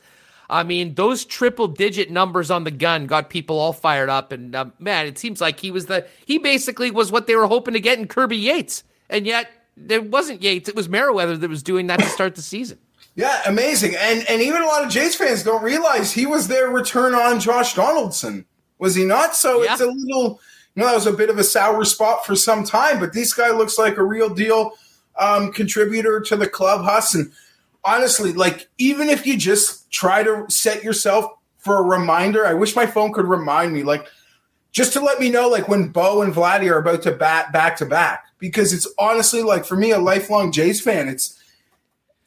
[0.49, 4.32] I mean, those triple digit numbers on the gun got people all fired up.
[4.32, 7.48] And uh, man, it seems like he was the, he basically was what they were
[7.48, 8.84] hoping to get in Kirby Yates.
[9.10, 9.49] And yet
[9.90, 12.77] it wasn't Yates, it was Merryweather that was doing that to start the season.
[13.15, 13.95] Yeah, amazing.
[13.95, 17.40] And and even a lot of Jays fans don't realize he was their return on
[17.40, 18.45] Josh Donaldson.
[18.77, 19.36] Was he not?
[19.36, 19.72] So yeah.
[19.72, 20.41] it's a little,
[20.76, 23.34] you know, that was a bit of a sour spot for some time, but this
[23.34, 24.73] guy looks like a real deal
[25.18, 27.15] um, contributor to the club, Huss.
[27.15, 27.31] And
[27.84, 32.76] honestly, like, even if you just try to set yourself for a reminder, I wish
[32.76, 34.06] my phone could remind me, like,
[34.73, 37.77] just to let me know, like, when Bo and Vladdy are about to bat back
[37.77, 41.39] to back, because it's honestly, like, for me, a lifelong Jays fan, it's,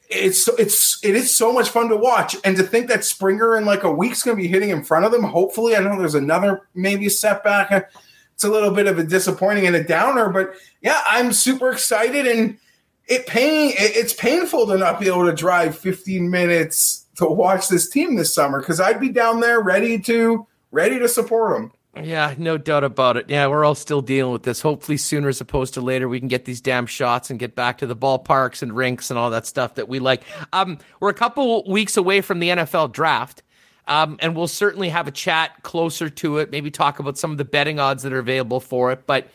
[0.09, 3.65] it's it's it is so much fun to watch and to think that Springer in
[3.65, 5.23] like a week's going to be hitting in front of them.
[5.23, 7.91] Hopefully, I know there's another maybe setback.
[8.39, 12.25] It's a little bit of a disappointing and a downer, but yeah, I'm super excited
[12.25, 12.57] and
[13.05, 17.89] it pain it's painful to not be able to drive 15 minutes to watch this
[17.89, 21.73] team this summer because I'd be down there ready to ready to support them.
[22.01, 23.29] Yeah, no doubt about it.
[23.29, 24.61] Yeah, we're all still dealing with this.
[24.61, 27.79] Hopefully, sooner as opposed to later, we can get these damn shots and get back
[27.79, 30.23] to the ballparks and rinks and all that stuff that we like.
[30.53, 33.43] Um, we're a couple weeks away from the NFL draft,
[33.89, 36.51] um, and we'll certainly have a chat closer to it.
[36.51, 39.05] Maybe talk about some of the betting odds that are available for it.
[39.05, 39.29] But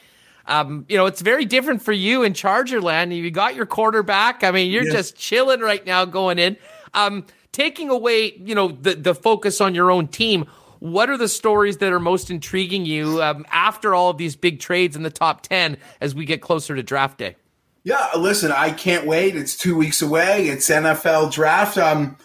[0.46, 3.12] um, you know, it's very different for you in Charger land.
[3.12, 4.44] You got your quarterback.
[4.44, 6.56] I mean, you're just chilling right now going in.
[6.94, 10.46] Um, taking away, you know, the, the focus on your own team.
[10.78, 14.60] What are the stories that are most intriguing you um, after all of these big
[14.60, 17.36] trades in the top 10 as we get closer to draft day?
[17.84, 19.34] Yeah, listen, I can't wait.
[19.34, 20.48] It's two weeks away.
[20.48, 21.78] It's NFL draft.
[21.78, 22.16] Um,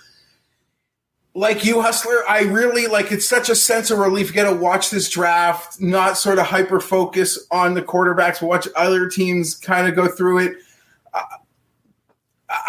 [1.34, 4.28] like you, Hustler, I really like it's such a sense of relief.
[4.28, 8.68] You get to watch this draft, not sort of hyper focus on the quarterbacks, watch
[8.76, 10.58] other teams kind of go through it.
[11.14, 11.22] Uh,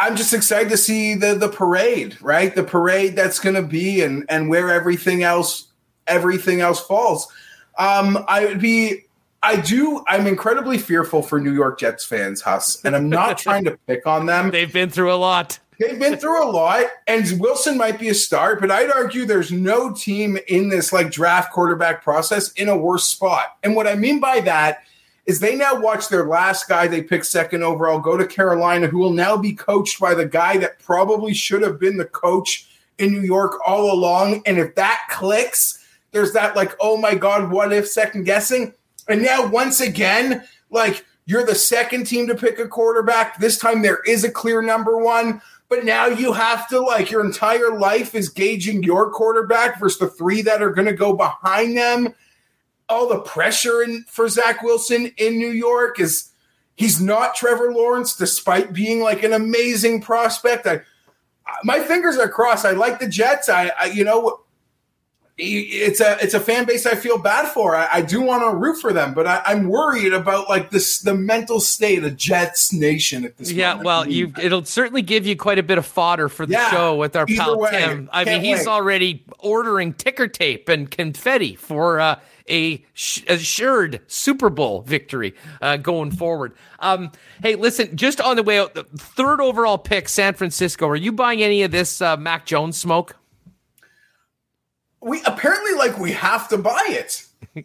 [0.01, 2.55] I'm just excited to see the the parade, right?
[2.55, 5.69] The parade that's going to be, and and where everything else
[6.07, 7.33] everything else falls.
[7.79, 9.07] Um, I would be.
[9.43, 10.05] I do.
[10.07, 14.07] I'm incredibly fearful for New York Jets fans, Huss, and I'm not trying to pick
[14.07, 14.51] on them.
[14.51, 15.59] They've been through a lot.
[15.81, 19.51] They've been through a lot, and Wilson might be a start, but I'd argue there's
[19.51, 23.57] no team in this like draft quarterback process in a worse spot.
[23.63, 24.83] And what I mean by that
[25.25, 28.99] is they now watch their last guy they picked second overall go to Carolina, who
[28.99, 33.13] will now be coached by the guy that probably should have been the coach in
[33.13, 34.43] New York all along.
[34.45, 38.75] And if that clicks, there's that like, oh my God, what if second guessing?
[39.09, 43.39] And now once again, like you're the second team to pick a quarterback.
[43.39, 45.41] This time there is a clear number one.
[45.71, 50.09] But now you have to like your entire life is gauging your quarterback versus the
[50.09, 52.13] three that are going to go behind them.
[52.89, 56.33] All the pressure in, for Zach Wilson in New York is
[56.75, 60.67] he's not Trevor Lawrence, despite being like an amazing prospect.
[60.67, 60.81] I
[61.65, 62.65] my fingers are crossed.
[62.65, 63.49] I like the Jets.
[63.49, 64.41] I, I you know
[65.41, 67.75] it's a it's a fan base I feel bad for.
[67.75, 71.01] I, I do want to root for them, but I, am worried about like this
[71.01, 73.49] the mental state of Jets Nation at this.
[73.49, 73.59] Point.
[73.59, 73.87] Yeah, moment.
[73.87, 76.97] well, you it'll certainly give you quite a bit of fodder for the yeah, show
[76.97, 77.71] with our pal way.
[77.71, 78.11] Tim.
[78.13, 78.67] I mean, he's wait.
[78.69, 85.77] already ordering ticker tape and confetti for uh, a sh- assured Super Bowl victory uh,
[85.77, 86.53] going forward.
[86.81, 87.13] Um,
[87.43, 90.89] hey, listen, just on the way out, the third overall pick, San Francisco.
[90.89, 93.17] Are you buying any of this uh, Mac Jones smoke?
[95.01, 97.27] We apparently like we have to buy it.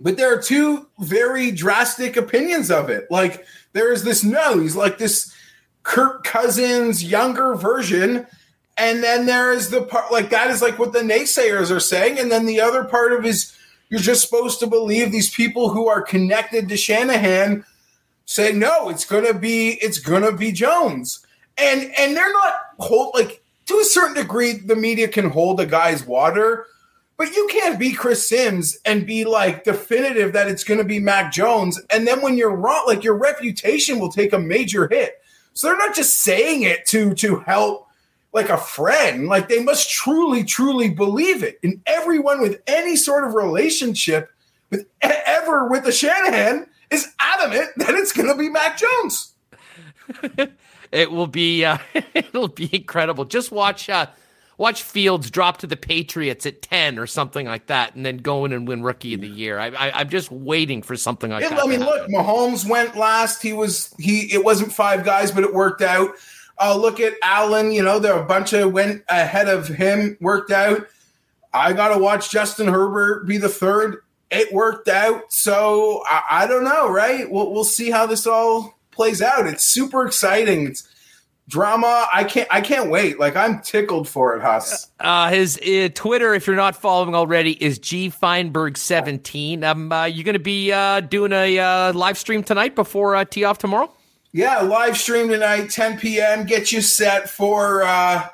[0.00, 3.10] but there are two very drastic opinions of it.
[3.10, 5.34] Like there is this no, he's like this
[5.82, 8.26] Kirk Cousins younger version.
[8.76, 12.18] And then there is the part like that is like what the naysayers are saying.
[12.18, 13.54] And then the other part of is
[13.88, 17.64] you're just supposed to believe these people who are connected to Shanahan
[18.26, 21.24] say no, it's gonna be it's gonna be Jones.
[21.56, 25.66] And and they're not hold like to a certain degree the media can hold a
[25.66, 26.66] guy's water,
[27.16, 30.98] but you can't be Chris Sims and be like definitive that it's going to be
[30.98, 31.80] Mac Jones.
[31.90, 35.22] And then when you're wrong, like your reputation will take a major hit.
[35.52, 37.88] So they're not just saying it to to help
[38.32, 39.28] like a friend.
[39.28, 41.58] Like they must truly, truly believe it.
[41.62, 44.30] And everyone with any sort of relationship
[44.70, 49.32] with ever with the Shanahan is adamant that it's going to be Mac Jones.
[50.92, 51.78] it will be uh,
[52.14, 53.24] it'll be incredible.
[53.24, 54.06] Just watch uh,
[54.58, 58.44] watch Fields drop to the Patriots at ten or something like that, and then go
[58.44, 59.58] in and win Rookie of the Year.
[59.58, 61.58] I, am just waiting for something like that.
[61.58, 63.42] I mean, look, Mahomes went last.
[63.42, 64.32] He was he.
[64.32, 66.10] It wasn't five guys, but it worked out.
[66.60, 67.72] Uh, look at Allen.
[67.72, 70.86] You know, there are a bunch of went ahead of him, worked out.
[71.52, 74.02] I got to watch Justin Herbert be the third.
[74.30, 75.32] It worked out.
[75.32, 77.30] So I, I don't know, right?
[77.30, 79.46] We'll, we'll see how this all plays out.
[79.46, 80.66] It's super exciting.
[80.66, 80.88] It's
[81.48, 82.06] drama.
[82.12, 82.48] I can't.
[82.50, 83.18] I can't wait.
[83.18, 84.88] Like I'm tickled for it, Huss.
[85.00, 89.64] Uh, his uh, Twitter, if you're not following already, is G Fienberg 17.
[89.64, 93.24] Um, uh, you going to be uh, doing a uh, live stream tonight before uh,
[93.24, 93.92] tee off tomorrow?
[94.32, 96.44] Yeah, live stream tonight, 10 p.m.
[96.44, 98.28] Get you set for uh,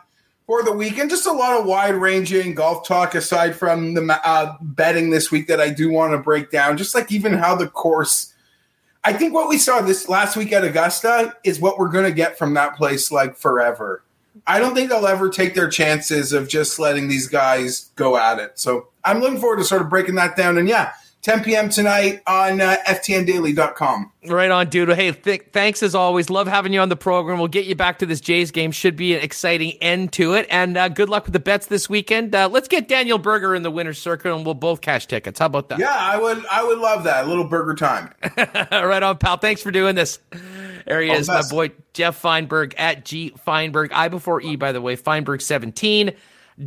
[0.46, 1.10] for the weekend.
[1.10, 5.46] Just a lot of wide ranging golf talk aside from the uh, betting this week
[5.48, 6.78] that I do want to break down.
[6.78, 8.32] Just like even how the course.
[9.02, 12.12] I think what we saw this last week at Augusta is what we're going to
[12.12, 14.02] get from that place like forever.
[14.46, 18.38] I don't think they'll ever take their chances of just letting these guys go at
[18.38, 18.58] it.
[18.58, 20.58] So I'm looking forward to sort of breaking that down.
[20.58, 21.68] And yeah, 10 p.m.
[21.68, 24.10] tonight on uh, FTNDaily.com.
[24.26, 24.88] Right on, dude.
[24.90, 26.30] Hey, th- thanks as always.
[26.30, 27.38] Love having you on the program.
[27.38, 28.72] We'll get you back to this Jays game.
[28.72, 30.46] Should be an exciting end to it.
[30.50, 32.34] And uh, good luck with the bets this weekend.
[32.34, 35.38] Uh, let's get Daniel Berger in the winner's circle, and we'll both cash tickets.
[35.38, 35.78] How about that?
[35.78, 36.44] Yeah, I would.
[36.50, 37.26] I would love that.
[37.26, 38.14] A little burger time.
[38.70, 39.36] right on, pal.
[39.36, 40.18] Thanks for doing this.
[40.86, 43.90] There he All is, my boy Geoff Fienberg at G Fienberg.
[43.92, 44.96] I before E, by the way.
[44.96, 46.14] Fienberg seventeen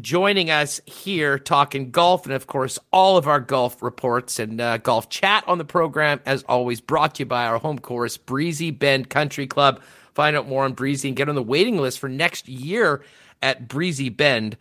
[0.01, 4.77] joining us here talking golf and, of course, all of our golf reports and uh,
[4.77, 8.71] golf chat on the program, as always, brought to you by our home course, Breezy
[8.71, 9.81] Bend Country Club.
[10.13, 13.03] Find out more on Breezy and get on the waiting list for next year
[13.41, 14.57] at breezybend.ca.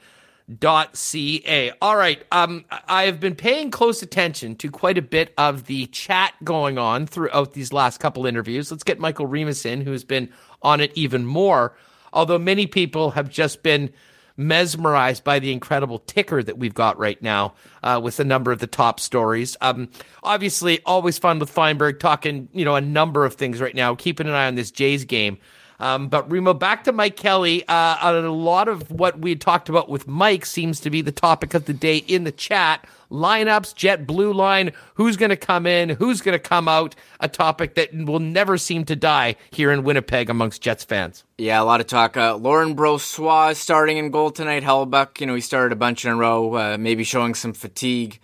[1.81, 2.23] All right.
[2.33, 6.79] Um, I have been paying close attention to quite a bit of the chat going
[6.79, 8.71] on throughout these last couple interviews.
[8.71, 10.31] Let's get Michael Remis in, who's been
[10.63, 11.77] on it even more.
[12.13, 13.91] Although many people have just been
[14.37, 18.59] mesmerized by the incredible ticker that we've got right now uh, with a number of
[18.59, 19.57] the top stories.
[19.61, 19.89] Um,
[20.23, 23.95] obviously, always fun with Fienberg talking, you know, a number of things right now.
[23.95, 25.39] Keeping an eye on this Jays game.
[25.83, 27.67] Um, but Remo, back to Mike Kelly.
[27.67, 31.55] Uh, a lot of what we talked about with Mike seems to be the topic
[31.55, 32.87] of the day in the chat.
[33.11, 36.95] Lineups, Jet Blue line, who's going to come in, who's going to come out.
[37.19, 41.25] A topic that will never seem to die here in Winnipeg amongst Jets fans.
[41.37, 42.17] Yeah, a lot of talk.
[42.17, 44.63] Uh, Laurent Brossoit starting in goal tonight.
[44.63, 48.21] Hellebuyck, you know, he started a bunch in a row, uh, maybe showing some fatigue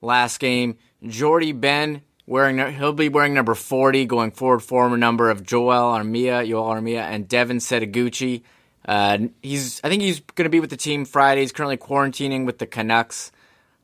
[0.00, 0.78] last game.
[1.06, 6.46] Jordie Benn wearing he'll be wearing number 40 going forward former number of Joel Armia,
[6.46, 8.42] Joel Armia and Devin Setoguchi.
[8.84, 11.42] Uh, he's I think he's going to be with the team Friday.
[11.42, 13.32] He's currently quarantining with the Canucks.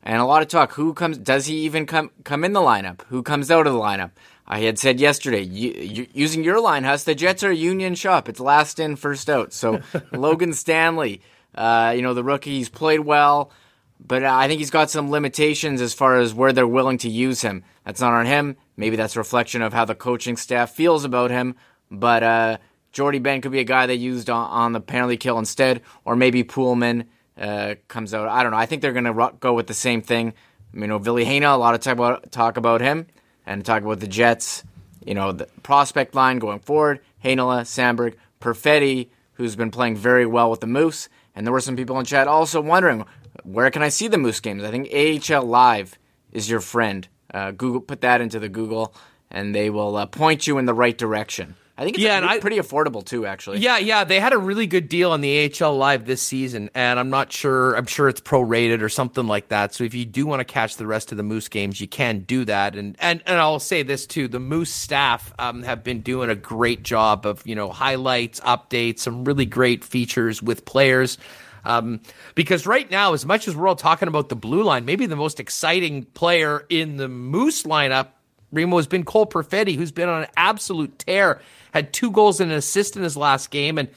[0.03, 3.03] And a lot of talk who comes does he even come come in the lineup?
[3.09, 4.11] Who comes out of the lineup?
[4.51, 7.95] I had said yesterday, you, you, using your line, Huss, the Jets are a union
[7.95, 8.31] shop.
[8.31, 9.53] It's last in, first out.
[9.53, 9.83] So
[10.13, 11.21] Logan Stanley,
[11.55, 13.53] uh, you know, the rookie, he's played well
[14.01, 17.43] but I think he's got some limitations as far as where they're willing to use
[17.43, 17.65] him.
[17.85, 18.57] That's not on him.
[18.77, 21.57] Maybe that's a reflection of how the coaching staff feels about him.
[21.91, 22.59] But uh,
[22.93, 26.17] Jordie Benn could be a guy they used on, on the penalty kill instead, or
[26.17, 27.07] maybe Poolman
[27.37, 28.29] uh, comes out.
[28.29, 28.59] I don't know.
[28.59, 30.35] I think they're going to go with the same thing.
[30.73, 33.07] You know, Ville Heinola, a lot of talk about, talk about him,
[33.47, 34.65] and talk about the Jets.
[35.05, 40.51] You know, the prospect line going forward: Heinola, Samberg, Perfetti, who's been playing very well
[40.51, 41.09] with the Moose.
[41.35, 43.05] And there were some people in chat also wondering
[43.53, 44.63] where can I see the Moose games?
[44.63, 45.99] I think AHL Live
[46.33, 47.09] is your friend.
[47.33, 48.95] Uh, Google put that into the Google,
[49.31, 51.55] and they will uh, point you in the right direction.
[51.77, 53.61] I think it's yeah, pretty I, affordable too, actually.
[53.61, 56.99] Yeah, yeah, they had a really good deal on the AHL Live this season, and
[56.99, 57.75] I'm not sure.
[57.75, 59.75] I'm sure it's prorated or something like that.
[59.75, 62.21] So if you do want to catch the rest of the Moose games, you can
[62.21, 62.75] do that.
[62.75, 66.35] And and and I'll say this too: the Moose staff um, have been doing a
[66.35, 71.17] great job of you know highlights, updates, some really great features with players.
[71.65, 72.01] Um,
[72.35, 75.17] because right now, as much as we're all talking about the blue line, maybe the
[75.17, 78.09] most exciting player in the Moose lineup,
[78.53, 81.41] Remo, has been Cole Perfetti, who's been on an absolute tear,
[81.73, 83.79] had two goals and an assist in his last game.
[83.79, 83.89] And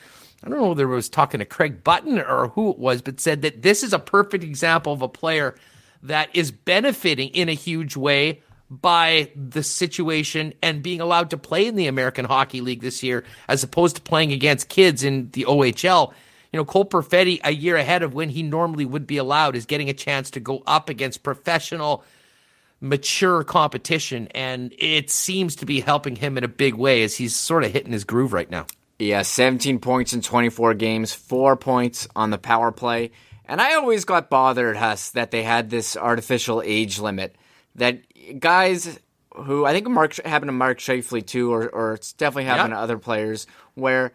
[0.43, 3.19] I don't know whether it was talking to Craig Button or who it was, but
[3.19, 5.55] said that this is a perfect example of a player
[6.03, 11.67] that is benefiting in a huge way by the situation and being allowed to play
[11.67, 15.43] in the American Hockey League this year as opposed to playing against kids in the
[15.43, 16.13] OHL
[16.51, 19.65] you know, Cole Perfetti, a year ahead of when he normally would be allowed, is
[19.65, 22.03] getting a chance to go up against professional,
[22.79, 24.27] mature competition.
[24.35, 27.71] And it seems to be helping him in a big way as he's sort of
[27.71, 28.65] hitting his groove right now.
[28.99, 33.11] Yeah, 17 points in 24 games, four points on the power play.
[33.45, 37.35] And I always got bothered, Huss, that they had this artificial age limit.
[37.75, 38.01] That
[38.39, 38.99] guys
[39.35, 42.77] who I think Mark happened to Mark Scheifele too, or, or it's definitely happened Yeah.
[42.77, 44.11] to other players, where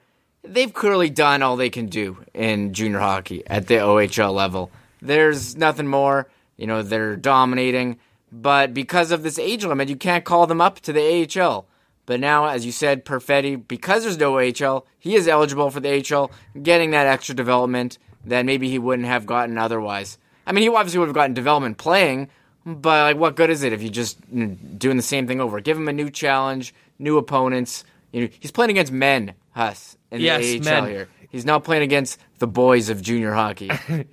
[0.47, 4.71] they've clearly done all they can do in junior hockey at the OHL level.
[5.01, 6.29] There's nothing more.
[6.57, 7.99] You know, they're dominating.
[8.33, 11.67] But because of this age limit, you can't call them up to the AHL.
[12.07, 16.05] But now, as you said, Perfetti, because there's no AHL, he is eligible for the
[16.15, 16.31] AHL,
[16.63, 20.19] getting that extra development that maybe he wouldn't have gotten otherwise.
[20.47, 22.29] I mean, he obviously would have gotten development playing,
[22.65, 25.61] but like, what good is it if you just doing the same thing over?
[25.61, 27.85] Give him a new challenge, new opponents.
[28.13, 30.87] You know, he's playing against men, Huss, in Yes, the AHL men.
[30.91, 31.09] here.
[31.31, 33.71] He's now playing against the boys of junior hockey.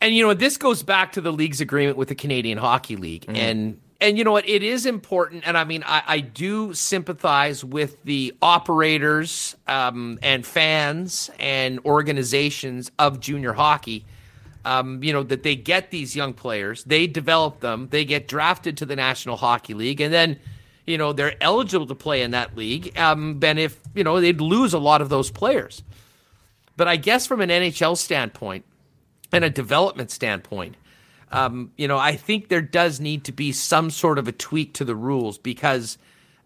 [0.00, 0.34] And you know?
[0.34, 4.24] This goes back to the league's agreement with the Canadian Hockey League, and and you
[4.24, 4.48] know what?
[4.48, 10.44] It is important, and I mean, I, I do sympathize with the operators um, and
[10.44, 14.04] fans and organizations of junior hockey.
[14.66, 18.76] Um, you know that they get these young players, they develop them, they get drafted
[18.78, 20.38] to the National Hockey League, and then
[20.86, 22.96] you know they're eligible to play in that league.
[22.98, 25.82] Um, if you know they'd lose a lot of those players,
[26.76, 28.64] but I guess from an NHL standpoint
[29.32, 30.76] and a development standpoint,
[31.32, 34.74] um, you know, I think there does need to be some sort of a tweak
[34.74, 35.98] to the rules because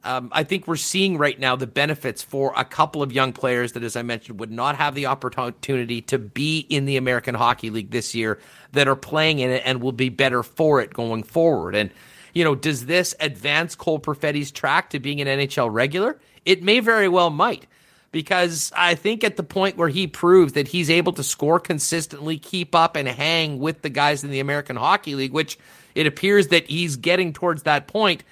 [0.02, 3.72] um, I think we're seeing right now the benefits for a couple of young players
[3.72, 7.68] that, as I mentioned, would not have the opportunity to be in the American Hockey
[7.68, 8.38] League this year
[8.72, 11.74] that are playing in it and will be better for it going forward.
[11.74, 11.90] And,
[12.35, 16.19] you know, does this advance Cole Perfetti's track to being an NHL regular?
[16.44, 17.66] It may very well might
[18.12, 22.39] because I think at the point where he proves that he's able to score consistently,
[22.39, 25.59] keep up, and hang with the guys in the American Hockey League, which
[25.94, 28.24] it appears that he's getting towards that point,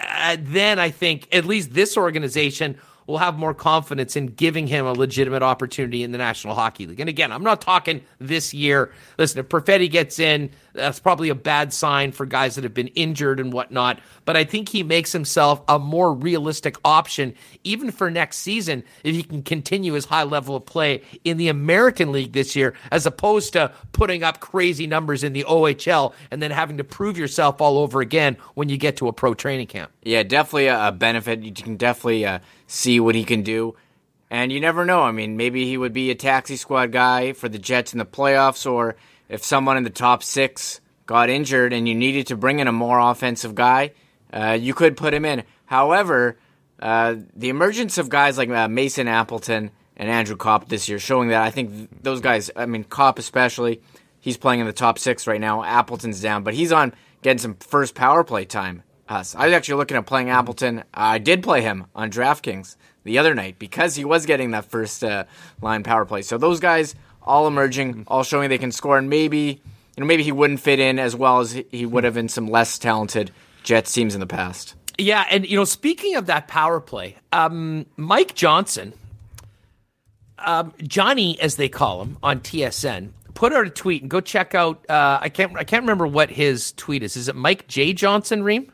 [0.00, 4.86] uh, then I think at least this organization will have more confidence in giving him
[4.86, 7.00] a legitimate opportunity in the National Hockey League.
[7.00, 8.92] And again, I'm not talking this year.
[9.18, 12.88] Listen, if Perfetti gets in, that's probably a bad sign for guys that have been
[12.88, 14.00] injured and whatnot.
[14.24, 19.14] But I think he makes himself a more realistic option, even for next season, if
[19.14, 23.06] he can continue his high level of play in the American League this year, as
[23.06, 27.60] opposed to putting up crazy numbers in the OHL and then having to prove yourself
[27.60, 29.92] all over again when you get to a pro training camp.
[30.02, 31.42] Yeah, definitely a, benefit.
[31.42, 33.76] You can definitely uh, see what he can do.
[34.30, 35.02] And you never know.
[35.02, 38.04] I mean, maybe he would be a taxi squad guy for the Jets in the
[38.04, 38.96] playoffs, or
[39.28, 42.72] if someone in the top six got injured and you needed to bring in a
[42.72, 43.92] more offensive guy,
[44.32, 45.44] uh, you could put him in.
[45.66, 46.38] However,
[46.80, 51.28] uh, the emergence of guys like uh, Mason Appleton and Andrew Copp this year, showing
[51.28, 53.80] that I think th- those guys, I mean, Copp especially,
[54.20, 55.62] he's playing in the top six right now.
[55.62, 56.92] Appleton's down, but he's on
[57.22, 58.82] getting some first power play time.
[59.06, 59.34] Us.
[59.34, 60.82] I was actually looking at playing Appleton.
[60.94, 65.04] I did play him on DraftKings the other night because he was getting that first
[65.04, 65.24] uh,
[65.60, 66.22] line power play.
[66.22, 66.94] So those guys
[67.24, 69.60] all emerging, all showing they can score, and maybe
[69.96, 72.46] you know maybe he wouldn't fit in as well as he- would have in some
[72.48, 73.30] less talented
[73.62, 74.74] Jets teams in the past.
[74.98, 78.92] Yeah, and you know, speaking of that power play, um, Mike Johnson,
[80.38, 84.54] um, Johnny, as they call him on TSN, put out a tweet and go check
[84.54, 84.84] out.
[84.88, 87.16] Uh, I can't, I can't remember what his tweet is.
[87.16, 88.42] Is it Mike J Johnson?
[88.42, 88.70] Reem?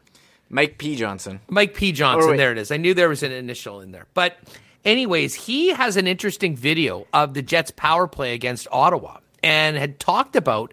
[0.52, 0.96] Mike P.
[0.96, 1.38] Johnson.
[1.48, 1.92] Mike P.
[1.92, 2.36] Johnson.
[2.36, 2.72] there it is.
[2.72, 4.06] I knew there was an initial in there.
[4.14, 4.36] But,
[4.84, 9.98] anyways, he has an interesting video of the Jets' power play against Ottawa and had
[9.98, 10.72] talked about,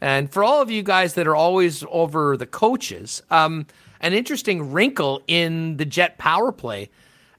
[0.00, 3.66] and for all of you guys that are always over the coaches, um,
[4.00, 6.90] an interesting wrinkle in the Jet power play.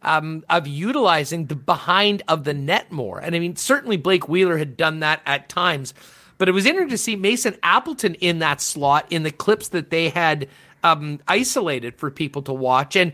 [0.04, 3.20] Um, of utilizing the behind of the net more.
[3.20, 5.96] And I mean, certainly Blake Wheeler had done that at times,
[6.38, 9.90] but it was interesting to see Mason Appleton in that slot in the clips that
[9.90, 10.48] they had
[10.84, 12.96] um, isolated for people to watch.
[12.96, 13.12] And,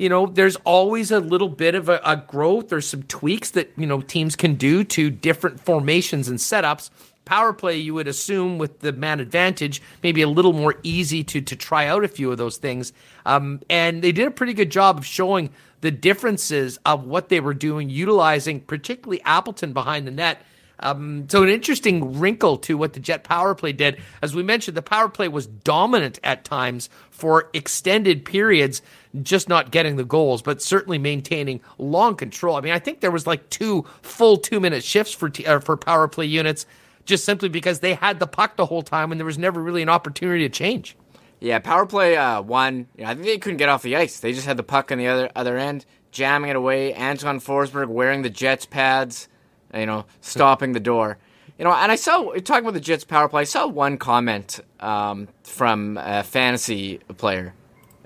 [0.00, 2.72] you know, there's always a little bit of a, a growth.
[2.72, 6.88] or some tweaks that, you know, teams can do to different formations and setups.
[7.26, 11.42] Power play, you would assume, with the man advantage, maybe a little more easy to
[11.42, 12.94] to try out a few of those things.
[13.26, 15.50] Um, and they did a pretty good job of showing
[15.82, 20.42] the differences of what they were doing, utilizing particularly Appleton behind the net.
[20.80, 24.00] Um, so an interesting wrinkle to what the Jet power play did.
[24.22, 28.82] As we mentioned, the power play was dominant at times for extended periods,
[29.22, 32.56] just not getting the goals, but certainly maintaining long control.
[32.56, 35.60] I mean, I think there was like two full two minute shifts for t- uh,
[35.60, 36.66] for power play units,
[37.04, 39.82] just simply because they had the puck the whole time and there was never really
[39.82, 40.96] an opportunity to change.
[41.40, 42.86] Yeah, power play uh, one.
[42.96, 44.20] You know, I think they couldn't get off the ice.
[44.20, 46.92] They just had the puck on the other other end, jamming it away.
[46.92, 49.26] Anton Forsberg wearing the Jets pads,
[49.74, 51.18] you know, stopping the door.
[51.58, 53.42] You know, and I saw talking about the Jets power play.
[53.42, 57.54] I saw one comment um, from a fantasy player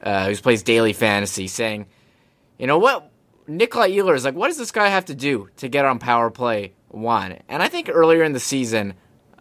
[0.03, 1.87] uh, who plays daily fantasy saying,
[2.59, 3.11] "You know what?
[3.47, 6.31] Nikolai Ehlers is like, what does this guy have to do to get on power
[6.31, 7.39] play one?
[7.49, 8.95] And I think earlier in the season,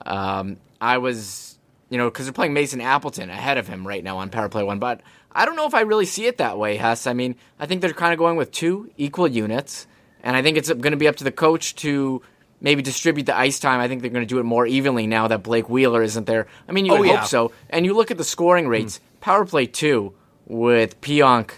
[0.05, 1.57] um, I was,
[1.89, 4.63] you know, because they're playing Mason Appleton ahead of him right now on power play
[4.63, 4.79] one.
[4.79, 5.01] But
[5.31, 7.07] I don't know if I really see it that way, Huss.
[7.07, 9.87] I mean, I think they're kind of going with two equal units,
[10.23, 12.21] and I think it's going to be up to the coach to
[12.61, 13.79] maybe distribute the ice time.
[13.81, 16.47] I think they're going to do it more evenly now that Blake Wheeler isn't there.
[16.67, 17.17] I mean, you Oh, yeah.
[17.17, 17.51] hope so.
[17.69, 20.13] And you look at the scoring rates, power play two
[20.47, 21.51] with Pionk,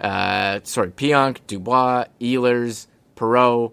[0.00, 2.86] uh, sorry, Pionk, Dubois, Ehlers,
[3.16, 3.72] Perreault,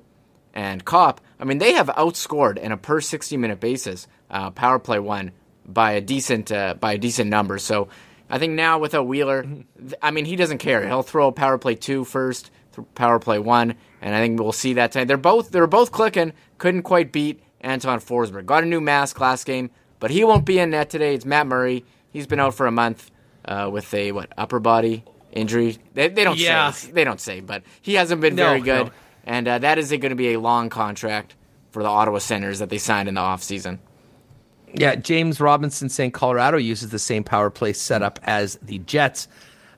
[0.53, 1.22] and Copp.
[1.40, 5.32] I mean, they have outscored in a per 60 minute basis uh, power play one
[5.66, 7.57] by a decent uh, by a decent number.
[7.60, 7.90] So
[8.30, 10.86] I think now without Wheeler, th- I mean, he doesn't care.
[10.86, 14.74] He'll throw power play two first, th- power play one, and I think we'll see
[14.74, 15.06] that tonight.
[15.08, 16.34] They're both they're both clicking.
[16.58, 18.46] Couldn't quite beat Anton Forsberg.
[18.46, 19.70] Got a new mask last game,
[20.00, 21.16] but he won't be in net today.
[21.16, 21.86] It's Matt Murray.
[22.12, 23.12] He's been out for a month
[23.46, 25.78] uh, with a what upper body injury.
[25.94, 26.72] They, they don't Yeah.
[26.72, 28.88] say they don't say, but he hasn't been No, very good.
[28.88, 28.92] no.
[29.26, 31.36] And uh, that is going to be a long contract
[31.72, 33.78] for the Ottawa Senators that they signed in the offseason.
[34.74, 39.28] Yeah, James Robinson saying Colorado uses the same power play setup as the Jets.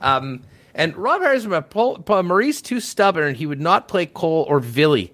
[0.01, 0.41] Um,
[0.73, 3.35] and Rob Harris Paul Maurice too stubborn.
[3.35, 5.11] He would not play Cole or Villy.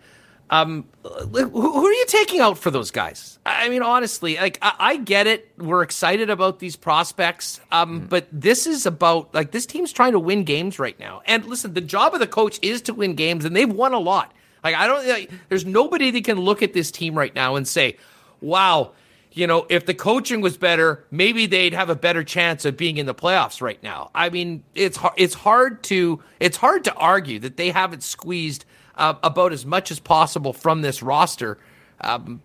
[0.50, 3.38] Um, who, who are you taking out for those guys?
[3.46, 5.52] I mean, honestly, like I, I get it.
[5.58, 10.20] We're excited about these prospects, um, but this is about like this team's trying to
[10.20, 11.22] win games right now.
[11.26, 14.00] And listen, the job of the coach is to win games, and they've won a
[14.00, 14.34] lot.
[14.64, 17.68] Like I don't, like, there's nobody that can look at this team right now and
[17.68, 17.98] say,
[18.42, 18.92] "Wow."
[19.38, 22.98] You know, if the coaching was better, maybe they'd have a better chance of being
[22.98, 24.10] in the playoffs right now.
[24.16, 28.66] I mean, it's har- it's hard to it's hard to argue that they haven't squeezed
[28.96, 31.60] uh, about as much as possible from this roster,
[32.02, 32.42] um,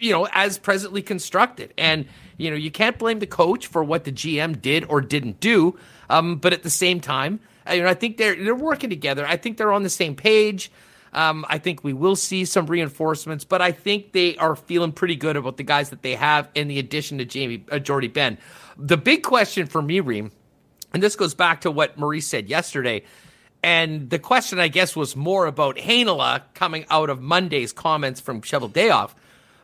[0.00, 1.72] you know, as presently constructed.
[1.78, 2.06] And
[2.38, 5.78] you know, you can't blame the coach for what the GM did or didn't do.
[6.10, 9.24] Um, but at the same time, I, you know, I think they're they're working together.
[9.24, 10.72] I think they're on the same page.
[11.12, 15.16] Um, I think we will see some reinforcements, but I think they are feeling pretty
[15.16, 18.38] good about the guys that they have in the addition to Jamie uh, Jordie Benn.
[18.76, 20.32] The big question for me, Reem,
[20.92, 23.02] and this goes back to what Maurice said yesterday,
[23.62, 28.42] and the question I guess was more about Heinola coming out of Monday's comments from
[28.42, 29.12] Cheveldayoff,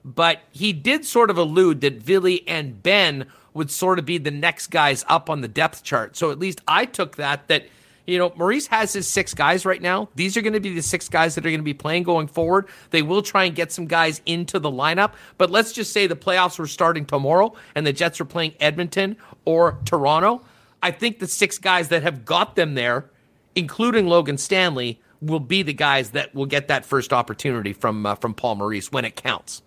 [0.04, 4.30] but he did sort of allude that Villy and Ben would sort of be the
[4.30, 6.16] next guys up on the depth chart.
[6.16, 7.66] So at least I took that that
[8.06, 10.08] you know, Maurice has his six guys right now.
[10.14, 12.26] These are going to be the six guys that are going to be playing going
[12.26, 12.68] forward.
[12.90, 16.16] They will try and get some guys into the lineup, but let's just say the
[16.16, 20.42] playoffs were starting tomorrow and the Jets are playing Edmonton or Toronto.
[20.82, 23.08] I think the six guys that have got them there,
[23.54, 28.16] including Logan Stanley, will be the guys that will get that first opportunity from uh,
[28.16, 29.62] from Paul Maurice when it counts.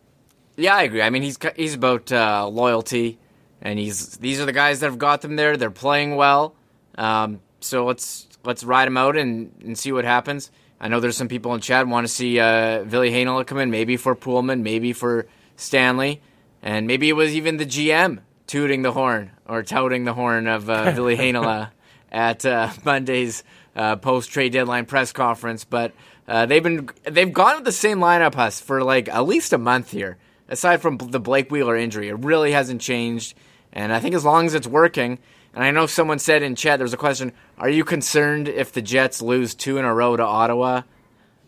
[0.57, 1.01] Yeah, I agree.
[1.01, 3.17] I mean, he's he's about uh, loyalty,
[3.61, 5.55] and he's these are the guys that have got them there.
[5.57, 6.55] They're playing well,
[6.97, 10.51] um, so let's let's ride them out and, and see what happens.
[10.79, 13.71] I know there's some people in chat want to see uh, Ville Heinola come in,
[13.71, 15.25] maybe for Poolman, maybe for
[15.55, 16.21] Stanley,
[16.61, 20.69] and maybe it was even the GM tooting the horn or touting the horn of
[20.69, 21.71] uh, Ville Heinola
[22.11, 23.43] at uh, Monday's
[23.75, 25.65] uh, post trade deadline press conference.
[25.65, 25.93] But
[26.27, 29.57] uh, they've been they've gone with the same lineup us for like at least a
[29.57, 30.17] month here.
[30.47, 33.35] Aside from the Blake Wheeler injury, it really hasn't changed.
[33.73, 35.17] And I think as long as it's working,
[35.55, 38.73] and I know someone said in chat there was a question: Are you concerned if
[38.73, 40.81] the Jets lose two in a row to Ottawa?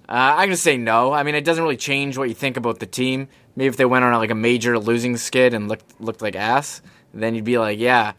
[0.10, 1.12] Uh, I'm gonna say no.
[1.12, 3.28] I mean, it doesn't really change what you think about the team.
[3.58, 6.82] Maybe if they went on like a major losing skid and looked looked like ass,
[7.14, 8.14] then you'd be like, yeah,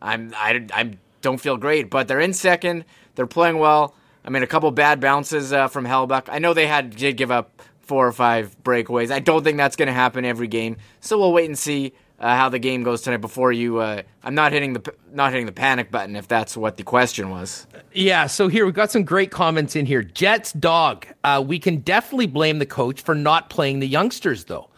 [0.00, 1.90] I'm I, I don't feel great.
[1.90, 2.86] But they're in second.
[3.14, 3.94] They're playing well.
[4.24, 6.28] I mean, a couple bad bounces uh, from Hellebuyck.
[6.28, 9.10] I know they had did give up four or five breakaways.
[9.10, 10.78] I don't think that's going to happen every game.
[11.00, 13.78] So we'll wait and see uh, how the game goes tonight before you.
[13.78, 17.30] Uh, I'm not hitting the not hitting the panic button if that's what the question
[17.30, 17.66] was.
[17.92, 20.02] Yeah, so here we've got some great comments in here.
[20.02, 21.06] Jets dog.
[21.22, 24.68] Uh, we can definitely blame the coach for not playing the youngsters, though.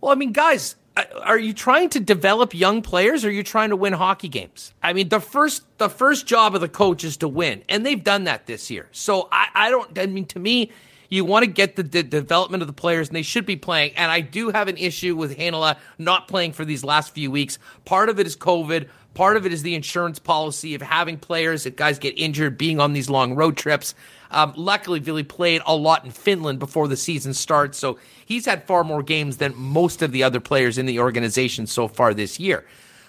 [0.00, 3.42] Well, I mean, guys, uh, are you trying to develop young players, or are you
[3.42, 4.74] trying to win hockey games?
[4.82, 8.02] I mean, the first the first job of the coach is to win, and they've
[8.02, 8.88] done that this year.
[8.92, 9.98] So I, I don't.
[9.98, 10.70] I mean, to me,
[11.10, 13.92] you want to get the, the development of the players, and they should be playing.
[13.96, 17.58] And I do have an issue with Heinola not playing for these last few weeks.
[17.84, 18.88] Part of it is COVID.
[19.12, 22.78] Part of it is the insurance policy of having players if guys get injured, being
[22.78, 23.94] on these long road trips.
[24.30, 28.64] Um, luckily, Vili played a lot in Finland before the season starts, so he's had
[28.64, 32.38] far more games than most of the other players in the organization so far this
[32.38, 32.64] year.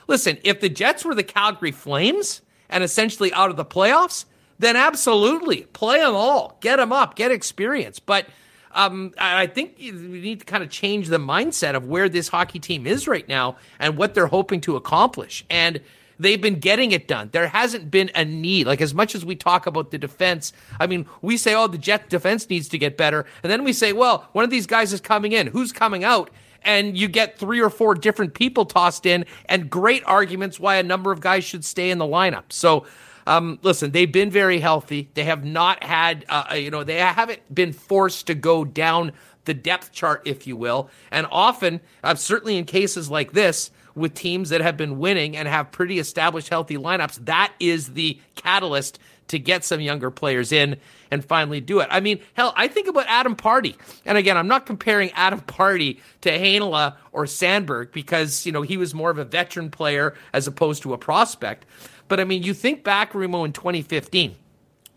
[0.08, 4.26] Listen, if the Jets were the Calgary Flames and essentially out of the playoffs,
[4.62, 8.00] then absolutely play them all, get them up, get experience.
[8.00, 8.28] But
[8.74, 12.60] um, I think we need to kind of change the mindset of where this hockey
[12.60, 15.44] team is right now and what they're hoping to accomplish.
[15.50, 15.82] And
[16.20, 17.30] they've been getting it done.
[17.32, 18.68] There hasn't been a need.
[18.68, 21.80] Like as much as we talk about the defense, I mean, we say, oh, the
[21.80, 23.26] Jet defense needs to get better.
[23.42, 25.48] And then we say, well, one of these guys is coming in.
[25.48, 26.30] Who's coming out?
[26.62, 30.84] And you get three or four different people tossed in and great arguments why a
[30.84, 32.44] number of guys should stay in the lineup.
[32.50, 32.86] So,
[33.28, 35.10] um, listen, they've been very healthy.
[35.14, 39.14] They have not had, uh, you know, they haven't been forced to go down
[39.46, 40.90] the depth chart, if you will.
[41.10, 45.48] And often, uh, certainly in cases like this, with teams that have been winning and
[45.48, 50.78] have pretty established, healthy lineups, that is the catalyst to get some younger players in
[51.10, 51.88] and finally do it.
[51.90, 53.76] I mean, hell, I think about Adam Pardy.
[54.06, 58.78] And again, I'm not comparing Adam Pardy to Heinola or Samberg because, you know, he
[58.78, 61.66] was more of a veteran player as opposed to a prospect.
[62.12, 64.36] But I mean, you think back, Remo, in 2015,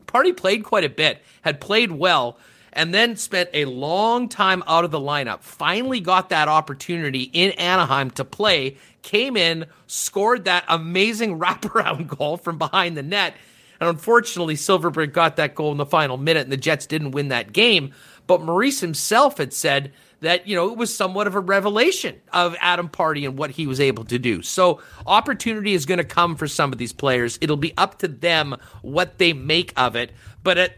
[0.04, 2.38] Pardy played quite a bit, had played well,
[2.72, 5.42] and then spent a long time out of the lineup.
[5.42, 12.36] Finally got that opportunity in Anaheim to play, came in, scored that amazing wraparound goal
[12.36, 13.36] from behind the net.
[13.78, 17.28] And unfortunately, Silfverberg got that goal in the final minute, and the Jets didn't win
[17.28, 17.92] that game.
[18.26, 19.92] But Maurice himself had said
[20.24, 23.66] that, you know, it was somewhat of a revelation of Adam Pardy and what he
[23.66, 24.42] was able to do.
[24.42, 27.38] So opportunity is going to come for some of these players.
[27.40, 30.12] It'll be up to them what they make of it.
[30.42, 30.72] But at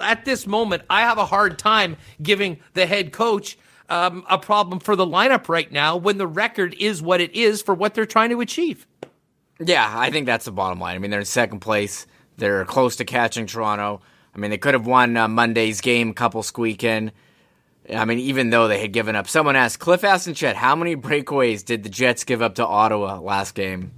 [0.00, 3.56] at this moment, I have a hard time giving the head coach
[3.88, 7.62] um, a problem for the lineup right now when the record is what it is
[7.62, 8.86] for what they're trying to achieve.
[9.58, 10.96] Yeah, I think that's the bottom line.
[10.96, 12.06] I mean, they're in second place.
[12.36, 14.02] They're close to catching Toronto.
[14.34, 17.10] I mean, they could have won uh, Monday's game, couple squeak in.
[17.94, 19.28] I mean, even though they had given up.
[19.28, 22.66] Someone asked Cliff asked and Chet, how many breakaways did the Jets give up to
[22.66, 23.92] Ottawa last game?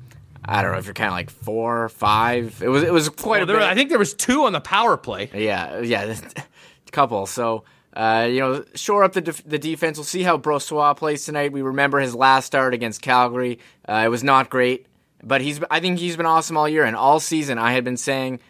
[0.44, 2.62] I don't know if you're kind of like four, five.
[2.62, 3.62] It was it was quite well, a bit.
[3.62, 5.30] I think there was two on the power play.
[5.34, 6.04] Yeah, yeah,
[6.36, 7.26] a couple.
[7.26, 9.98] So uh, you know, shore up the def- the defense.
[9.98, 11.52] We'll see how Brossoit plays tonight.
[11.52, 13.58] We remember his last start against Calgary.
[13.86, 14.86] Uh, it was not great,
[15.22, 17.58] but he's I think he's been awesome all year and all season.
[17.58, 18.40] I had been saying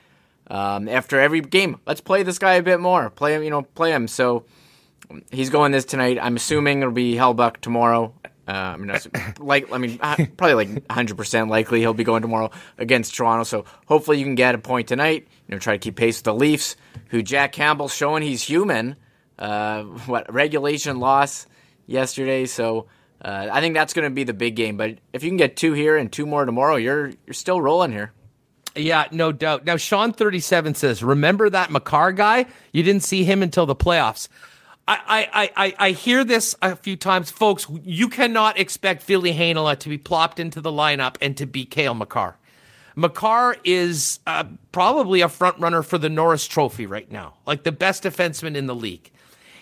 [0.49, 3.11] um, after every game, let's play this guy a bit more.
[3.11, 4.07] Play him, you know, play him.
[4.07, 4.45] So
[5.31, 6.19] he's going this tonight.
[6.21, 8.15] I'm assuming it'll be Hellebuyck tomorrow.
[8.47, 8.99] Uh, I mean,
[9.39, 13.45] like, I mean, uh, probably like 100 percent likely he'll be going tomorrow against Toronto.
[13.45, 15.29] So hopefully you can get a point tonight.
[15.47, 16.77] You know, try to keep pace with the Leafs,
[17.09, 18.97] who Jack Campbell's showing he's human.
[19.39, 21.47] Uh, what regulation loss
[21.87, 22.47] yesterday?
[22.47, 22.87] So
[23.23, 24.77] uh, I think that's going to be the big game.
[24.77, 27.93] But if you can get two here and two more tomorrow, you're you're still rolling
[27.93, 28.13] here.
[28.77, 29.65] Yeah, no doubt.
[29.65, 32.47] Now, Sean thirty seven says, "Remember that Makar guy?
[32.73, 34.29] You didn't see him until the playoffs."
[34.89, 37.67] I, I, I, I hear this a few times, folks.
[37.85, 41.95] You cannot expect Ville Heinola to be plopped into the lineup and to be Cale
[41.95, 42.39] Makar.
[42.97, 47.71] Makar is uh, probably a front runner for the Norris Trophy right now, like the
[47.71, 49.11] best defenseman in the league.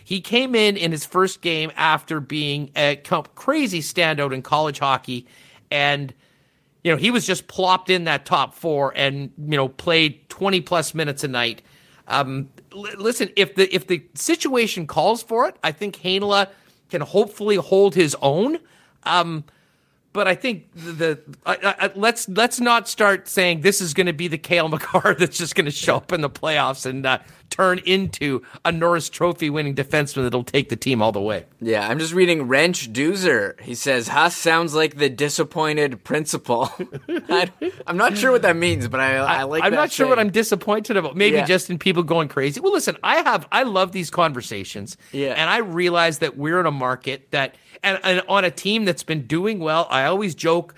[0.05, 2.95] He came in in his first game after being a
[3.35, 5.27] crazy standout in college hockey,
[5.73, 6.15] and
[6.85, 10.61] you know he was just plopped in that top four and you know played twenty
[10.61, 11.63] plus minutes a night.
[12.07, 16.49] Um, listen, if the if the situation calls for it, I think Heinola
[16.91, 18.59] can hopefully hold his own.
[19.05, 19.45] Um,
[20.13, 20.93] but I think the,
[21.45, 25.37] the let's let's not start saying this is going to be the Cale Makar that's
[25.37, 27.19] just going to show up in the playoffs and uh,
[27.51, 31.47] turn into a Norris Trophy winning defenseman that'll take the team all the way.
[31.61, 33.61] Yeah, I'm just reading Wrench Doozer.
[33.61, 36.71] He says Huss sounds like the disappointed principal.
[37.09, 37.51] I,
[37.87, 39.63] am not sure what that means, but I, I like.
[39.65, 41.17] I'm not sure what I'm disappointed about.
[41.17, 41.45] Maybe yeah.
[41.45, 42.61] just in people going crazy.
[42.61, 44.97] Well, listen, I have I love these conversations.
[45.13, 48.85] Yeah, and I realize that we're in a market that and, and on a team
[48.85, 49.87] that's been doing well.
[49.91, 50.75] I always joke,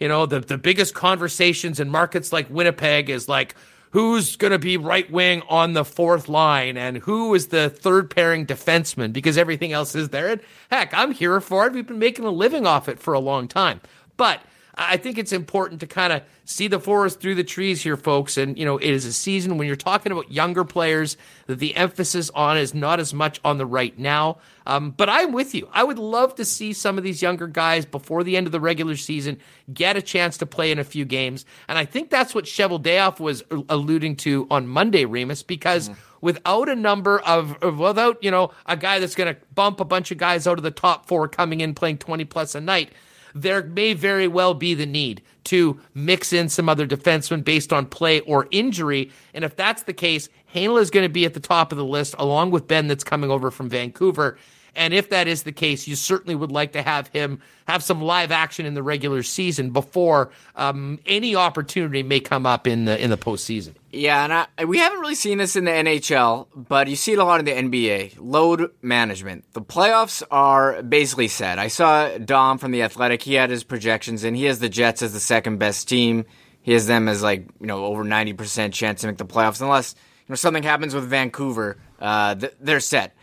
[0.00, 3.54] you know, the the biggest conversations in markets like Winnipeg is like
[3.92, 8.10] who's going to be right wing on the fourth line and who is the third
[8.10, 10.28] pairing defenseman because everything else is there.
[10.28, 10.40] And
[10.70, 11.72] heck, I'm here for it.
[11.72, 13.80] We've been making a living off it for a long time.
[14.16, 14.40] But
[14.74, 18.38] I think it's important to kind of see the forest through the trees here, folks.
[18.38, 21.76] And, you know, it is a season when you're talking about younger players that the
[21.76, 24.38] emphasis on is not as much on the right now.
[24.66, 25.68] Um, but I'm with you.
[25.72, 28.60] I would love to see some of these younger guys before the end of the
[28.60, 29.38] regular season
[29.72, 31.44] get a chance to play in a few games.
[31.68, 36.00] And I think that's what Cheveldayoff was alluding to on Monday, Remis, because mm-hmm.
[36.22, 40.10] without a number of, without, you know, a guy that's going to bump a bunch
[40.10, 42.92] of guys out of the top four coming in playing 20 plus a night,
[43.34, 47.86] there may very well be the need to mix in some other defensemen based on
[47.86, 49.10] play or injury.
[49.34, 51.84] And if that's the case, Heinola is going to be at the top of the
[51.84, 54.38] list along with Benn that's coming over from Vancouver.
[54.74, 58.02] And if that is the case, you certainly would like to have him have some
[58.02, 63.02] live action in the regular season before um, any opportunity may come up in the
[63.02, 63.74] in the postseason.
[63.90, 67.18] Yeah, and I, we haven't really seen this in the NHL, but you see it
[67.18, 68.16] a lot in the NBA.
[68.18, 69.44] Load management.
[69.52, 71.58] The playoffs are basically set.
[71.58, 73.22] I saw Dom from the Athletic.
[73.22, 76.24] He had his projections, and he has the Jets as the second best team
[76.62, 79.60] he has them as like you know over ninety percent chance to make the playoffs
[79.60, 79.94] unless
[80.26, 81.76] you know something happens with Vancouver.
[82.00, 83.14] Uh, they're set.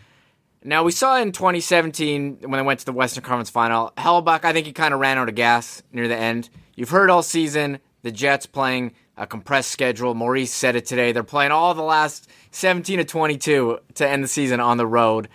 [0.64, 4.44] Now we saw in 2017 when they went to the Western Conference Final, Hellebuyck.
[4.44, 6.50] I think he kind of ran out of gas near the end.
[6.76, 10.14] You've heard all season the Jets playing a compressed schedule.
[10.16, 11.12] Maurice said it today.
[11.12, 15.30] They're playing all the last 17 to 22 to end the season on the road.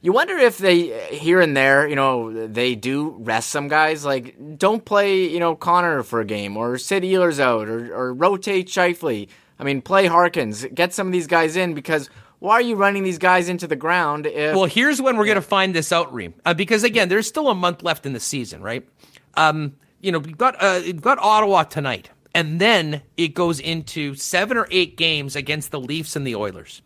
[0.00, 4.04] You wonder if they here and there, you know, they do rest some guys.
[4.04, 8.14] Like, don't play, you know, Connor for a game, or sit Ehlers out, or, or
[8.14, 9.28] rotate Scheifele.
[9.58, 10.64] I mean, play Harkins.
[10.72, 12.08] Get some of these guys in because
[12.40, 14.26] why are you running these guys into the ground?
[14.26, 16.34] If, well, here's when we're going to find this out, Reem.
[16.44, 18.86] Uh, because again, there's still a month left in the season, right?
[19.34, 24.14] Um, you know, we've got uh, we've got Ottawa tonight, and then it goes into
[24.14, 26.82] seven or eight games against the Leafs and the Oilers.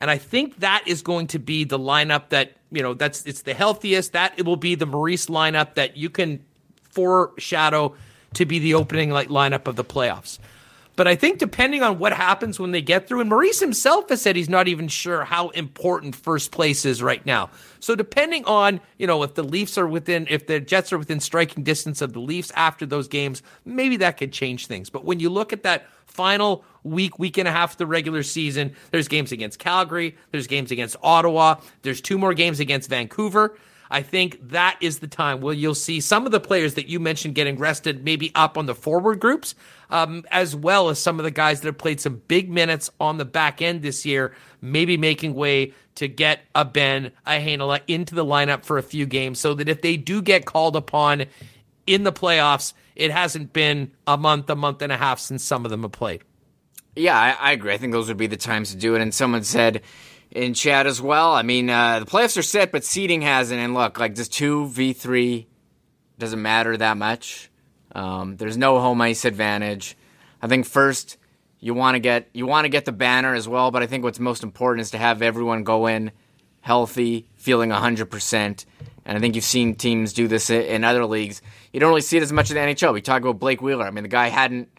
[0.00, 3.42] And I think that is going to be the lineup that, you know, that's it's
[3.42, 4.12] the healthiest.
[4.12, 6.42] That it will be the Maurice lineup that you can
[6.82, 7.94] foreshadow
[8.34, 10.38] to be the opening like lineup of the playoffs.
[10.96, 14.22] But I think depending on what happens when they get through, and Maurice himself has
[14.22, 17.50] said he's not even sure how important first place is right now.
[17.80, 21.18] So depending on, you know, if the Leafs are within, if the Jets are within
[21.18, 24.88] striking distance of the Leafs after those games, maybe that could change things.
[24.88, 28.22] But when you look at that final week, week and a half of the regular
[28.22, 33.56] season, there's games against Calgary, there's games against Ottawa, there's two more games against Vancouver.
[33.94, 36.98] I think that is the time where you'll see some of the players that you
[36.98, 39.54] mentioned getting rested, maybe up on the forward groups,
[39.88, 43.18] um, as well as some of the guys that have played some big minutes on
[43.18, 48.16] the back end this year, maybe making way to get a Benn, a Heinola into
[48.16, 51.26] the lineup for a few games so that if they do get called upon
[51.86, 55.64] in the playoffs, it hasn't been a month, a month and a half since some
[55.64, 56.24] of them have played.
[56.96, 57.72] Yeah, I, I agree.
[57.72, 59.02] I think those would be the times to do it.
[59.02, 59.82] And someone said,
[60.34, 61.32] in chat as well.
[61.32, 63.60] I mean, uh, the playoffs are set, but seeding hasn't.
[63.60, 65.46] And look, like just two v three
[66.18, 67.50] doesn't matter that much.
[67.94, 69.96] Um, there's no home ice advantage.
[70.42, 71.16] I think first
[71.60, 74.04] you want to get you want to get the banner as well, but I think
[74.04, 76.12] what's most important is to have everyone go in
[76.60, 78.64] healthy, feeling 100%.
[79.06, 81.42] And I think you've seen teams do this in other leagues.
[81.72, 82.94] You don't really see it as much in the NHL.
[82.94, 83.86] We talk about Blake Wheeler.
[83.86, 84.70] I mean, the guy hadn't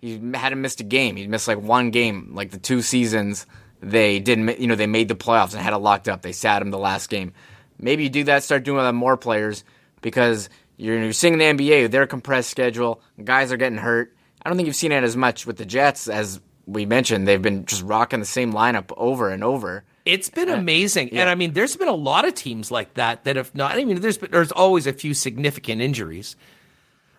[0.00, 1.16] he hadn't missed a game.
[1.16, 3.46] He'd missed like one game, like the two seasons
[3.80, 6.22] they didn't, you know, they made the playoffs and had it locked up.
[6.22, 7.32] They sat him the last game.
[7.78, 9.64] Maybe you do that, start doing that more players
[10.00, 14.16] because you're, you're seeing the NBA, their compressed schedule, guys are getting hurt.
[14.42, 17.26] I don't think you've seen it as much with the Jets as we mentioned.
[17.26, 19.84] They've been just rocking the same lineup over and over.
[20.04, 21.22] It's been uh, amazing, yeah.
[21.22, 23.72] and I mean, there's been a lot of teams like that that have not.
[23.72, 26.34] I mean, there's been, there's always a few significant injuries,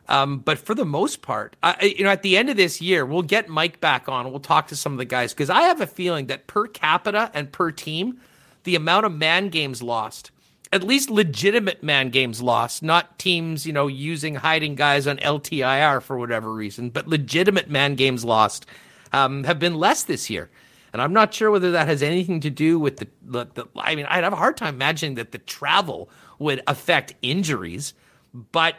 [0.10, 3.06] um, but for the most part, I, you know, at the end of this year,
[3.06, 4.32] we'll get Mike back on.
[4.32, 7.30] We'll talk to some of the guys because I have a feeling that per capita
[7.36, 8.20] and per team,
[8.64, 10.32] the amount of man games lost,
[10.74, 16.02] at least legitimate man games lost, not teams, you know, using hiding guys on LTIR
[16.02, 18.66] for whatever reason, but legitimate man games lost
[19.14, 20.50] um, have been less this year.
[20.92, 23.94] And I'm not sure whether that has anything to do with the, the, the I
[23.94, 26.10] mean, I'd have a hard time imagining that the travel
[26.40, 27.94] would affect injuries,
[28.34, 28.74] but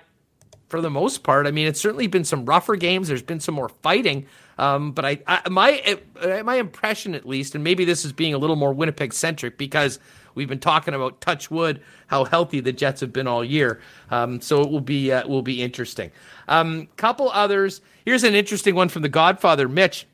[0.71, 1.47] for the most part.
[1.47, 3.09] I mean, it's certainly been some rougher games.
[3.09, 4.27] There's been some more fighting.
[4.57, 8.35] Um, but I, I, my uh, my impression, at least, and maybe this is being
[8.35, 9.99] a little more Winnipeg centric because
[10.35, 13.81] we've been talking about touch wood how healthy the Jets have been all year.
[14.11, 16.13] Um, so it will be uh, will be interesting.
[16.47, 17.81] Um, couple others.
[18.05, 20.07] Here's an interesting one from the Godfather, Mitch.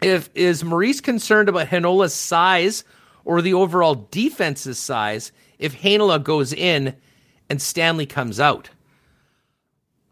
[0.00, 2.84] If is Maurice concerned about Heinola's size
[3.24, 6.96] or the overall defense's size if Heinola goes in
[7.48, 8.70] and Stanley comes out?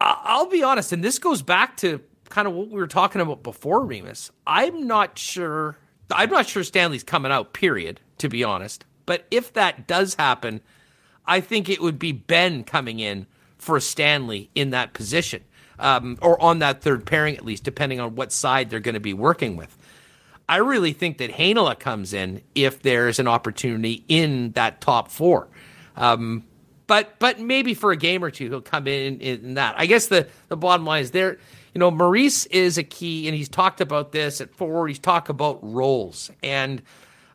[0.01, 3.43] I'll be honest, and this goes back to kind of what we were talking about
[3.43, 4.31] before, Remis.
[4.47, 5.77] I'm not sure.
[6.09, 7.53] I'm not sure Stanley's coming out.
[7.53, 7.99] Period.
[8.17, 10.61] To be honest, but if that does happen,
[11.25, 13.25] I think it would be Benn coming in
[13.57, 15.43] for Stanley in that position,
[15.79, 18.99] um, or on that third pairing at least, depending on what side they're going to
[18.99, 19.75] be working with.
[20.47, 25.47] I really think that Heinola comes in if there's an opportunity in that top four.
[25.95, 26.43] Um,
[26.91, 29.75] but but maybe for a game or two he'll come in in that.
[29.77, 31.37] I guess the the bottom line is there.
[31.73, 34.89] You know, Maurice is a key, and he's talked about this at forward.
[34.89, 36.81] He's talked about roles, and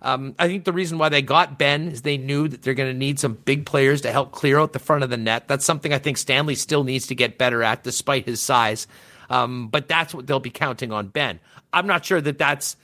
[0.03, 2.93] um, I think the reason why they got Benn is they knew that they're going
[2.93, 5.49] to need some big players to help clear out the front of the net.
[5.49, 8.87] That's something I think Stanley still needs to get better at, despite his size.
[9.31, 11.41] Um, but that's what they'll be counting on Benn.
[11.73, 12.77] I'm not sure that that's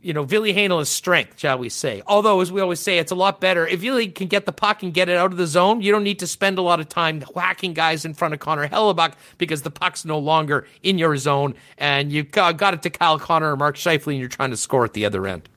[0.00, 2.02] you know, Ville Heinola's strength, shall we say.
[2.06, 3.66] Although, as we always say, it's a lot better.
[3.66, 6.04] If Ville can get the puck and get it out of the zone, you don't
[6.04, 9.62] need to spend a lot of time whacking guys in front of Connor Hellebuyck because
[9.62, 13.56] the puck's no longer in your zone and you got it to Kyle Connor or
[13.56, 15.48] Mark Scheifele and you're trying to score at the other end.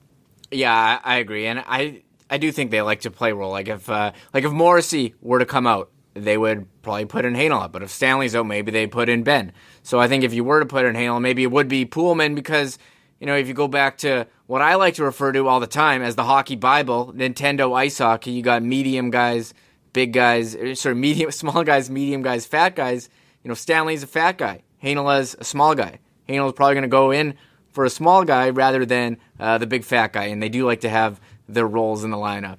[0.50, 1.46] Yeah, I agree.
[1.46, 3.50] And I, I do think they like to play role.
[3.50, 7.34] Like if, uh, like if Morrissey were to come out they would probably put in
[7.34, 7.70] Heinola.
[7.70, 9.52] But if Stanley's out, maybe they put in Benn.
[9.82, 12.34] So I think if you were to put in Heinola, maybe it would be Poolman
[12.34, 12.78] because,
[13.22, 15.68] you know, if you go back to what I like to refer to all the
[15.68, 19.54] time as the hockey Bible, Nintendo ice hockey, you got medium guys,
[19.92, 23.08] big guys, er, sort of medium, small guys, medium guys, fat guys.
[23.44, 24.62] You know, Stanley's a fat guy.
[24.82, 26.00] Heinola's a small guy.
[26.28, 27.34] Heinola's probably going to go in
[27.70, 30.80] for a small guy rather than uh, the big fat guy, and they do like
[30.80, 32.58] to have their roles in the lineup.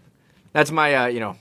[0.53, 1.35] That's my, uh, you know,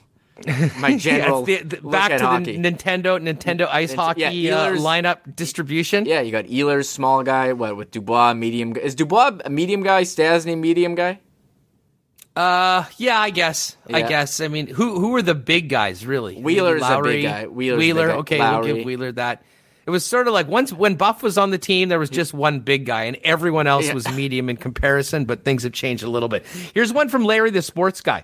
[0.79, 2.57] my general yeah, the, the, back to hockey.
[2.57, 6.05] the Nintendo Nintendo ice Nint- hockey yeah, uh, lineup distribution.
[6.05, 7.53] yeah, you got Ehlers, small guy.
[7.53, 8.75] What with Dubois, medium?
[8.75, 10.03] Is Dubois a medium guy?
[10.03, 11.19] Stastny, medium guy?
[12.35, 13.77] Uh, yeah, I guess.
[13.91, 14.39] I guess.
[14.41, 16.33] I mean, who who are the big guys really?
[16.35, 17.45] Maybe Wheeler's a big guy.
[17.45, 18.07] Wheeler's Wheeler.
[18.07, 18.19] big guy.
[18.19, 19.43] Okay, we'll give Wheeler that.
[19.85, 22.33] It was sort of like once when Buff was on the team, there was just
[22.33, 23.93] one big guy, and everyone else Yeah.
[23.93, 25.25] was medium in comparison.
[25.25, 26.45] But things have changed a little bit.
[26.73, 28.23] Here's one from Larry, the sports guy.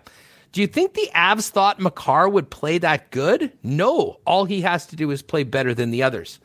[0.52, 3.52] Do you think the Avs thought Makar would play that good?
[3.64, 4.20] No.
[4.26, 6.40] All he has to do is play better than the others.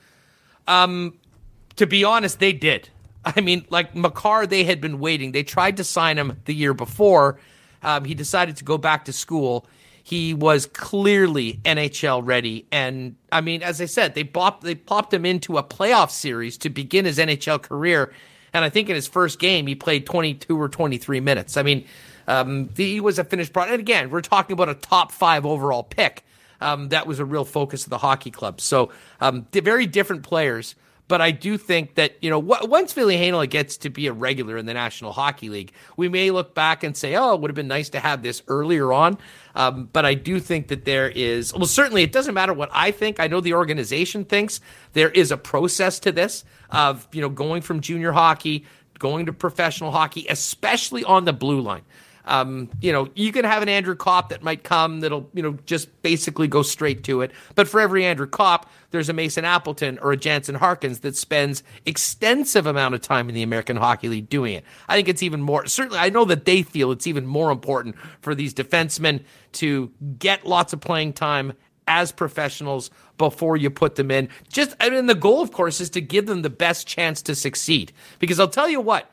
[1.77, 2.89] to be honest, they did.
[3.25, 5.33] I mean, like Makar, they had been waiting.
[5.33, 7.39] They tried to sign him the year before.
[7.83, 9.67] Um, he decided to go back to school.
[10.03, 15.15] He was clearly NHL ready, and I mean, as I said, they plopped they plopped
[15.15, 18.13] him into a playoff series to begin his NHL career.
[18.53, 21.57] And I think in his first game, he played 22 or 23 minutes.
[21.57, 21.87] I mean,
[22.27, 23.73] um, he was a finished product.
[23.73, 26.25] And again, we're talking about a top five overall pick.
[26.61, 28.61] Um, that was a real focus of the hockey club.
[28.61, 28.91] So,
[29.21, 30.75] um, very different players.
[31.07, 34.13] But I do think that, you know, w- once Ville Heinola gets to be a
[34.13, 37.51] regular in the National Hockey League, we may look back and say, oh, it would
[37.51, 39.19] have been nice to have this earlier on.
[39.55, 42.91] Um, but I do think that there is, well, certainly it doesn't matter what I
[42.91, 43.21] think.
[43.21, 44.61] I know the organization thinks
[44.95, 48.65] there is a process to this of, you know, going from junior hockey,
[48.99, 51.83] going to professional hockey, especially on the blue line.
[52.27, 55.59] Um, you know, you can have an Andrew Copp that might come that'll, you know,
[55.67, 57.33] just basically go straight to it.
[57.55, 61.63] But for every Andrew Copp, there's a Mason Appleton or a Jansen Harkins that spends
[61.85, 64.65] extensive amount of time in the American Hockey League doing it.
[64.89, 67.97] I think it's even more certainly I know that they feel it's even more important
[68.21, 69.25] for these defensemen
[69.55, 71.53] to get lots of playing time
[71.87, 74.29] as professionals before you put them in.
[74.49, 77.35] Just I mean the goal of course is to give them the best chance to
[77.35, 77.93] succeed.
[78.19, 79.11] Because I'll tell you what,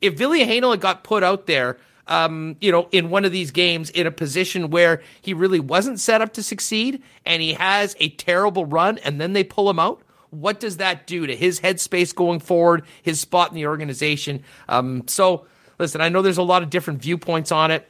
[0.00, 3.90] if Ville Heinola got put out there, um, you know, in one of these games
[3.90, 8.08] in a position where he really wasn't set up to succeed and he has a
[8.10, 12.14] terrible run and then they pull him out, what does that do to his headspace
[12.14, 14.42] going forward, his spot in the organization?
[14.68, 15.46] Um, so,
[15.78, 17.88] listen, I know there's a lot of different viewpoints on it.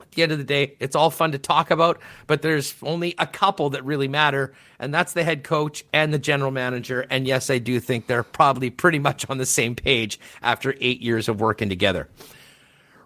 [0.00, 3.14] At the end of the day, it's all fun to talk about, but there's only
[3.18, 7.04] a couple that really matter, and that's the head coach and the general manager.
[7.10, 11.02] And yes, I do think they're probably pretty much on the same page after eight
[11.02, 12.08] years of working together.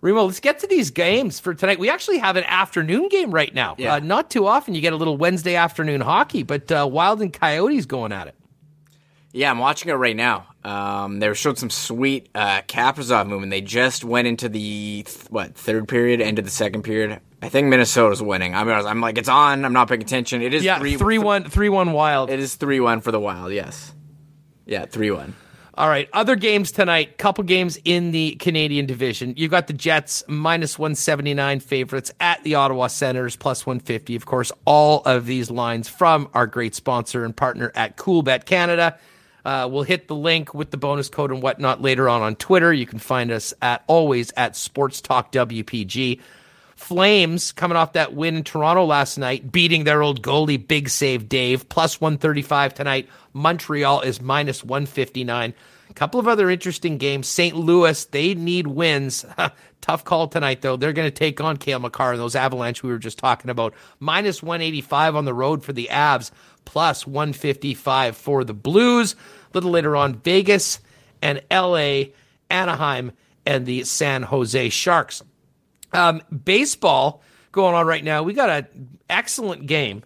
[0.03, 1.79] Remo, let's get to these games for tonight.
[1.79, 3.75] We actually have an afternoon game right now.
[3.77, 3.95] Yeah.
[3.95, 7.33] Uh, not too often you get a little Wednesday afternoon hockey, but uh, Wild and
[7.33, 8.35] Coyotes going at it.
[9.33, 10.47] Yeah, I'm watching it right now.
[10.65, 13.51] Um, they showed some sweet uh, Kaprizov movement.
[13.51, 17.21] They just went into the th- what third period, end of the second period.
[17.43, 18.55] I think Minnesota's winning.
[18.55, 19.65] I'm, I'm like, it's on.
[19.65, 20.43] I'm not paying attention.
[20.43, 22.29] It is Yeah, three, three one, three one Wild.
[22.31, 23.53] It is three one for the Wild.
[23.53, 23.95] Yes.
[24.67, 25.35] Yeah, three one.
[25.81, 27.17] All right, other games tonight.
[27.17, 29.33] Couple games in the Canadian division.
[29.39, 33.81] You've got the Jets minus one seventy nine favorites at the Ottawa Senators plus one
[33.81, 34.15] fifty.
[34.15, 38.99] Of course, all of these lines from our great sponsor and partner at Coolbet Canada.
[39.43, 42.75] Uh, we'll hit the link with the bonus code and whatnot later on on Twitter.
[42.75, 46.21] You can find us at always at Sports Talk WPG.
[46.77, 51.29] Flames coming off that win in Toronto last night, beating their old goalie, big save
[51.29, 53.09] Dave, plus 135 tonight.
[53.35, 55.55] Montreal is minus 159.
[55.91, 57.27] A couple of other interesting games.
[57.27, 57.57] St.
[57.57, 59.27] Louis, they need wins.
[59.81, 60.77] Tough call tonight, though.
[60.77, 63.75] They're going to take on Cale Makar and those Avalanche we were just talking about.
[63.99, 66.31] Minus 185 on the road for the Avs,
[66.65, 69.15] plus 155 for the Blues.
[69.15, 69.17] A
[69.53, 70.79] little later on, Vegas
[71.21, 72.05] and LA,
[72.49, 73.11] Anaheim,
[73.45, 75.23] and the San Jose Sharks.
[75.93, 78.23] Um, baseball going on right now.
[78.23, 80.05] We got an excellent game.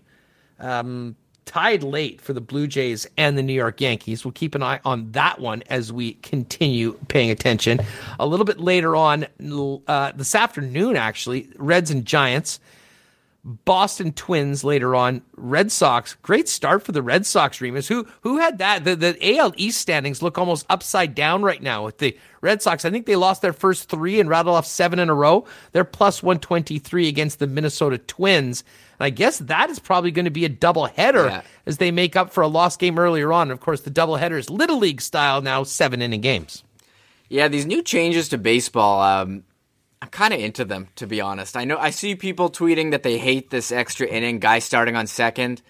[0.59, 1.17] Um,
[1.47, 4.25] tied late for the Blue Jays and the New York Yankees.
[4.25, 7.81] We'll keep an eye on that one as we continue paying attention.
[8.19, 9.27] A little bit later on,
[9.87, 12.61] uh, this afternoon, actually, Reds and Giants.
[13.45, 15.21] Boston Twins later on.
[15.37, 17.87] Red Sox, great start for the Red Sox, Remis.
[17.89, 18.85] Who who had that?
[18.85, 22.87] The, the AL East standings look almost upside down right now with the Red Sox.
[22.87, 25.45] I think they lost their first three and rattled off seven in a row.
[25.73, 28.65] They're plus 123 against the Minnesota Twins.
[28.99, 31.43] And I guess that is probably going to be a doubleheader Yeah.
[31.67, 33.43] as they make up for a lost game earlier on.
[33.51, 36.63] And Of course, the doubleheader is Little League style now, seven inning games.
[37.29, 39.45] Yeah, these new changes to baseball, um,
[40.03, 41.57] I'm kind of into them, to be honest.
[41.57, 45.07] I know I see people tweeting that they hate this extra inning, guy starting on
[45.07, 45.63] second.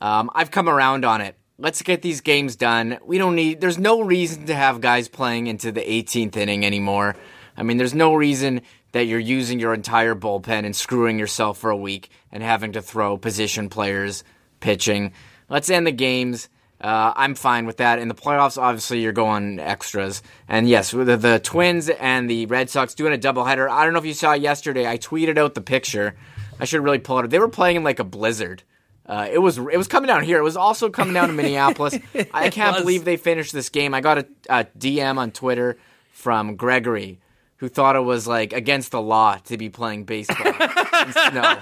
[0.00, 1.34] Um, I've come around on it.
[1.58, 2.98] Let's get these games done.
[3.04, 3.60] We don't need.
[3.60, 7.16] There's no reason to have guys playing into the 18th inning anymore.
[7.56, 8.62] I mean, there's no reason
[8.92, 12.82] that you're using your entire bullpen and screwing yourself for a week and having to
[12.82, 14.24] throw position players
[14.60, 15.12] pitching.
[15.48, 16.48] Let's end the games.
[16.80, 17.98] Uh, I'm fine with that.
[17.98, 20.22] In the playoffs, obviously, you're going extras.
[20.48, 23.68] And yes, the, the Twins and the Red Sox doing a doubleheader.
[23.68, 24.86] I don't know if you saw yesterday.
[24.86, 26.16] I tweeted out the picture.
[26.58, 27.30] I should really pull it up.
[27.30, 28.62] They were playing in like a blizzard.
[29.04, 30.38] Uh, it was it was coming down here.
[30.38, 31.98] It was also coming down to Minneapolis.
[32.32, 32.82] I can't was.
[32.82, 33.92] believe they finished this game.
[33.92, 35.78] I got a, a DM on Twitter
[36.12, 37.18] from Gregory
[37.60, 41.56] who thought it was like against the law to be playing baseball in snow.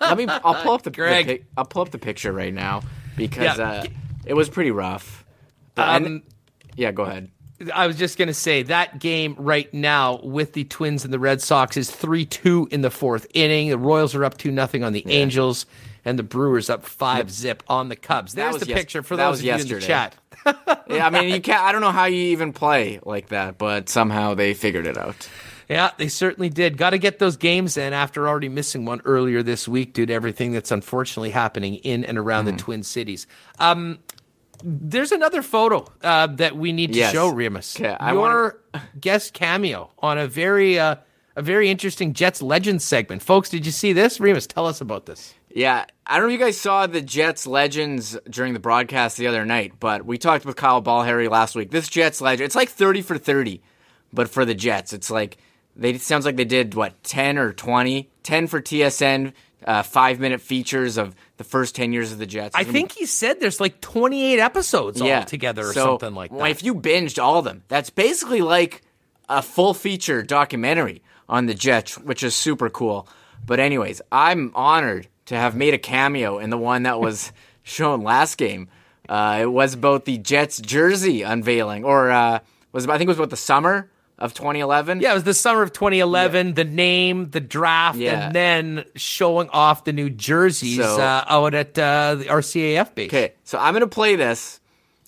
[0.00, 0.26] Let me.
[0.28, 1.26] I'll pull up the, the Greg.
[1.26, 2.82] pic- I'll pull up the picture right now
[3.16, 3.64] because Yeah.
[3.64, 3.84] uh,
[4.24, 5.24] it was pretty rough.
[5.74, 6.22] But, and- Um,
[6.76, 7.30] yeah, go ahead.
[7.74, 11.18] I was just going to say that game right now with the Twins and the
[11.18, 13.70] Red Sox is 3 2 in the fourth inning.
[13.70, 15.66] The Royals are up 2 nothing on the Angels,
[16.08, 18.32] and the Brewers up 5 zip on the Cubs.
[18.34, 20.14] That There's was the yes- picture for that those was of you in the chat.
[20.88, 21.60] Yeah, I mean, you can't.
[21.62, 25.28] I don't know how you even play like that, but somehow they figured it out.
[25.68, 26.78] Yeah, they certainly did.
[26.78, 30.12] Got to get those games in after already missing one earlier this week due to
[30.14, 32.56] everything that's unfortunately happening in and around Mm-hmm.
[32.56, 33.26] the Twin Cities.
[33.58, 33.98] Um,
[34.64, 37.12] there's another photo uh, that we need to Yes.
[37.12, 37.78] show Remis.
[37.78, 38.58] Okay, Your
[39.00, 40.96] guest cameo on a very uh,
[41.36, 43.22] a very interesting Jets Legends segment.
[43.22, 44.18] Folks, did you see this?
[44.20, 45.34] Remis, tell us about this.
[45.50, 49.26] Yeah, I don't know if you guys saw the Jets legends during the broadcast the
[49.26, 51.70] other night, but we talked with Kyle Ballharry last week.
[51.70, 53.60] This Jets legend, it's like thirty for thirty,
[54.12, 55.36] but for the Jets, it's like
[55.76, 58.08] they it sounds like they did what ten or 20?
[58.22, 59.32] 10 for TSN,
[59.64, 62.54] uh, five minute features of the first ten years of the Jets.
[62.54, 66.50] I think he said there's like 28 episodes all together or So, something like that.
[66.50, 68.82] If you binged all of them, that's basically like
[69.28, 73.06] a full feature documentary on the Jets, which is super cool.
[73.44, 77.32] But anyways, I'm honored to have made a cameo in the one that was
[77.62, 78.68] shown last game.
[79.08, 82.40] Uh, it was about the Jets jersey unveiling, or uh,
[82.72, 85.00] was I think it was about the summer of 2011.
[85.00, 86.54] Yeah, it was the summer of 2011.
[86.54, 88.26] The name, the draft, Yeah.
[88.26, 93.08] and then showing off the new jerseys So- uh, out at uh, the RCAF base.
[93.08, 94.60] Okay, so I'm gonna play this.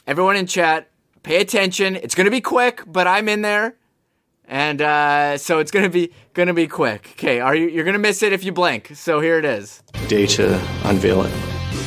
[0.07, 0.89] Everyone in chat,
[1.23, 1.97] pay attention.
[1.97, 3.75] It's gonna be quick, but I'm in there,
[4.51, 7.11] and uh, so it's gonna be gonna be quick.
[7.13, 7.69] Okay, are you?
[7.69, 8.91] You're gonna miss it if you blink.
[8.95, 9.83] So here it is.
[10.09, 10.55] day to
[10.85, 11.33] unveil it.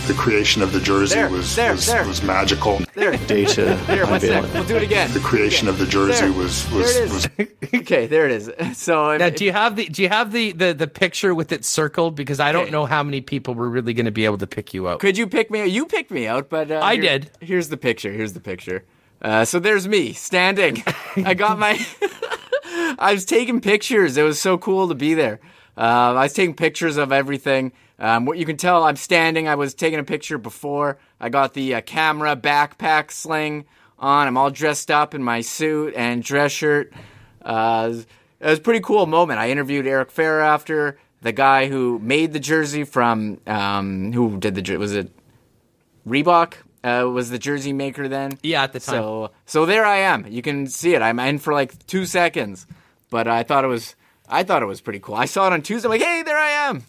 [0.08, 2.06] The creation of the jersey There, was there, was, there.
[2.06, 2.82] was magical.
[2.94, 4.54] There, Day to here, one unveil it.
[4.54, 5.10] We'll do it again.
[5.14, 6.34] The creation of the jersey There.
[6.34, 7.12] was There was, it is.
[7.14, 7.48] was
[7.82, 8.52] okay, there it is.
[8.78, 11.54] So if- Now, do you have the do you have the, the, the picture with
[11.54, 12.16] it circled?
[12.16, 12.72] Because I don't Okay.
[12.72, 15.00] know how many people were really going to be able to pick you out.
[15.00, 15.62] could you pick me?
[15.62, 15.72] out?
[15.72, 17.32] You picked me out, but uh, I here- did.
[17.40, 18.12] Here's the picture.
[18.12, 18.84] Here's the picture.
[19.22, 20.84] Uh, so there's me standing.
[21.16, 21.80] I got my.
[23.00, 24.18] I was taking pictures.
[24.18, 25.40] It was so cool to be there.
[25.78, 27.72] Uh, I was taking pictures of everything.
[28.00, 29.48] Um, what you can tell, I'm standing.
[29.48, 30.98] I was taking a picture before.
[31.20, 33.66] I got the uh, camera backpack sling
[34.00, 34.28] on.
[34.28, 36.94] I'm all dressed up in my suit and dress shirt.
[37.42, 37.90] Uh,
[38.40, 39.40] it was- a pretty cool moment.
[39.40, 44.56] I interviewed Eric Fair after the guy who made the jersey from um, who did
[44.56, 45.10] the was it
[46.06, 48.38] Reebok uh, was the jersey maker then.
[48.44, 48.96] Yeah, at the time.
[48.96, 50.26] So so there I am.
[50.28, 51.02] You can see it.
[51.02, 52.66] I'm in for like two seconds,
[53.10, 53.96] but I thought it was
[54.28, 55.16] I thought it was pretty cool.
[55.16, 55.88] I saw it on Tuesday.
[55.88, 56.84] I'm like, hey, there I am.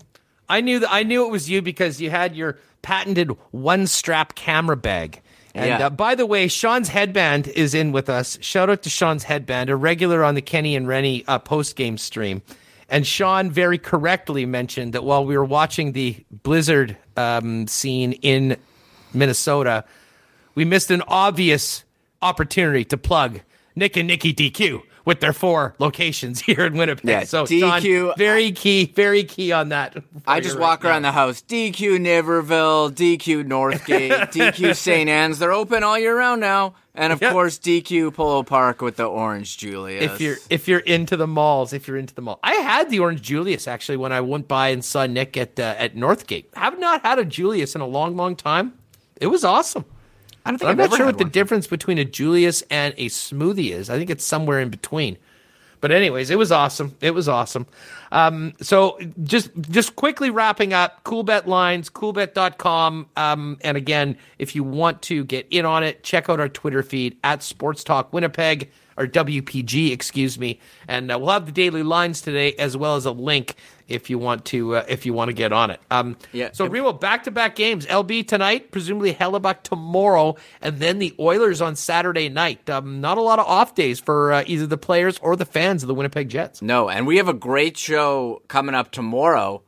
[0.49, 4.35] I knew that I knew it was you because you had your patented one strap
[4.35, 5.21] camera bag.
[5.55, 5.87] And Yeah.
[5.87, 8.37] uh, by the way, Sean's headband is in with us.
[8.41, 11.97] Shout out to Sean's headband, a regular on the Kenny and Rennie uh, post game
[11.97, 12.43] stream.
[12.91, 18.57] And Sean very correctly mentioned that while we were watching the blizzard um, scene in
[19.15, 19.85] Minnesota,
[20.55, 21.85] we missed an obvious
[22.23, 23.41] opportunity to plug
[23.77, 27.05] Nick and Nikki DQ with their four locations here in Winnipeg.
[27.11, 29.97] Yeah, so DQ Sean, very key, very key on that.
[30.27, 31.43] I just walk around the house.
[31.43, 35.09] DQ Niverville, DQ Northgate, DQ St.
[35.11, 35.39] Anne's.
[35.39, 36.75] They're open all year round now.
[36.95, 37.33] And of Yep.
[37.33, 40.05] course, DQ Polo Park with the Orange Julius.
[40.13, 43.01] if you're if you're into the malls, if you're into the mall, I had the
[43.01, 46.45] orange Julius actually when I went by and saw Nick at uh, at Northgate.
[46.55, 48.75] Have not had a Julius in a long, long time.
[49.25, 49.87] It was awesome.
[50.45, 51.33] I don't think I'm I've not sure what the one.
[51.33, 53.89] difference between a Julius and a smoothie is.
[53.89, 55.17] I think it's somewhere in between.
[55.81, 56.95] But anyways, it was awesome.
[57.01, 57.67] It was awesome.
[58.13, 63.07] Um, so just just quickly wrapping up, Coolbet lines, coolbet.com.
[63.17, 66.83] Um, and again, if you want to get in on it, check out our Twitter
[66.83, 70.61] feed at Sports Talk Winnipeg or WPG, excuse me.
[70.87, 73.57] And uh, we'll have the daily lines today as well as a link
[73.89, 75.81] if you want to uh, if you want to get on it.
[75.91, 76.51] Um, Yeah.
[76.53, 77.87] So Remo, back to back games.
[77.87, 82.69] LB tonight, presumably Hellebuyck tomorrow, and then the Oilers on Saturday night.
[82.71, 85.83] Um, not a lot of off days for uh, either the players or the fans
[85.83, 86.63] of the Winnipeg Jets.
[86.63, 89.63] No, and we have a great show coming up tomorrow.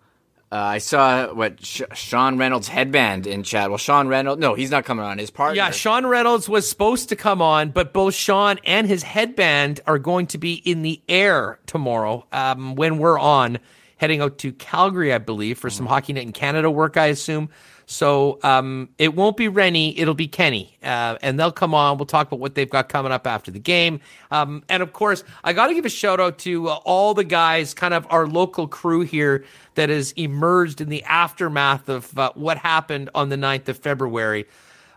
[0.52, 3.68] Uh, I saw what Sh- Sean Reynolds headband in chat.
[3.68, 5.18] Well, Sean Reynolds, no, he's not coming on.
[5.18, 5.56] His partner.
[5.56, 9.98] Yeah, Sean Reynolds was supposed to come on, but both Sean and his headband are
[9.98, 13.58] going to be in the air tomorrow um, when we're on,
[13.96, 17.48] heading out to Calgary, I believe, for some Hockey Night in Canada work, I assume.
[17.86, 20.76] So um, it won't be Rennie, it'll be Kenny.
[20.82, 21.98] Uh, and they'll come on.
[21.98, 24.00] We'll talk about what they've got coming up after the game.
[24.32, 27.24] Um, and of course, I got to give a shout out to uh, all the
[27.24, 29.44] guys, kind of our local crew here
[29.76, 34.46] that has emerged in the aftermath of uh, what happened on the 9th of February.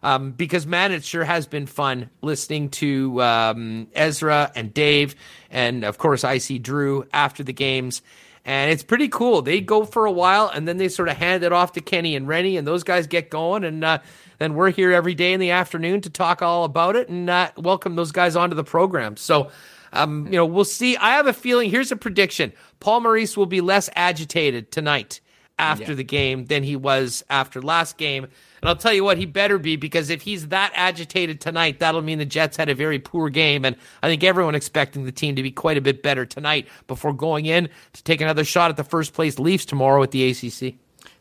[0.01, 5.13] Um, because man, it sure has been fun listening to um, Ezra and Dave,
[5.51, 8.01] and of course, I see Drew after the games
[8.49, 9.43] and it's pretty cool.
[9.43, 12.15] They go for a while, and then they sort of hand it off to Kenny
[12.15, 13.99] and Rennie, and those guys get going, and uh,
[14.39, 17.51] then we're here every day in the afternoon to talk all about it and uh,
[17.57, 19.15] welcome those guys onto the program.
[19.15, 19.51] So.
[19.91, 20.97] Um, you know, we'll see.
[20.97, 21.71] I have a feeling.
[21.71, 25.19] Here's a prediction: Paul Maurice will be less agitated tonight
[25.57, 25.95] after yeah.
[25.95, 28.27] the game than he was after last game.
[28.61, 32.01] And I'll tell you what, he better be because if he's that agitated tonight, that'll
[32.01, 33.65] mean the Jets had a very poor game.
[33.65, 37.13] And I think everyone expecting the team to be quite a bit better tonight before
[37.13, 40.75] going in to take another shot at the first place Leafs tomorrow at the ACC.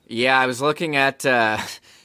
[0.06, 1.24] Yeah, I was looking at.
[1.24, 1.59] Uh...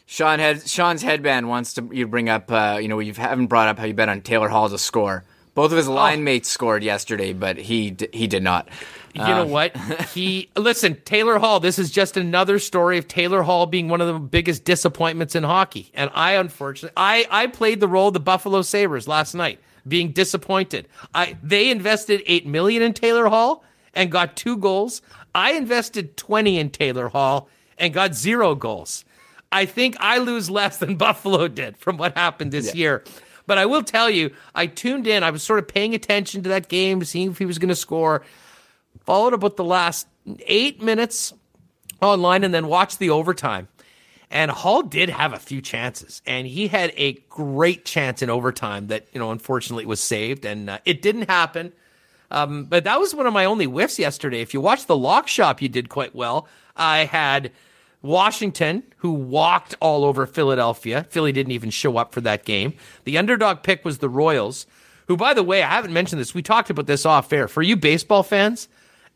[0.05, 2.51] Sean had Sean's headband wants to you bring up.
[2.51, 5.23] Uh, you know, you haven't brought up how you bet on Taylor Hall to score.
[5.55, 5.93] Both of his oh.
[5.93, 8.69] line mates scored yesterday, but he he did not.
[9.13, 9.75] You uh, know what?
[10.13, 11.59] He listen, Taylor Hall.
[11.59, 15.43] This is just another story of Taylor Hall being one of the biggest disappointments in
[15.43, 15.91] hockey.
[15.93, 20.11] And I, unfortunately, I I played the role of the Buffalo Sabres last night, being
[20.11, 20.87] disappointed.
[21.13, 23.63] I they invested eight million in Taylor Hall
[23.93, 25.01] and got two goals.
[25.33, 29.05] I invested twenty in Taylor Hall and got zero goals.
[29.51, 32.79] I think I lose less than Buffalo did from what happened this yeah.
[32.79, 33.03] year.
[33.45, 35.23] But I will tell you, I tuned in.
[35.23, 37.75] I was sort of paying attention to that game, seeing if he was going to
[37.75, 38.23] score.
[39.05, 40.07] Followed about the last
[40.45, 41.33] eight minutes
[42.01, 43.67] online and then watched the overtime.
[44.29, 48.87] And Hall did have a few chances, and he had a great chance in overtime
[48.87, 51.71] that, you know, unfortunately was saved, and uh, it didn't happen.
[52.31, 54.41] Um, but that was one of my only whiffs yesterday.
[54.41, 56.47] If you watch the lock shop, you did quite well.
[56.75, 57.51] I had
[58.01, 61.05] Washington, who walked all over Philadelphia.
[61.11, 62.73] Philly didn't even show up for that game.
[63.03, 64.65] The underdog pick was the Royals,
[65.07, 66.33] who, by the way, I haven't mentioned this.
[66.33, 67.47] We talked about this off air.
[67.47, 68.67] For you baseball fans,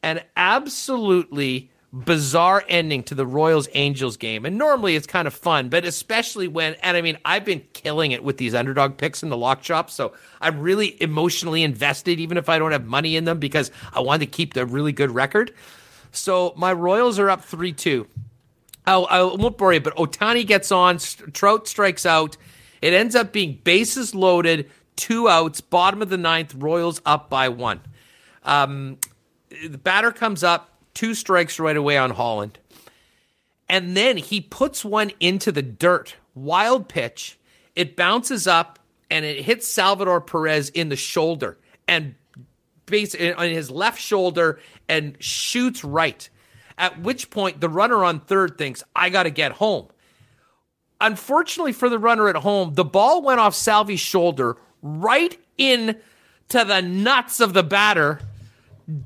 [0.04, 4.46] an absolutely bizarre ending to the Royals Angels game.
[4.46, 8.12] And normally it's kind of fun, but especially when, and I mean, I've been killing
[8.12, 9.90] it with these underdog picks in the lock shop.
[9.90, 14.02] So I'm really emotionally invested, even if I don't have money in them, because I
[14.02, 15.54] want to keep the really good record.
[16.12, 18.08] So my Royals are up 3 2.
[18.86, 20.98] I, I won't bore you, but Ohtani gets on.
[20.98, 22.38] Trout strikes out.
[22.82, 26.54] It ends up being bases loaded, two outs, bottom of the ninth.
[26.56, 27.82] Royals up by one.
[28.44, 28.98] Um,
[29.50, 32.60] the batter comes up, two strikes right away on Holland,
[33.70, 36.16] and then he puts one into the dirt.
[36.36, 37.38] Wild pitch.
[37.76, 38.80] It bounces up
[39.10, 41.58] and it hits Salvador Perez in the shoulder
[41.88, 42.16] and
[42.86, 46.30] base on his left shoulder and shoots right.
[46.78, 49.88] At which point, the runner on third thinks, I got to get home.
[51.00, 55.98] Unfortunately for the runner at home, the ball went off Salvi's shoulder right in
[56.50, 58.22] to the nuts of the batter,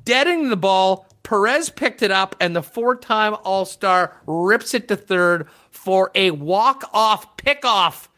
[0.04, 1.06] deading the ball.
[1.22, 6.10] Perez picked it up, and the four time All Star rips it to third for
[6.14, 8.08] a walk off pickoff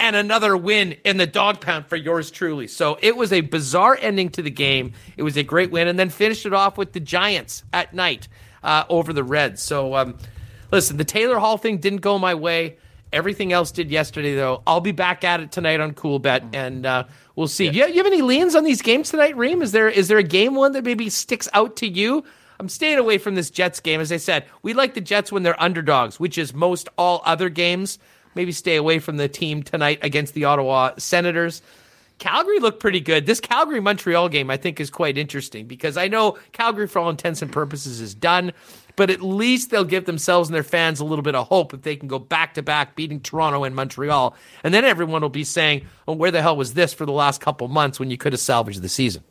[0.00, 2.66] and another win in the dog pound for yours truly.
[2.66, 4.92] So it was a bizarre ending to the game.
[5.16, 8.28] It was a great win, and then finished it off with the Giants at night
[8.62, 9.62] uh, over the Reds.
[9.62, 10.18] So, um,
[10.70, 12.78] listen, the Taylor Hall thing didn't go my way.
[13.14, 14.62] Everything else did yesterday, though.
[14.66, 16.54] I'll be back at it tonight on Cool Bet, mm.
[16.54, 17.04] and uh,
[17.36, 17.66] we'll see.
[17.66, 17.86] Yeah.
[17.86, 19.62] You, you have any leans on these games tonight, Reem?
[19.62, 22.24] Is there is there a game one that maybe sticks out to you?
[22.60, 24.00] I'm staying away from this Jets game.
[24.00, 27.48] As I said, we like the Jets when they're underdogs, which is most all other
[27.48, 27.98] games.
[28.34, 31.62] Maybe stay away from the team tonight against the Ottawa Senators.
[32.18, 33.26] Calgary looked pretty good.
[33.26, 37.10] This Calgary Montreal game, I think, is quite interesting because I know Calgary, for all
[37.10, 38.52] intents and purposes, is done,
[38.96, 41.82] but at least they'll give themselves and their fans a little bit of hope if
[41.82, 44.34] they can go back to back beating Toronto and Montreal.
[44.62, 47.40] And then everyone will be saying, oh, where the hell was this for the last
[47.40, 49.22] couple months when you could have salvaged the season?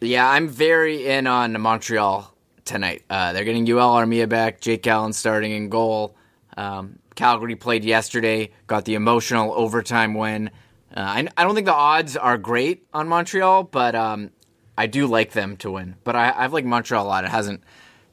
[0.00, 2.34] Yeah, I'm very in on Montreal
[2.64, 3.02] tonight.
[3.08, 6.14] Uh, they're getting Joel Armia back, Jake Allen starting in goal.
[6.56, 10.50] Um, Calgary played yesterday, got the emotional overtime win.
[10.94, 14.30] Uh, I, I don't think the odds are great on Montreal, but um,
[14.76, 15.96] I do like them to win.
[16.04, 17.24] But I, I've liked Montreal a lot.
[17.24, 17.62] It hasn't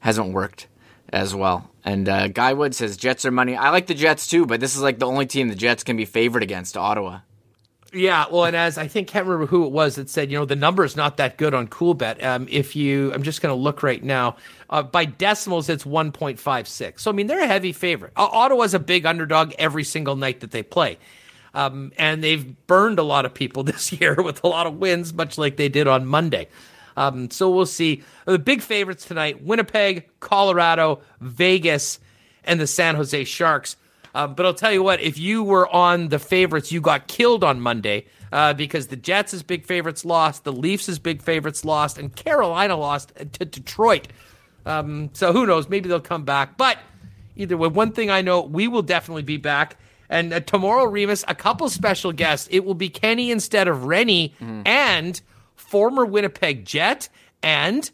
[0.00, 0.66] hasn't worked
[1.14, 1.70] as well.
[1.84, 3.56] And uh, Guy Wood says Jets are money.
[3.56, 5.96] I like the Jets too, but this is like the only team the Jets can
[5.96, 7.20] be favored against Ottawa.
[7.92, 10.44] Yeah, well, and as I think can't remember who it was that said, you know,
[10.44, 12.24] the number is not that good on Coolbet.
[12.24, 14.36] Um, if you, I'm just going to look right now.
[14.68, 16.98] Uh, by decimals, it's 1.56.
[16.98, 18.12] So I mean, they're a heavy favorite.
[18.16, 20.98] Uh, Ottawa's a big underdog every single night that they play,
[21.54, 25.14] um, and they've burned a lot of people this year with a lot of wins,
[25.14, 26.48] much like they did on Monday.
[26.96, 28.02] Um, so we'll see.
[28.24, 31.98] The big favorites tonight: Winnipeg, Colorado, Vegas,
[32.44, 33.76] and the San Jose Sharks.
[34.14, 37.42] Um, but I'll tell you what, if you were on the favorites, you got killed
[37.42, 42.14] on Monday uh, because the Jets' big favorites lost, the Leafs' big favorites lost, and
[42.14, 44.06] Carolina lost to Detroit.
[44.66, 45.68] Um, so who knows?
[45.68, 46.56] Maybe they'll come back.
[46.56, 46.78] But
[47.36, 49.76] either way, one thing I know, we will definitely be back.
[50.08, 52.46] And uh, tomorrow, Remis, a couple special guests.
[52.52, 54.34] It will be Kenny instead of Rennie
[54.64, 55.20] and
[55.54, 57.08] former Winnipeg Jet
[57.42, 57.90] and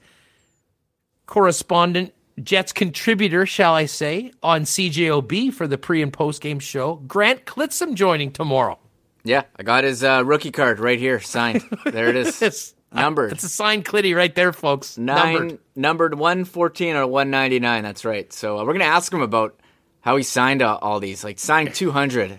[1.26, 2.12] correspondent
[2.42, 6.96] Jets contributor, shall I say, on CJOB for the pre and post game show.
[7.06, 8.78] Grant Clitsome joining tomorrow.
[9.22, 11.62] Yeah, I got his uh, rookie card right here, signed.
[11.84, 12.40] There it is.
[12.42, 13.32] It's Numbered.
[13.32, 14.98] It's a signed Clitty right there, folks.
[14.98, 15.58] Nine, Numbered.
[15.76, 17.82] numbered 114 or 199.
[17.84, 18.32] That's right.
[18.32, 19.60] So uh, we're going to ask him about
[20.00, 21.22] how he signed all, all these.
[21.22, 22.36] Like, signed 200.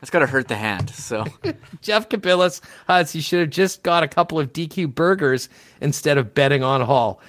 [0.00, 0.90] That's got to hurt the hand.
[0.90, 1.24] So,
[1.82, 5.48] Jeff Kabilas, uh, he should have just got a couple of DQ burgers
[5.80, 7.20] instead of betting on Hall.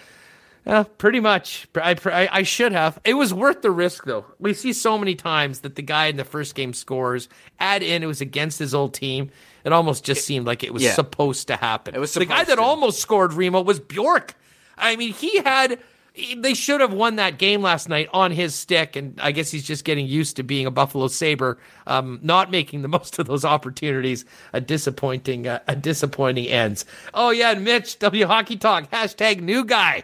[0.65, 1.67] Uh, pretty much.
[1.75, 2.99] I, I, I should have.
[3.03, 4.25] It was worth the risk, though.
[4.39, 7.27] We see so many times that the guy in the first game scores,
[7.59, 9.31] add in it was against his old team.
[9.65, 10.93] It almost just seemed like it was Yeah.
[10.93, 11.95] supposed to happen.
[11.95, 14.35] It was the guy supposed that almost scored Remo was Bjork.
[14.77, 15.79] I mean, he had.
[16.13, 19.63] They should have won that game last night on his stick, and I guess he's
[19.63, 21.57] just getting used to being a Buffalo Saber,
[21.87, 24.25] um, not making the most of those opportunities.
[24.51, 26.83] A disappointing, uh, a disappointing ends.
[27.13, 30.03] Oh yeah, and Mitch W Hockey Talk hashtag new guy.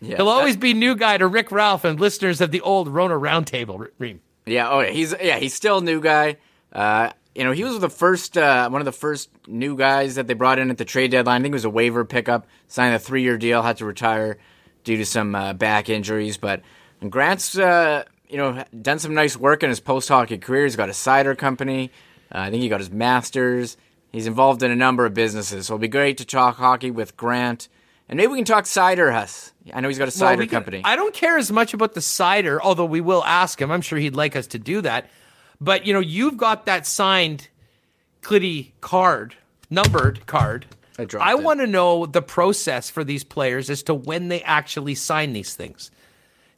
[0.00, 0.16] yeah.
[0.16, 3.86] He'll always be new guy to Rick Ralph and listeners of the old Rona Roundtable.
[3.98, 4.20] Reem.
[4.44, 6.38] Yeah, oh yeah, he's yeah, he's still a new guy.
[6.72, 10.26] Uh, you know, he was the first uh, one of the first new guys that
[10.26, 11.42] they brought in at the trade deadline.
[11.42, 14.38] I think it was a waiver pickup, signed a three year deal, had to retire
[14.84, 16.36] due to some uh, back injuries.
[16.36, 16.62] But
[17.08, 20.64] Grant's uh, you know done some nice work in his post hockey career.
[20.64, 21.90] He's got a cider company.
[22.34, 23.76] Uh, I think he got his masters.
[24.12, 25.66] He's involved in a number of businesses.
[25.66, 27.68] So it'll be great to talk hockey with Grant.
[28.08, 29.52] And maybe we can talk cider, Huss.
[29.72, 30.80] I know he's got a Well, cider we can- company.
[30.82, 33.70] I don't care as much about the cider, although we will ask him.
[33.70, 35.10] I'm sure he'd like us to do that.
[35.60, 37.48] But you know, you've got that signed
[38.22, 39.34] Clitty card,
[39.70, 40.66] numbered card.
[40.98, 44.94] I I want to know the process for these players as to when they actually
[44.94, 45.90] sign these things.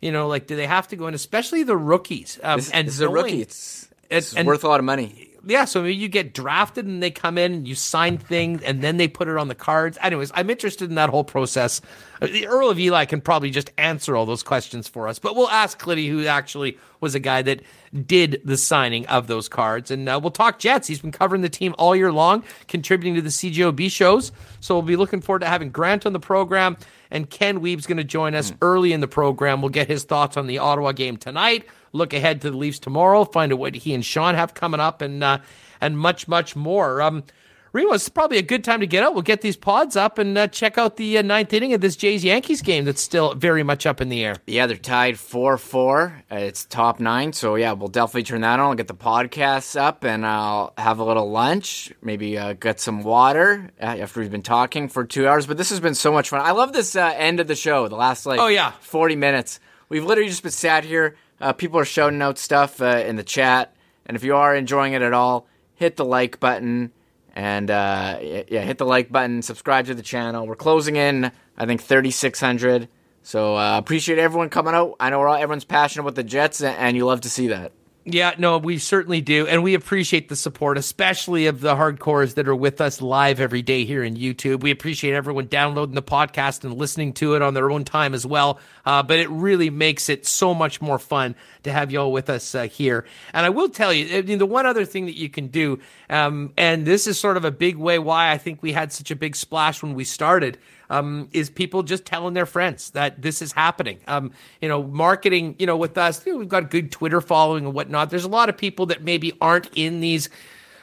[0.01, 2.41] You know, like do they have to go in, especially the rookies?
[2.43, 3.43] Um, this, and this is a rookie.
[3.43, 5.30] It's, it's and- worth a lot of money.
[5.47, 8.83] Yeah, so maybe you get drafted and they come in and you sign things and
[8.83, 9.97] then they put it on the cards.
[10.03, 11.81] Anyways, I'm interested in that whole process.
[12.21, 15.35] Uh, The Earl of Eli can probably just answer all those questions for us, but
[15.35, 17.63] we'll ask Clitty, who actually was a guy that
[18.07, 19.91] did the signing of those cards.
[19.91, 20.87] And uh, we'll talk Jets.
[20.87, 24.33] He's been covering the team all year long, contributing to the CJOB shows.
[24.61, 26.77] So we'll be looking forward to having Grant on the program.
[27.11, 29.63] And Ken Wiebe's going to join us early in the program.
[29.63, 31.67] We'll get his thoughts on the Ottawa game tonight.
[31.93, 33.25] Look ahead to the Leafs tomorrow.
[33.25, 35.39] Find out what he and Sean have coming up, and uh,
[35.81, 37.03] and much much more.
[37.03, 37.25] Um,
[37.73, 39.13] Remo, it's probably a good time to get out.
[39.15, 41.95] We'll get these pods up and uh, check out the uh, ninth inning of this
[41.95, 44.35] Jays Yankees game that's still very much up in the air.
[44.49, 46.23] Yeah, they're tied 4 4.
[46.33, 47.33] Uh, It's top nine.
[47.33, 48.71] So, yeah, we'll definitely turn that on.
[48.71, 53.05] I'll get the podcasts up and I'll have a little lunch, maybe uh, get some
[53.05, 55.47] water uh, after we've been talking for two hours.
[55.47, 56.41] But this has been so much fun.
[56.41, 58.73] I love this uh, end of the show, the last like Oh, yeah.
[58.81, 59.61] 40 minutes.
[59.89, 61.15] We've literally just been sat here.
[61.41, 63.75] Uh, people are shouting out stuff uh, in the chat.
[64.07, 66.93] And if you are enjoying it at all, hit the like button
[67.35, 70.47] and uh, yeah, hit the like button, subscribe to the channel.
[70.47, 72.89] We're closing in, I think, 3,600.
[73.23, 74.97] So uh, appreciate everyone coming out.
[74.99, 77.73] I know we're all, everyone's passionate about the Jets, and you love to see that.
[78.07, 79.47] Yeah, no, we certainly do.
[79.47, 83.61] And we appreciate the support, especially of the hardcores that are with us live every
[83.61, 84.63] day here in YouTube.
[84.63, 88.25] We appreciate everyone downloading the podcast and listening to it on their own time as
[88.25, 88.59] well.
[88.91, 92.29] Uh, but it really makes it so much more fun to have you all with
[92.29, 93.07] us uh, here.
[93.33, 95.79] And I will tell you, I mean, the one other thing that you can do,
[96.09, 99.13] um, and this is sort of a big way why I think we had such
[99.13, 100.59] a big splash when we started
[100.91, 104.01] um, is people just telling their friends that this is happening.
[104.09, 107.67] Um, you know, marketing, you know, with us, you know, we've got good Twitter following
[107.67, 108.11] and whatnot.
[108.11, 110.29] There's a lot of people that maybe aren't in these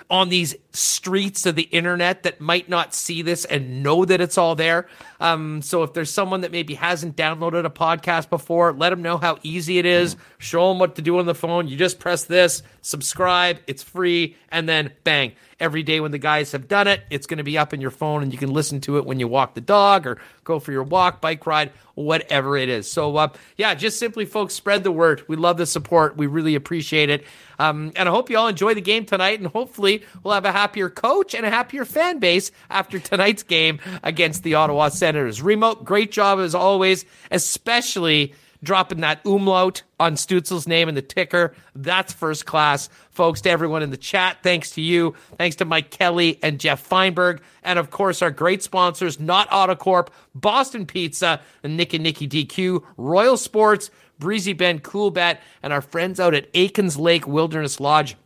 [0.09, 4.37] on these streets of the internet that might not see this and know that it's
[4.37, 4.87] all there.
[5.19, 9.17] Um, so if there's someone that maybe hasn't downloaded a podcast before, let them know
[9.17, 10.15] how easy it is.
[10.37, 11.67] Show them what to do on the phone.
[11.67, 15.33] You just press this, subscribe, it's free, and then bang.
[15.59, 17.89] Every day when the guys have done it, it's going to be up in your
[17.89, 20.71] phone and you can listen to it when you walk the dog or go for
[20.71, 22.89] your walk, bike ride, whatever it is.
[22.89, 25.23] So, uh, yeah, just simply, folks, spread the word.
[25.27, 26.15] We love the support.
[26.15, 27.25] We really appreciate it.
[27.57, 30.51] Um, and I hope you all enjoy the game tonight and hopefully we'll have a
[30.51, 35.41] happy happier coach and a happier fan base after tonight's game against the Ottawa Senators.
[35.41, 41.55] Remote, great job as always, especially dropping that umlaut on Stützle's name in the ticker.
[41.73, 42.89] That's first class.
[43.11, 45.15] Folks, to everyone in the chat, thanks to you.
[45.37, 47.39] Thanks to Mike Kelly and Geoff Fienberg.
[47.63, 52.83] And of course, our great sponsors, Nott Autocorp, Boston Pizza, and Nick and Nicky DQ,
[52.97, 53.89] Royal Sports,
[54.19, 58.17] Breezy Bend, Coolbet, and our friends out at Aikens Lake Wilderness Lodge.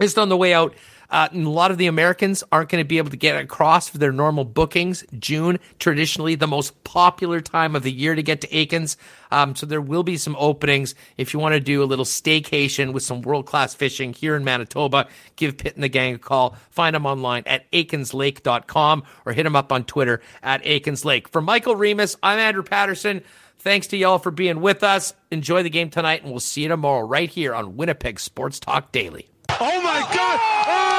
[0.00, 0.74] Just on the way out,
[1.12, 3.98] uh, a lot of the Americans aren't going to be able to get across for
[3.98, 5.04] their normal bookings.
[5.18, 8.96] June, traditionally the most popular time of the year to get to Aikens.
[9.30, 12.94] Um, so there will be some openings if you want to do a little staycation
[12.94, 15.06] with some world class fishing here in Manitoba.
[15.36, 16.56] Give Pitt and the gang a call.
[16.70, 21.28] Find them online at aikenslake.com or hit them up on Twitter at aikenslake.
[21.28, 23.22] For Michael Remis, I'm Andrew Paterson.
[23.58, 25.12] Thanks to y'all for being with us.
[25.30, 28.90] Enjoy the game tonight, and we'll see you tomorrow right here on Winnipeg Sports Talk
[28.92, 29.28] Daily.
[29.60, 30.40] Oh my God!
[30.66, 30.91] Oh!